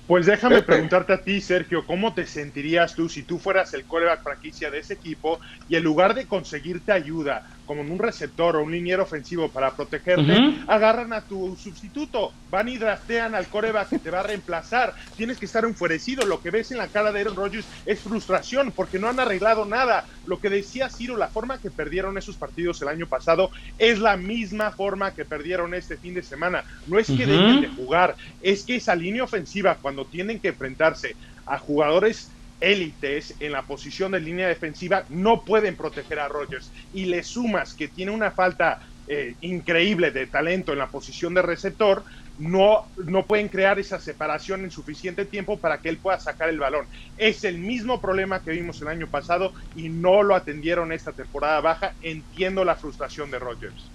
Pues 0.06 0.26
déjame 0.26 0.62
preguntarte 0.62 1.12
a 1.12 1.22
ti, 1.22 1.40
Sergio, 1.40 1.86
¿cómo 1.86 2.14
te 2.14 2.26
sentirías 2.26 2.94
tú 2.94 3.08
si 3.08 3.22
tú 3.22 3.38
fueras 3.38 3.72
el 3.74 3.84
coreback 3.84 4.22
franquicia 4.22 4.70
de 4.70 4.78
ese 4.78 4.94
equipo 4.94 5.40
y 5.68 5.76
en 5.76 5.84
lugar 5.84 6.14
de 6.14 6.26
conseguirte 6.26 6.92
ayuda, 6.92 7.44
como 7.64 7.82
un 7.82 7.98
receptor 7.98 8.56
o 8.56 8.62
un 8.62 8.72
liniero 8.72 9.04
ofensivo 9.04 9.50
para 9.50 9.74
protegerte, 9.74 10.36
agarran 10.66 11.12
a 11.12 11.22
tu 11.22 11.56
sustituto, 11.56 12.32
van 12.50 12.68
y 12.68 12.76
draftean 12.76 13.34
al 13.34 13.48
coreback 13.48 13.88
que 13.88 13.98
te 13.98 14.10
va 14.10 14.20
a 14.20 14.24
reemplazar. 14.24 14.94
Tienes 15.16 15.38
que 15.38 15.46
estar 15.46 15.64
enfurecido. 15.64 16.26
Lo 16.26 16.40
que 16.42 16.50
ves 16.50 16.70
en 16.70 16.78
la 16.78 16.88
cara 16.88 17.12
de 17.12 17.20
Aaron 17.20 17.36
Rodgers 17.36 17.66
es 17.86 18.00
frustración 18.00 18.72
porque 18.72 18.98
no 18.98 19.08
han 19.08 19.20
arreglado 19.20 19.64
nada. 19.64 20.04
Lo 20.26 20.38
que 20.38 20.50
decía 20.50 20.90
Ciro, 20.90 21.16
la 21.16 21.28
forma 21.28 21.58
que 21.58 21.70
perdieron 21.70 22.18
esos 22.18 22.36
partidos 22.36 22.82
el 22.82 22.88
año 22.88 23.06
pasado 23.06 23.50
es 23.78 23.98
la 23.98 24.16
misma 24.16 24.72
forma 24.72 25.14
que 25.14 25.24
perdieron 25.24 25.74
este 25.74 25.96
fin 25.96 26.14
de 26.14 26.22
semana. 26.22 26.64
No 26.86 26.98
es 26.98 27.06
que 27.06 27.26
dejen 27.26 27.62
de 27.62 27.68
jugar, 27.68 28.16
es 28.40 28.64
que 28.64 28.76
esa 28.76 28.94
línea 28.94 29.24
ofensiva, 29.24 29.78
cuando 29.80 30.01
tienen 30.06 30.40
que 30.40 30.48
enfrentarse 30.48 31.16
a 31.46 31.58
jugadores 31.58 32.32
élites 32.60 33.34
en 33.40 33.52
la 33.52 33.66
posición 33.66 34.12
de 34.12 34.20
línea 34.20 34.46
defensiva 34.46 35.04
no 35.08 35.44
pueden 35.44 35.76
proteger 35.76 36.20
a 36.20 36.28
Rodgers 36.28 36.72
y 36.92 37.06
le 37.06 37.24
sumas 37.24 37.74
que 37.74 37.88
tiene 37.88 38.12
una 38.12 38.30
falta 38.30 38.78
eh, 39.04 39.36
increíble 39.40 40.12
de 40.12 40.28
talento 40.28 40.72
en 40.72 40.78
la 40.78 40.88
posición 40.88 41.34
de 41.34 41.42
receptor, 41.42 42.04
no, 42.36 42.84
no 42.96 43.26
pueden 43.26 43.48
crear 43.48 43.80
esa 43.80 43.98
separación 43.98 44.62
en 44.62 44.70
suficiente 44.70 45.26
tiempo 45.26 45.60
para 45.60 45.80
que 45.80 45.88
él 45.88 45.98
pueda 46.00 46.20
sacar 46.20 46.48
el 46.48 46.60
balón. 46.60 46.88
Es 47.16 47.42
el 47.42 47.58
mismo 47.58 48.00
problema 48.00 48.42
que 48.42 48.52
vimos 48.52 48.80
el 48.80 48.88
año 48.88 49.08
pasado 49.10 49.54
y 49.74 49.88
no 49.88 50.22
lo 50.22 50.36
atendieron 50.36 50.92
esta 50.92 51.12
temporada 51.12 51.60
baja. 51.60 51.96
Entiendo 52.00 52.64
la 52.64 52.76
frustración 52.76 53.30
de 53.32 53.40
Rodgers. 53.40 53.92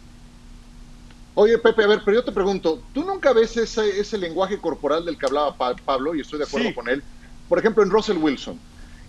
Oye, 1.39 1.59
Pepe, 1.59 1.83
a 1.83 1.87
ver, 1.87 2.01
pero 2.03 2.17
yo 2.17 2.23
te 2.23 2.31
pregunto, 2.31 2.81
¿tú 2.95 3.03
nunca 3.03 3.31
ves 3.31 3.55
ese, 3.57 3.99
ese 3.99 4.17
lenguaje 4.17 4.57
corporal 4.57 5.05
del 5.05 5.19
que 5.19 5.27
hablaba 5.27 5.55
Pablo, 5.55 6.15
y 6.15 6.21
estoy 6.21 6.39
de 6.39 6.45
acuerdo 6.45 6.73
con 6.73 6.89
él, 6.89 7.03
por 7.47 7.59
ejemplo, 7.59 7.83
en 7.83 7.91
Russell 7.91 8.17
Wilson? 8.17 8.59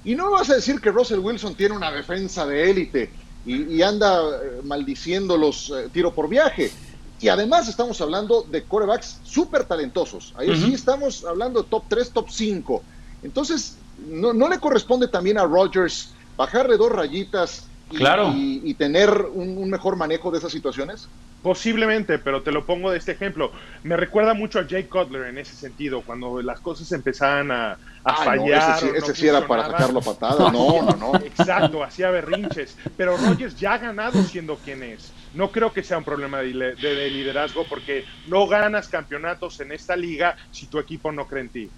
Y 0.05 0.15
no 0.15 0.33
vas 0.33 0.51
a 0.51 0.57
decir 0.57 0.79
que 0.79 0.91
Russell 0.91 1.21
Wilson 1.21 1.55
tiene 1.55 1.75
una 1.75 1.91
defensa 1.91 2.45
de 2.45 2.71
élite 2.71 3.11
y, 3.47 3.81
anda 3.81 4.21
eh, 4.21 4.61
maldiciendo 4.63 5.39
los 5.39 5.71
eh, 5.71 5.89
tiro 5.91 6.13
por 6.13 6.29
viaje. 6.29 6.71
Y 7.19 7.29
además 7.29 7.67
estamos 7.67 7.99
hablando 8.03 8.43
de 8.43 8.63
corebacks 8.63 9.21
súper 9.25 9.65
talentosos. 9.65 10.35
Ahí 10.37 10.55
sí 10.55 10.75
estamos 10.75 11.25
hablando 11.25 11.63
de 11.63 11.69
top 11.71 11.85
3, 11.89 12.11
top 12.11 12.29
5. 12.29 12.83
Entonces, 13.23 13.79
¿no, 14.07 14.51
le 14.51 14.59
corresponde 14.59 15.09
también 15.09 15.39
a 15.39 15.45
Rodgers 15.45 16.11
bajarle 16.37 16.77
dos 16.77 16.93
rayitas 16.93 17.65
y, 17.91 18.75
tener 18.75 19.11
un, 19.33 19.69
mejor 19.71 19.97
manejo 19.97 20.31
de 20.31 20.39
esas 20.39 20.53
situaciones? 20.53 21.09
Posiblemente, 21.43 22.19
pero 22.19 22.43
te 22.43 22.51
lo 22.51 22.67
pongo 22.67 22.91
de 22.91 22.99
este 22.99 23.13
ejemplo. 23.13 23.53
Me 23.85 23.97
recuerda 23.97 24.35
mucho 24.35 24.59
a 24.59 24.67
Jay 24.69 24.85
Cutler 24.85 25.27
en 25.27 25.39
ese 25.39 25.55
sentido, 25.55 26.03
cuando 26.03 26.43
las 26.43 26.61
cosas 26.61 26.91
empezaban 26.93 27.51
a, 27.51 27.79
a 28.05 28.15
fallar. 28.17 28.83
ese 28.95 29.15
sí, 29.15 29.29
era 29.29 29.47
para 29.47 29.67
sacarlo 29.67 30.01
patada. 30.01 30.51
No, 30.51 30.83
no, 30.83 30.97
no. 30.97 31.15
Exacto, 31.19 31.83
hacía 31.85 32.11
berrinches. 32.11 32.77
Pero 32.97 33.17
Rogers 33.17 33.59
ya 33.59 33.75
ha 33.75 33.79
ganado 33.79 34.23
siendo 34.25 34.57
quien 34.57 34.83
es. 34.83 35.13
No 35.35 35.51
creo 35.51 35.73
que 35.73 35.83
sea 35.83 35.99
un 35.99 36.05
problema 36.05 36.39
de, 36.39 36.53
de 36.53 37.11
liderazgo 37.11 37.65
porque 37.69 38.05
no 38.27 38.47
ganas 38.49 38.89
campeonatos 38.89 39.61
en 39.61 39.73
esta 39.73 39.95
liga 39.95 40.37
si 40.51 40.67
tu 40.67 40.79
equipo 40.79 41.13
no 41.13 41.27
cree 41.27 41.43
en 41.43 41.49
ti. 41.51 41.71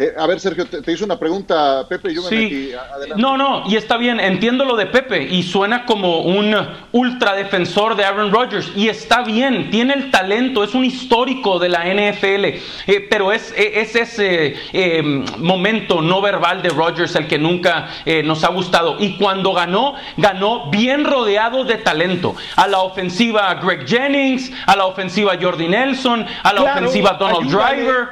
Eh, 0.00 0.14
a 0.16 0.28
ver, 0.28 0.38
Sergio, 0.38 0.64
te, 0.64 0.92
hizo 0.92 1.04
una 1.04 1.18
pregunta, 1.18 1.84
Pepe, 1.88 2.14
yo 2.14 2.22
me 2.22 2.30
metí. 2.30 2.72
Adelante. 2.72 3.20
No, 3.20 3.36
no, 3.36 3.64
y 3.68 3.74
está 3.74 3.96
bien, 3.96 4.20
entiendo 4.20 4.64
lo 4.64 4.76
de 4.76 4.86
Pepe, 4.86 5.24
y 5.24 5.42
suena 5.42 5.84
como 5.86 6.20
un 6.20 6.54
ultra 6.92 7.34
defensor 7.34 7.96
de 7.96 8.04
Aaron 8.04 8.30
Rodgers, 8.30 8.70
y 8.76 8.88
está 8.88 9.22
bien, 9.22 9.72
tiene 9.72 9.94
el 9.94 10.12
talento, 10.12 10.62
es 10.62 10.74
un 10.74 10.84
histórico 10.84 11.58
de 11.58 11.68
la 11.70 11.84
NFL, 11.84 12.44
eh, 12.44 12.60
pero 13.10 13.32
es, 13.32 13.52
e, 13.56 13.80
es 13.80 13.96
ese 13.96 14.54
eh, 14.72 15.02
momento 15.38 16.00
no 16.00 16.20
verbal 16.20 16.62
de 16.62 16.68
Rodgers 16.68 17.16
el 17.16 17.26
que 17.26 17.38
nunca 17.38 17.88
nos 18.24 18.44
ha 18.44 18.48
gustado. 18.48 18.96
Y 19.00 19.16
cuando 19.16 19.52
ganó, 19.52 19.94
ganó 20.16 20.70
bien 20.70 21.04
rodeado 21.04 21.64
de 21.64 21.76
talento. 21.76 22.36
A 22.56 22.68
la 22.68 22.80
ofensiva 22.80 23.54
Greg 23.54 23.86
Jennings, 23.86 24.52
a 24.66 24.76
la 24.76 24.86
ofensiva 24.86 25.36
Jordi 25.40 25.66
Nelson, 25.66 26.24
a 26.42 26.52
la 26.52 26.62
ofensiva 26.62 27.14
Donald 27.14 27.50
Driver. 27.50 28.08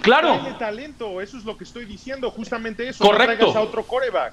claro. 0.00 0.40
talento 0.58 1.01
eso 1.20 1.36
es 1.36 1.44
lo 1.44 1.56
que 1.56 1.64
estoy 1.64 1.84
diciendo, 1.84 2.30
justamente 2.30 2.88
eso. 2.88 3.04
Correcto. 3.04 3.52
No 3.52 3.60
a 3.60 3.62
otro 3.62 3.82
coreback. 3.84 4.32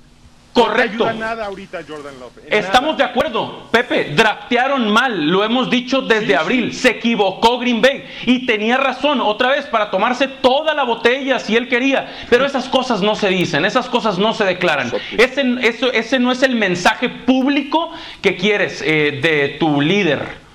Correcto. 0.54 1.06
No 1.06 1.10
ayuda 1.10 1.28
nada 1.28 1.46
ahorita 1.46 1.80
Jordan 1.88 2.20
Love. 2.20 2.40
Estamos 2.50 2.98
de 2.98 3.04
acuerdo. 3.04 3.70
Pepe, 3.72 4.14
draftearon 4.16 4.90
mal, 4.90 5.28
lo 5.30 5.44
hemos 5.44 5.70
dicho 5.70 6.02
desde 6.02 6.36
abril. 6.36 6.74
Se 6.74 6.90
equivocó 6.90 7.60
Green 7.60 7.82
Bay 7.82 8.04
y 8.26 8.46
tenía 8.46 8.78
razón 8.78 9.22
otra 9.22 9.50
vez 9.50 9.66
para 9.68 9.92
tomarse 9.92 10.28
toda 10.28 10.74
la 10.74 10.84
botella 10.84 11.40
si 11.40 11.56
él 11.56 11.70
quería. 11.70 12.26
Pero 12.30 12.46
esas 12.46 12.68
cosas 12.68 13.02
no 13.02 13.16
se 13.16 13.30
dicen, 13.30 13.64
esas 13.64 13.88
cosas 13.88 14.18
no 14.18 14.34
se 14.34 14.44
declaran. 14.44 14.92
Ese, 15.18 15.44
eso, 15.62 15.92
ese 15.92 16.20
no 16.20 16.32
es 16.32 16.42
el 16.42 16.56
mensaje 16.56 17.10
público 17.10 17.92
que 18.22 18.36
quieres 18.36 18.82
eh, 18.84 19.20
de 19.22 19.58
tu 19.60 19.82
líder. 19.82 20.50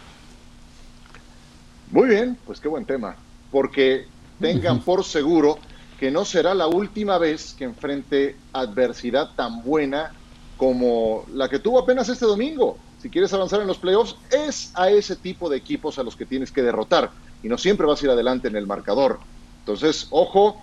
Muy 1.91 2.09
bien, 2.09 2.37
pues 2.45 2.59
qué 2.59 2.67
buen 2.67 2.85
tema. 2.85 3.15
Porque 3.53 4.07
tengan 4.41 4.81
por 4.85 5.05
seguro 5.05 5.59
que 5.99 6.11
no 6.11 6.24
será 6.24 6.55
la 6.55 6.66
última 6.66 7.18
vez 7.18 7.55
que 7.55 7.64
enfrente 7.64 8.36
adversidad 8.53 9.30
tan 9.36 9.62
buena 9.62 10.12
como 10.57 11.24
la 11.32 11.49
que 11.49 11.59
tuvo 11.59 11.78
apenas 11.78 12.09
este 12.09 12.26
domingo. 12.26 12.78
Si 12.99 13.11
quieres 13.11 13.32
avanzar 13.32 13.61
en 13.61 13.66
los 13.66 13.78
playoffs, 13.78 14.16
es 14.30 14.72
a 14.74 14.90
ese 14.90 15.16
tipo 15.16 15.49
de 15.49 15.57
equipos 15.57 15.99
a 15.99 16.03
los 16.03 16.16
que 16.16 16.26
tienes 16.26 16.51
que 16.51 16.62
derrotar 16.62 17.11
y 17.42 17.49
no 17.49 17.59
siempre 17.59 17.86
vas 17.86 18.01
a 18.03 18.07
ir 18.07 18.11
adelante 18.11 18.49
en 18.49 18.57
el 18.57 18.66
marcador. 18.66 19.20
Entonces, 19.61 20.07
ojo, 20.11 20.62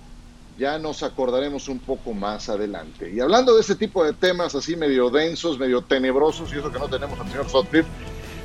ya 0.58 0.80
nos 0.80 1.04
acordaremos 1.04 1.68
un 1.70 1.80
poco 1.80 2.14
más 2.14 2.50
adelante. 2.50 3.12
Y 3.12 3.20
hablando 3.20 3.54
de 3.56 3.62
este 3.62 3.76
tipo 3.76 4.04
de 4.04 4.14
temas 4.14 4.56
así 4.56 4.76
medio 4.76 5.10
densos, 5.10 5.60
medio 5.60 5.82
tenebrosos, 5.82 6.52
y 6.54 6.58
eso 6.58 6.72
que 6.72 6.80
no 6.80 6.88
tenemos 6.88 7.20
al 7.20 7.28
señor 7.30 7.50
Sotcliffe, 7.50 7.90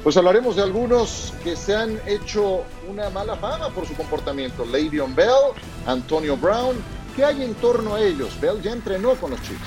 pues 0.07 0.17
hablaremos 0.17 0.55
de 0.55 0.63
algunos 0.63 1.35
que 1.43 1.57
se 1.57 1.75
han 1.75 2.01
hecho 2.07 2.63
una 2.89 3.11
mala 3.11 3.35
fama 3.35 3.71
por 3.71 3.89
su 3.89 3.95
comportamiento. 3.95 4.65
Le'Veon 4.65 5.17
Bell, 5.17 5.51
Antonio 5.85 6.37
Brown. 6.37 6.77
¿Qué 7.17 7.25
hay 7.25 7.43
en 7.43 7.55
torno 7.55 7.97
a 7.97 8.01
ellos? 8.01 8.41
Bell 8.41 8.63
ya 8.63 8.71
entrenó 8.71 9.17
con 9.17 9.33
los 9.33 9.43
Chiefs. 9.43 9.67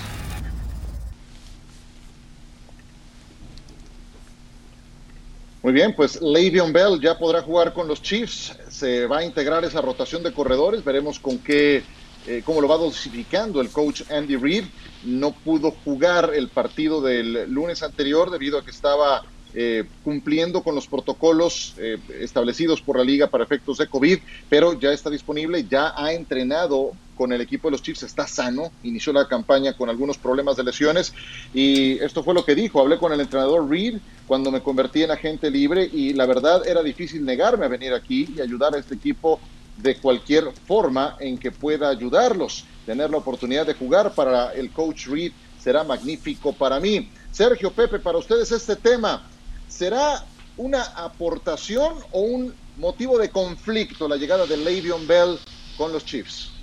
Muy 5.62 5.74
bien, 5.74 5.94
pues 5.94 6.22
Le'Veon 6.22 6.72
Bell 6.72 7.02
ya 7.02 7.18
podrá 7.18 7.42
jugar 7.42 7.74
con 7.74 7.90
los 7.90 8.02
Chiefs. 8.02 8.56
Se 8.70 9.08
va 9.08 9.18
a 9.18 9.26
integrar 9.26 9.66
esa 9.66 9.82
rotación 9.82 10.24
de 10.24 10.32
corredores. 10.32 10.86
Veremos 10.86 11.20
con 11.20 11.40
qué, 11.40 11.84
eh, 12.26 12.44
cómo 12.46 12.62
lo 12.62 12.70
va 12.70 12.78
dosificando 12.78 13.60
el 13.60 13.72
coach 13.72 14.04
Andy 14.10 14.38
Reid. 14.38 14.64
No 15.04 15.32
pudo 15.32 15.72
jugar 15.84 16.32
el 16.34 16.48
partido 16.48 17.02
del 17.02 17.52
lunes 17.52 17.84
anterior 17.84 18.32
debido 18.32 18.58
a 18.58 18.64
que 18.64 18.72
estaba 18.72 19.26
eh, 19.54 19.84
cumpliendo 20.04 20.62
con 20.62 20.76
los 20.76 20.88
protocolos 20.88 21.74
eh, 21.78 21.98
establecidos 22.20 22.82
por 22.82 22.98
la 22.98 23.04
liga 23.04 23.28
para 23.28 23.44
efectos 23.44 23.78
de 23.80 23.88
COVID, 23.88 24.20
pero 24.48 24.80
ya 24.80 24.92
está 24.92 25.10
disponible, 25.10 25.66
ya 25.70 25.94
ha 25.98 26.14
entrenado 26.14 26.92
con 27.16 27.34
el 27.34 27.42
equipo 27.42 27.68
de 27.68 27.72
los 27.74 27.82
Chiefs, 27.82 28.04
está 28.04 28.28
sano, 28.28 28.72
inició 28.84 29.12
la 29.12 29.28
campaña 29.28 29.74
con 29.74 29.90
algunos 29.90 30.18
problemas 30.18 30.56
de 30.56 30.64
lesiones 30.64 31.14
y 31.54 32.00
esto 32.00 32.24
fue 32.24 32.34
lo 32.34 32.46
que 32.46 32.56
dijo, 32.56 32.80
hablé 32.80 32.98
con 32.98 33.12
el 33.12 33.20
entrenador 33.20 33.70
Reed 33.70 33.98
cuando 34.28 34.52
me 34.52 34.62
convertí 34.62 35.04
en 35.04 35.12
agente 35.12 35.52
libre 35.52 35.90
y 35.92 36.14
la 36.14 36.26
verdad 36.26 36.66
era 36.66 36.82
difícil 36.82 37.26
negarme 37.26 37.66
a 37.66 37.70
venir 37.70 37.94
aquí 37.94 38.34
y 38.38 38.42
ayudar 38.42 38.74
a 38.76 38.80
este 38.80 38.96
equipo 38.96 39.40
de 39.78 39.96
cualquier 39.96 40.52
forma 40.68 41.18
en 41.20 41.38
que 41.38 41.52
pueda 41.52 41.90
ayudarlos. 41.90 42.66
Tener 42.86 43.10
la 43.10 43.18
oportunidad 43.18 43.66
de 43.66 43.74
jugar 43.74 44.14
para 44.14 44.54
el 44.54 44.72
coach 44.72 45.08
Reed 45.08 45.32
será 45.60 45.84
magnífico 45.84 46.54
para 46.54 46.80
mí. 46.80 47.10
Sergio 47.32 47.72
Pepe, 47.72 48.00
para 48.00 48.18
ustedes 48.18 48.52
este 48.52 48.76
tema, 48.76 49.30
¿Será 49.70 50.20
una 50.58 50.82
aportación 50.96 51.94
o 52.12 52.22
un 52.22 52.54
motivo 52.76 53.20
de 53.20 53.30
conflicto 53.30 54.08
la 54.08 54.18
llegada 54.18 54.48
de 54.48 54.58
Le'Veon 54.58 55.06
Bell 55.08 55.40
con 55.78 55.94
los 55.94 56.04
Chiefs? 56.04 56.59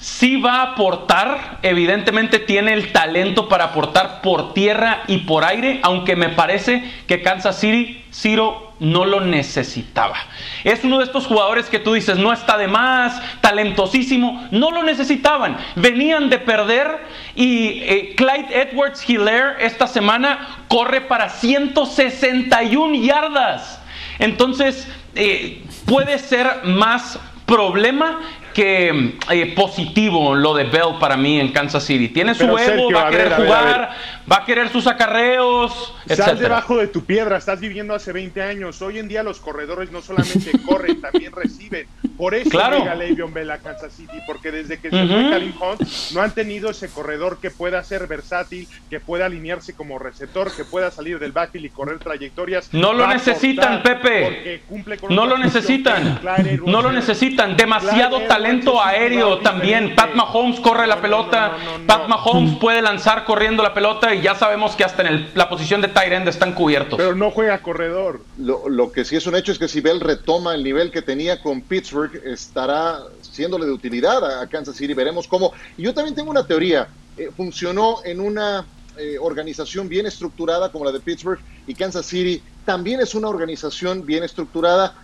Sí 0.00 0.36
va 0.36 0.60
a 0.60 0.72
aportar, 0.72 1.58
evidentemente 1.60 2.38
tiene 2.38 2.72
el 2.72 2.90
talento 2.90 3.50
para 3.50 3.64
aportar 3.64 4.22
por 4.22 4.54
tierra 4.54 5.02
y 5.08 5.18
por 5.18 5.44
aire, 5.44 5.78
aunque 5.82 6.16
me 6.16 6.30
parece 6.30 6.82
que 7.06 7.20
Kansas 7.20 7.60
City, 7.60 8.02
Ciro, 8.10 8.72
no 8.78 9.04
lo 9.04 9.20
necesitaba. 9.20 10.16
Es 10.64 10.84
uno 10.84 11.00
de 11.00 11.04
estos 11.04 11.26
jugadores 11.26 11.66
que 11.66 11.78
tú 11.78 11.92
dices, 11.92 12.16
no 12.16 12.32
está 12.32 12.56
de 12.56 12.66
más, 12.66 13.20
talentosísimo, 13.42 14.48
no 14.50 14.70
lo 14.70 14.82
necesitaban. 14.84 15.58
Venían 15.76 16.30
de 16.30 16.38
perder 16.38 17.04
y 17.34 17.82
eh, 17.82 18.14
Clyde 18.16 18.58
Edwards 18.58 19.06
Hilaire 19.06 19.56
esta 19.60 19.86
semana 19.86 20.64
corre 20.68 21.02
para 21.02 21.28
161 21.28 22.94
yardas. 22.94 23.82
Entonces, 24.18 24.88
eh, 25.14 25.62
puede 25.84 26.18
ser 26.18 26.64
más 26.64 27.18
problema 27.50 28.20
que 28.54 29.18
eh, 29.30 29.54
positivo 29.54 30.34
lo 30.34 30.54
de 30.54 30.64
Bell 30.64 30.98
para 30.98 31.16
mí 31.16 31.40
en 31.40 31.52
Kansas 31.52 31.84
City. 31.84 32.08
Tiene 32.08 32.34
su 32.34 32.44
ego, 32.56 32.90
va 32.92 33.08
a 33.08 33.10
querer 33.10 33.32
jugar, 33.32 33.90
va 34.30 34.36
a 34.36 34.44
querer 34.44 34.68
sus 34.68 34.86
acarreos. 34.86 35.94
Sal 36.06 36.38
debajo 36.38 36.76
de 36.76 36.86
tu 36.86 37.04
piedra, 37.04 37.36
estás 37.36 37.60
viviendo 37.60 37.94
hace 37.94 38.12
20 38.12 38.42
años. 38.42 38.80
Hoy 38.82 38.98
en 38.98 39.08
día 39.08 39.22
los 39.22 39.40
corredores 39.40 39.90
no 39.90 40.02
solamente 40.02 40.52
corren, 40.66 41.00
también 41.00 41.32
reciben. 41.32 41.86
Por 42.20 42.34
eso 42.34 42.50
claro. 42.50 42.78
llega 42.78 42.94
Le'Veon 42.94 43.32
Bell 43.32 43.50
a 43.50 43.58
Kansas 43.58 43.92
City, 43.94 44.18
porque 44.26 44.52
desde 44.52 44.78
que 44.78 44.90
se 44.90 45.06
fue 45.06 45.30
Karim 45.30 45.54
Hunt 45.60 45.80
no 46.12 46.20
han 46.20 46.32
tenido 46.32 46.70
ese 46.70 46.88
corredor 46.88 47.38
que 47.40 47.50
pueda 47.50 47.82
ser 47.82 48.06
versátil, 48.06 48.68
que 48.90 49.00
pueda 49.00 49.26
alinearse 49.26 49.74
como 49.74 49.98
receptor, 49.98 50.54
que 50.54 50.64
pueda 50.64 50.90
salir 50.90 51.18
del 51.18 51.32
backfield 51.32 51.66
y 51.66 51.70
correr 51.70 51.98
trayectorias. 51.98 52.72
No 52.72 52.92
lo 52.92 53.06
necesitan, 53.06 53.82
Pepe. 53.82 54.62
no 55.08 55.26
lo 55.26 55.38
necesitan. 55.38 56.20
No 56.66 56.82
lo 56.82 56.92
necesitan. 56.92 57.56
Demasiado 57.56 58.20
talento 58.26 58.40
talento 58.40 58.82
aéreo 58.82 59.38
también. 59.38 59.94
Pat 59.94 60.14
Mahomes 60.14 60.60
corre 60.60 60.86
la 60.86 61.00
pelota. 61.00 61.56
Pat 61.86 62.08
Mahomes 62.08 62.58
puede 62.58 62.82
lanzar 62.82 63.24
corriendo 63.24 63.62
la 63.62 63.74
pelota 63.74 64.14
y 64.14 64.22
ya 64.22 64.34
sabemos 64.34 64.76
que 64.76 64.84
hasta 64.84 65.02
en 65.02 65.28
la 65.34 65.48
posición 65.48 65.80
de 65.80 65.88
tight 65.88 66.12
end 66.12 66.28
están 66.28 66.52
cubiertos. 66.52 66.96
Pero 66.96 67.14
no 67.14 67.30
juega 67.30 67.58
corredor. 67.58 68.20
Lo, 68.38 68.92
que 68.92 69.04
sí 69.04 69.16
es 69.16 69.26
un 69.26 69.36
hecho 69.36 69.52
es 69.52 69.58
que 69.58 69.68
si 69.68 69.80
Bell 69.80 70.00
retoma 70.00 70.54
el 70.54 70.64
nivel 70.64 70.90
que 70.90 71.02
tenía 71.02 71.40
con 71.40 71.60
Pittsburgh, 71.60 72.09
estará 72.24 73.04
siéndole 73.22 73.66
de 73.66 73.72
utilidad 73.72 74.40
a 74.40 74.46
Kansas 74.48 74.76
City. 74.76 74.94
Veremos 74.94 75.26
cómo. 75.28 75.52
Y 75.76 75.82
yo 75.82 75.94
también 75.94 76.14
tengo 76.14 76.30
una 76.30 76.46
teoría. 76.46 76.88
Eh, 77.16 77.30
funcionó 77.36 77.98
en 78.04 78.20
una 78.20 78.64
eh, 78.96 79.16
organización 79.20 79.88
bien 79.88 80.06
estructurada 80.06 80.70
como 80.70 80.84
la 80.84 80.92
de 80.92 81.00
Pittsburgh 81.00 81.40
y 81.66 81.74
Kansas 81.74 82.06
City 82.06 82.42
también 82.64 83.00
es 83.00 83.14
una 83.14 83.28
organización 83.28 84.04
bien 84.04 84.22
estructurada 84.22 84.94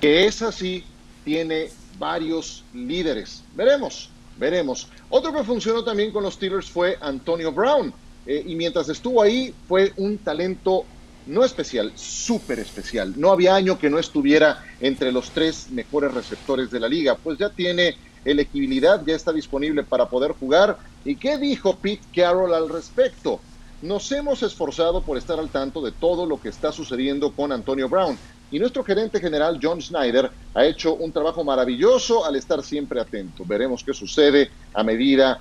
que 0.00 0.26
es 0.26 0.42
así, 0.42 0.84
tiene 1.24 1.70
varios 1.98 2.64
líderes. 2.74 3.42
Veremos, 3.54 4.10
veremos. 4.38 4.88
Otro 5.08 5.32
que 5.32 5.42
funcionó 5.42 5.82
también 5.82 6.12
con 6.12 6.22
los 6.22 6.34
Steelers 6.34 6.68
fue 6.68 6.98
Antonio 7.00 7.52
Brown. 7.52 7.92
Eh, 8.26 8.42
y 8.46 8.54
mientras 8.56 8.88
estuvo 8.88 9.22
ahí, 9.22 9.54
fue 9.68 9.92
un 9.96 10.18
talento 10.18 10.84
no 11.26 11.44
especial, 11.44 11.92
súper 11.94 12.58
especial. 12.60 13.14
No 13.16 13.30
había 13.30 13.54
año 13.54 13.78
que 13.78 13.90
no 13.90 13.98
estuviera 13.98 14.64
entre 14.80 15.12
los 15.12 15.30
tres 15.30 15.70
mejores 15.70 16.14
receptores 16.14 16.70
de 16.70 16.80
la 16.80 16.88
liga, 16.88 17.16
pues 17.16 17.38
ya 17.38 17.50
tiene 17.50 17.96
elegibilidad, 18.24 19.02
ya 19.04 19.14
está 19.14 19.32
disponible 19.32 19.82
para 19.82 20.08
poder 20.08 20.32
jugar. 20.32 20.78
¿Y 21.04 21.16
qué 21.16 21.38
dijo 21.38 21.76
Pete 21.76 22.04
Carroll 22.14 22.54
al 22.54 22.68
respecto? 22.68 23.40
Nos 23.82 24.10
hemos 24.12 24.42
esforzado 24.42 25.02
por 25.02 25.18
estar 25.18 25.38
al 25.38 25.50
tanto 25.50 25.82
de 25.82 25.92
todo 25.92 26.26
lo 26.26 26.40
que 26.40 26.48
está 26.48 26.72
sucediendo 26.72 27.32
con 27.32 27.52
Antonio 27.52 27.88
Brown. 27.88 28.18
Y 28.50 28.58
nuestro 28.58 28.84
gerente 28.84 29.20
general, 29.20 29.58
John 29.60 29.82
Snyder, 29.82 30.30
ha 30.54 30.64
hecho 30.64 30.94
un 30.94 31.12
trabajo 31.12 31.42
maravilloso 31.42 32.24
al 32.24 32.36
estar 32.36 32.62
siempre 32.62 33.00
atento. 33.00 33.44
Veremos 33.44 33.82
qué 33.84 33.92
sucede 33.92 34.50
a 34.72 34.82
medida 34.82 35.40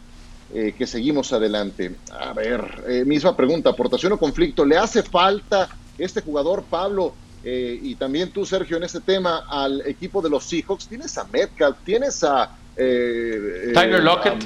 eh, 0.54 0.74
que 0.78 0.86
seguimos 0.88 1.34
adelante. 1.34 1.96
A 2.12 2.34
ver, 2.34 2.84
eh, 2.88 3.04
misma 3.06 3.36
pregunta, 3.36 3.70
aportación 3.70 4.14
o 4.14 4.18
conflicto. 4.18 4.66
¿Le 4.66 4.78
hace 4.78 5.04
falta 5.04 5.70
este 5.98 6.22
jugador, 6.22 6.64
Pablo, 6.70 7.14
eh, 7.44 7.80
y 7.82 7.96
también 7.96 8.32
tú, 8.32 8.46
Sergio, 8.46 8.78
en 8.78 8.84
este 8.84 9.02
tema, 9.02 9.46
al 9.50 9.82
equipo 9.86 10.22
de 10.22 10.30
los 10.30 10.44
Seahawks? 10.46 10.88
Tienes 10.88 11.18
a 11.18 11.26
Metcalf, 11.26 11.78
tienes 11.84 12.24
a... 12.24 12.56
Tyler 12.76 14.04
Lockett. 14.04 14.46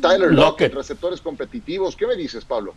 Tyler 0.00 0.32
Lockett, 0.32 0.74
receptores 0.74 1.20
competitivos. 1.20 1.96
¿Qué 1.96 2.06
me 2.06 2.14
dices, 2.14 2.44
Pablo? 2.44 2.74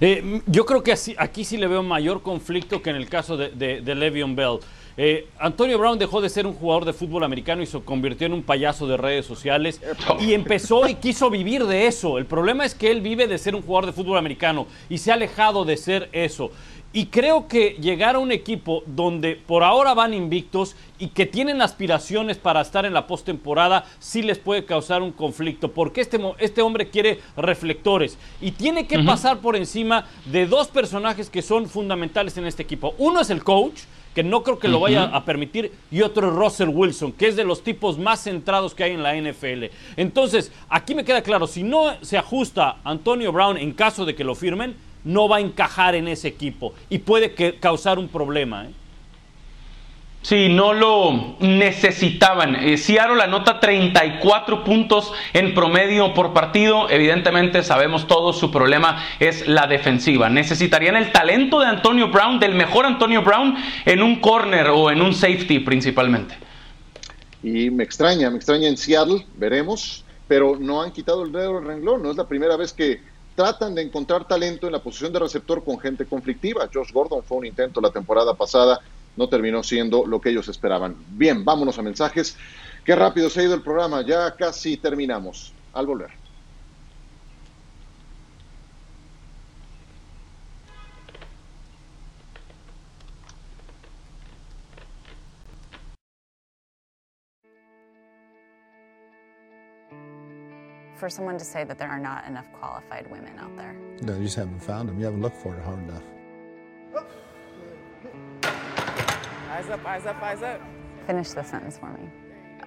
Eh, 0.00 0.42
yo 0.46 0.66
creo 0.66 0.82
que 0.82 0.94
aquí 1.18 1.44
sí 1.44 1.56
le 1.56 1.66
veo 1.66 1.82
mayor 1.82 2.22
conflicto 2.22 2.82
que 2.82 2.90
en 2.90 2.96
el 2.96 3.08
caso 3.08 3.36
de, 3.36 3.50
de, 3.50 3.94
Le'Veon 3.94 4.36
Bell. 4.36 4.58
Eh, 4.98 5.28
Antonio 5.38 5.78
Brown 5.78 5.98
dejó 5.98 6.22
de 6.22 6.30
ser 6.30 6.46
un 6.46 6.54
jugador 6.54 6.86
de 6.86 6.94
fútbol 6.94 7.22
americano 7.22 7.62
y 7.62 7.66
se 7.66 7.78
convirtió 7.80 8.26
en 8.26 8.32
un 8.32 8.42
payaso 8.42 8.86
de 8.86 8.96
redes 8.96 9.26
sociales 9.26 9.82
y 10.20 10.32
empezó 10.32 10.88
y 10.88 10.94
quiso 10.94 11.28
vivir 11.28 11.66
de 11.66 11.86
eso. 11.86 12.16
El 12.16 12.24
problema 12.24 12.64
es 12.64 12.74
que 12.74 12.90
él 12.90 13.02
vive 13.02 13.26
de 13.26 13.36
ser 13.36 13.54
un 13.54 13.60
jugador 13.60 13.86
de 13.86 13.92
fútbol 13.92 14.16
americano 14.16 14.66
y 14.88 14.98
se 14.98 15.10
ha 15.10 15.14
alejado 15.14 15.66
de 15.66 15.76
ser 15.76 16.08
eso. 16.12 16.50
Y 16.94 17.06
creo 17.06 17.46
que 17.46 17.76
llegar 17.78 18.14
a 18.14 18.20
un 18.20 18.32
equipo 18.32 18.82
donde 18.86 19.36
por 19.36 19.62
ahora 19.64 19.92
van 19.92 20.14
invictos 20.14 20.76
y 20.98 21.08
que 21.08 21.26
tienen 21.26 21.60
aspiraciones 21.60 22.38
para 22.38 22.62
estar 22.62 22.86
en 22.86 22.94
la 22.94 23.06
postemporada 23.06 23.84
sí 23.98 24.22
les 24.22 24.38
puede 24.38 24.64
causar 24.64 25.02
un 25.02 25.12
conflicto, 25.12 25.72
porque 25.72 26.00
este, 26.00 26.18
este 26.38 26.62
hombre 26.62 26.88
quiere 26.88 27.20
reflectores 27.36 28.16
y 28.40 28.52
tiene 28.52 28.86
que 28.86 29.00
pasar 29.00 29.40
por 29.40 29.56
encima 29.56 30.06
de 30.24 30.46
dos 30.46 30.68
personajes 30.68 31.28
que 31.28 31.42
son 31.42 31.68
fundamentales 31.68 32.38
en 32.38 32.46
este 32.46 32.62
equipo. 32.62 32.94
Uno 32.96 33.20
es 33.20 33.28
el 33.28 33.44
coach, 33.44 33.80
que 34.16 34.22
no 34.22 34.42
creo 34.42 34.58
que 34.58 34.68
lo 34.68 34.80
vaya 34.80 35.04
a 35.04 35.26
permitir, 35.26 35.72
y 35.90 36.00
otro 36.00 36.28
es 36.28 36.34
Russell 36.34 36.70
Wilson, 36.70 37.12
que 37.12 37.28
es 37.28 37.36
de 37.36 37.44
los 37.44 37.62
tipos 37.62 37.98
más 37.98 38.22
centrados 38.22 38.74
que 38.74 38.82
hay 38.82 38.92
en 38.92 39.02
la 39.02 39.14
NFL. 39.14 39.64
Entonces, 39.94 40.50
aquí 40.70 40.94
me 40.94 41.04
queda 41.04 41.20
claro, 41.20 41.46
si 41.46 41.62
no 41.62 41.92
se 42.00 42.16
ajusta 42.16 42.78
Antonio 42.82 43.30
Brown 43.30 43.58
en 43.58 43.74
caso 43.74 44.06
de 44.06 44.14
que 44.14 44.24
lo 44.24 44.34
firmen, 44.34 44.74
no 45.04 45.28
va 45.28 45.36
a 45.36 45.40
encajar 45.40 45.94
en 45.94 46.08
ese 46.08 46.28
equipo 46.28 46.72
y 46.88 46.96
puede 46.96 47.34
causar 47.60 47.98
un 47.98 48.08
problema. 48.08 48.64
¿eh? 48.64 48.70
Sí, 50.26 50.48
no 50.48 50.72
lo 50.72 51.36
necesitaban. 51.38 52.56
Eh, 52.56 52.78
Seattle 52.78 53.22
anota 53.22 53.60
34 53.60 54.64
puntos 54.64 55.12
en 55.32 55.54
promedio 55.54 56.14
por 56.14 56.32
partido. 56.32 56.90
Evidentemente 56.90 57.62
sabemos 57.62 58.08
todos, 58.08 58.36
su 58.36 58.50
problema 58.50 59.04
es 59.20 59.46
la 59.46 59.68
defensiva. 59.68 60.28
Necesitarían 60.28 60.96
el 60.96 61.12
talento 61.12 61.60
de 61.60 61.66
Antonio 61.66 62.08
Brown, 62.10 62.40
del 62.40 62.56
mejor 62.56 62.86
Antonio 62.86 63.22
Brown, 63.22 63.54
en 63.84 64.02
un 64.02 64.20
corner 64.20 64.66
o 64.70 64.90
en 64.90 65.00
un 65.00 65.14
safety 65.14 65.60
principalmente. 65.60 66.36
Y 67.44 67.70
me 67.70 67.84
extraña, 67.84 68.28
me 68.28 68.38
extraña 68.38 68.66
en 68.66 68.76
Seattle, 68.76 69.24
veremos, 69.36 70.04
pero 70.26 70.56
no 70.58 70.82
han 70.82 70.90
quitado 70.90 71.22
el 71.22 71.30
dedo 71.30 71.54
del 71.54 71.68
renglón. 71.68 72.02
No 72.02 72.10
es 72.10 72.16
la 72.16 72.26
primera 72.26 72.56
vez 72.56 72.72
que 72.72 73.00
tratan 73.36 73.76
de 73.76 73.82
encontrar 73.82 74.26
talento 74.26 74.66
en 74.66 74.72
la 74.72 74.80
posición 74.80 75.12
de 75.12 75.20
receptor 75.20 75.62
con 75.62 75.78
gente 75.78 76.04
conflictiva. 76.04 76.68
Josh 76.74 76.90
Gordon 76.90 77.22
fue 77.22 77.38
un 77.38 77.46
intento 77.46 77.80
la 77.80 77.90
temporada 77.90 78.34
pasada, 78.34 78.80
no 79.16 79.28
terminó 79.28 79.62
siendo 79.62 80.06
lo 80.06 80.20
que 80.20 80.30
ellos 80.30 80.48
esperaban. 80.48 80.96
Bien, 81.10 81.44
vámonos 81.44 81.78
a 81.78 81.82
mensajes. 81.82 82.36
Qué 82.84 82.94
rápido 82.94 83.30
se 83.30 83.40
ha 83.40 83.44
ido 83.44 83.54
el 83.54 83.62
programa, 83.62 84.02
ya 84.06 84.34
casi 84.36 84.76
terminamos. 84.76 85.52
Al 85.72 85.86
volver. 85.86 86.26
for 100.96 101.10
someone 101.10 101.38
to 101.38 101.44
say 101.44 101.62
that 101.62 101.78
there 101.78 101.88
are 101.88 102.00
not 102.00 102.26
enough 102.26 102.46
qualified 102.58 103.08
women 103.10 103.38
out 103.38 103.54
there. 103.56 103.76
No, 104.02 104.16
you 104.16 104.24
just 104.24 104.36
haven't 104.36 104.60
found 104.60 104.88
them. 104.88 104.98
You 104.98 105.04
haven't 105.04 105.22
looked 105.22 105.36
for 105.36 105.54
it 105.54 105.62
hard 105.62 105.78
enough. 105.88 106.02
Eyes 109.56 109.70
up, 109.70 109.86
eyes 109.86 110.04
up, 110.04 110.22
eyes 110.22 110.42
up. 110.42 110.60
Finish 111.06 111.30
the 111.30 111.42
sentence 111.42 111.78
for 111.78 111.86
me. 111.86 112.10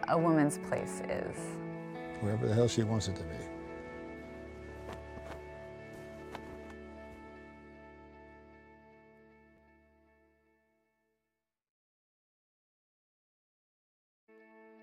A 0.07 0.17
woman's 0.17 0.57
place 0.57 1.03
is. 1.07 1.37
Wherever 2.19 2.47
the 2.47 2.55
hell 2.55 2.67
she 2.67 2.81
wants 2.81 3.07
it 3.07 3.15
to 3.17 3.23
be. 3.23 3.35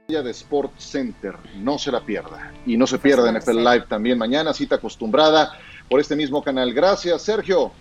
de 0.07 0.33
Sport 0.33 0.79
Center. 0.79 1.37
No 1.57 1.77
se 1.77 1.91
la 1.91 2.01
pierda. 2.01 2.53
Y 2.65 2.77
no 2.77 2.87
se 2.87 3.01
pierda 3.01 3.33
NFL 3.33 3.59
Live 3.59 3.87
también 3.89 4.17
mañana, 4.17 4.55
cita 4.55 4.77
acostumbrada 4.77 5.59
por 5.91 5.99
este 5.99 6.15
mismo 6.15 6.41
canal. 6.41 6.73
Gracias, 6.73 7.21
Sergio. 7.23 7.73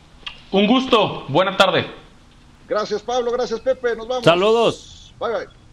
Un 0.52 0.66
gusto. 0.66 1.26
Buena 1.30 1.56
tarde. 1.56 2.05
Gracias, 2.68 3.02
Pablo. 3.02 3.32
Gracias, 3.32 3.60
Pepe. 3.60 3.96
Nos 3.96 4.08
vamos. 4.08 4.24
Saludos. 4.24 5.14
Bye, 5.20 5.32
bye. 5.32 5.65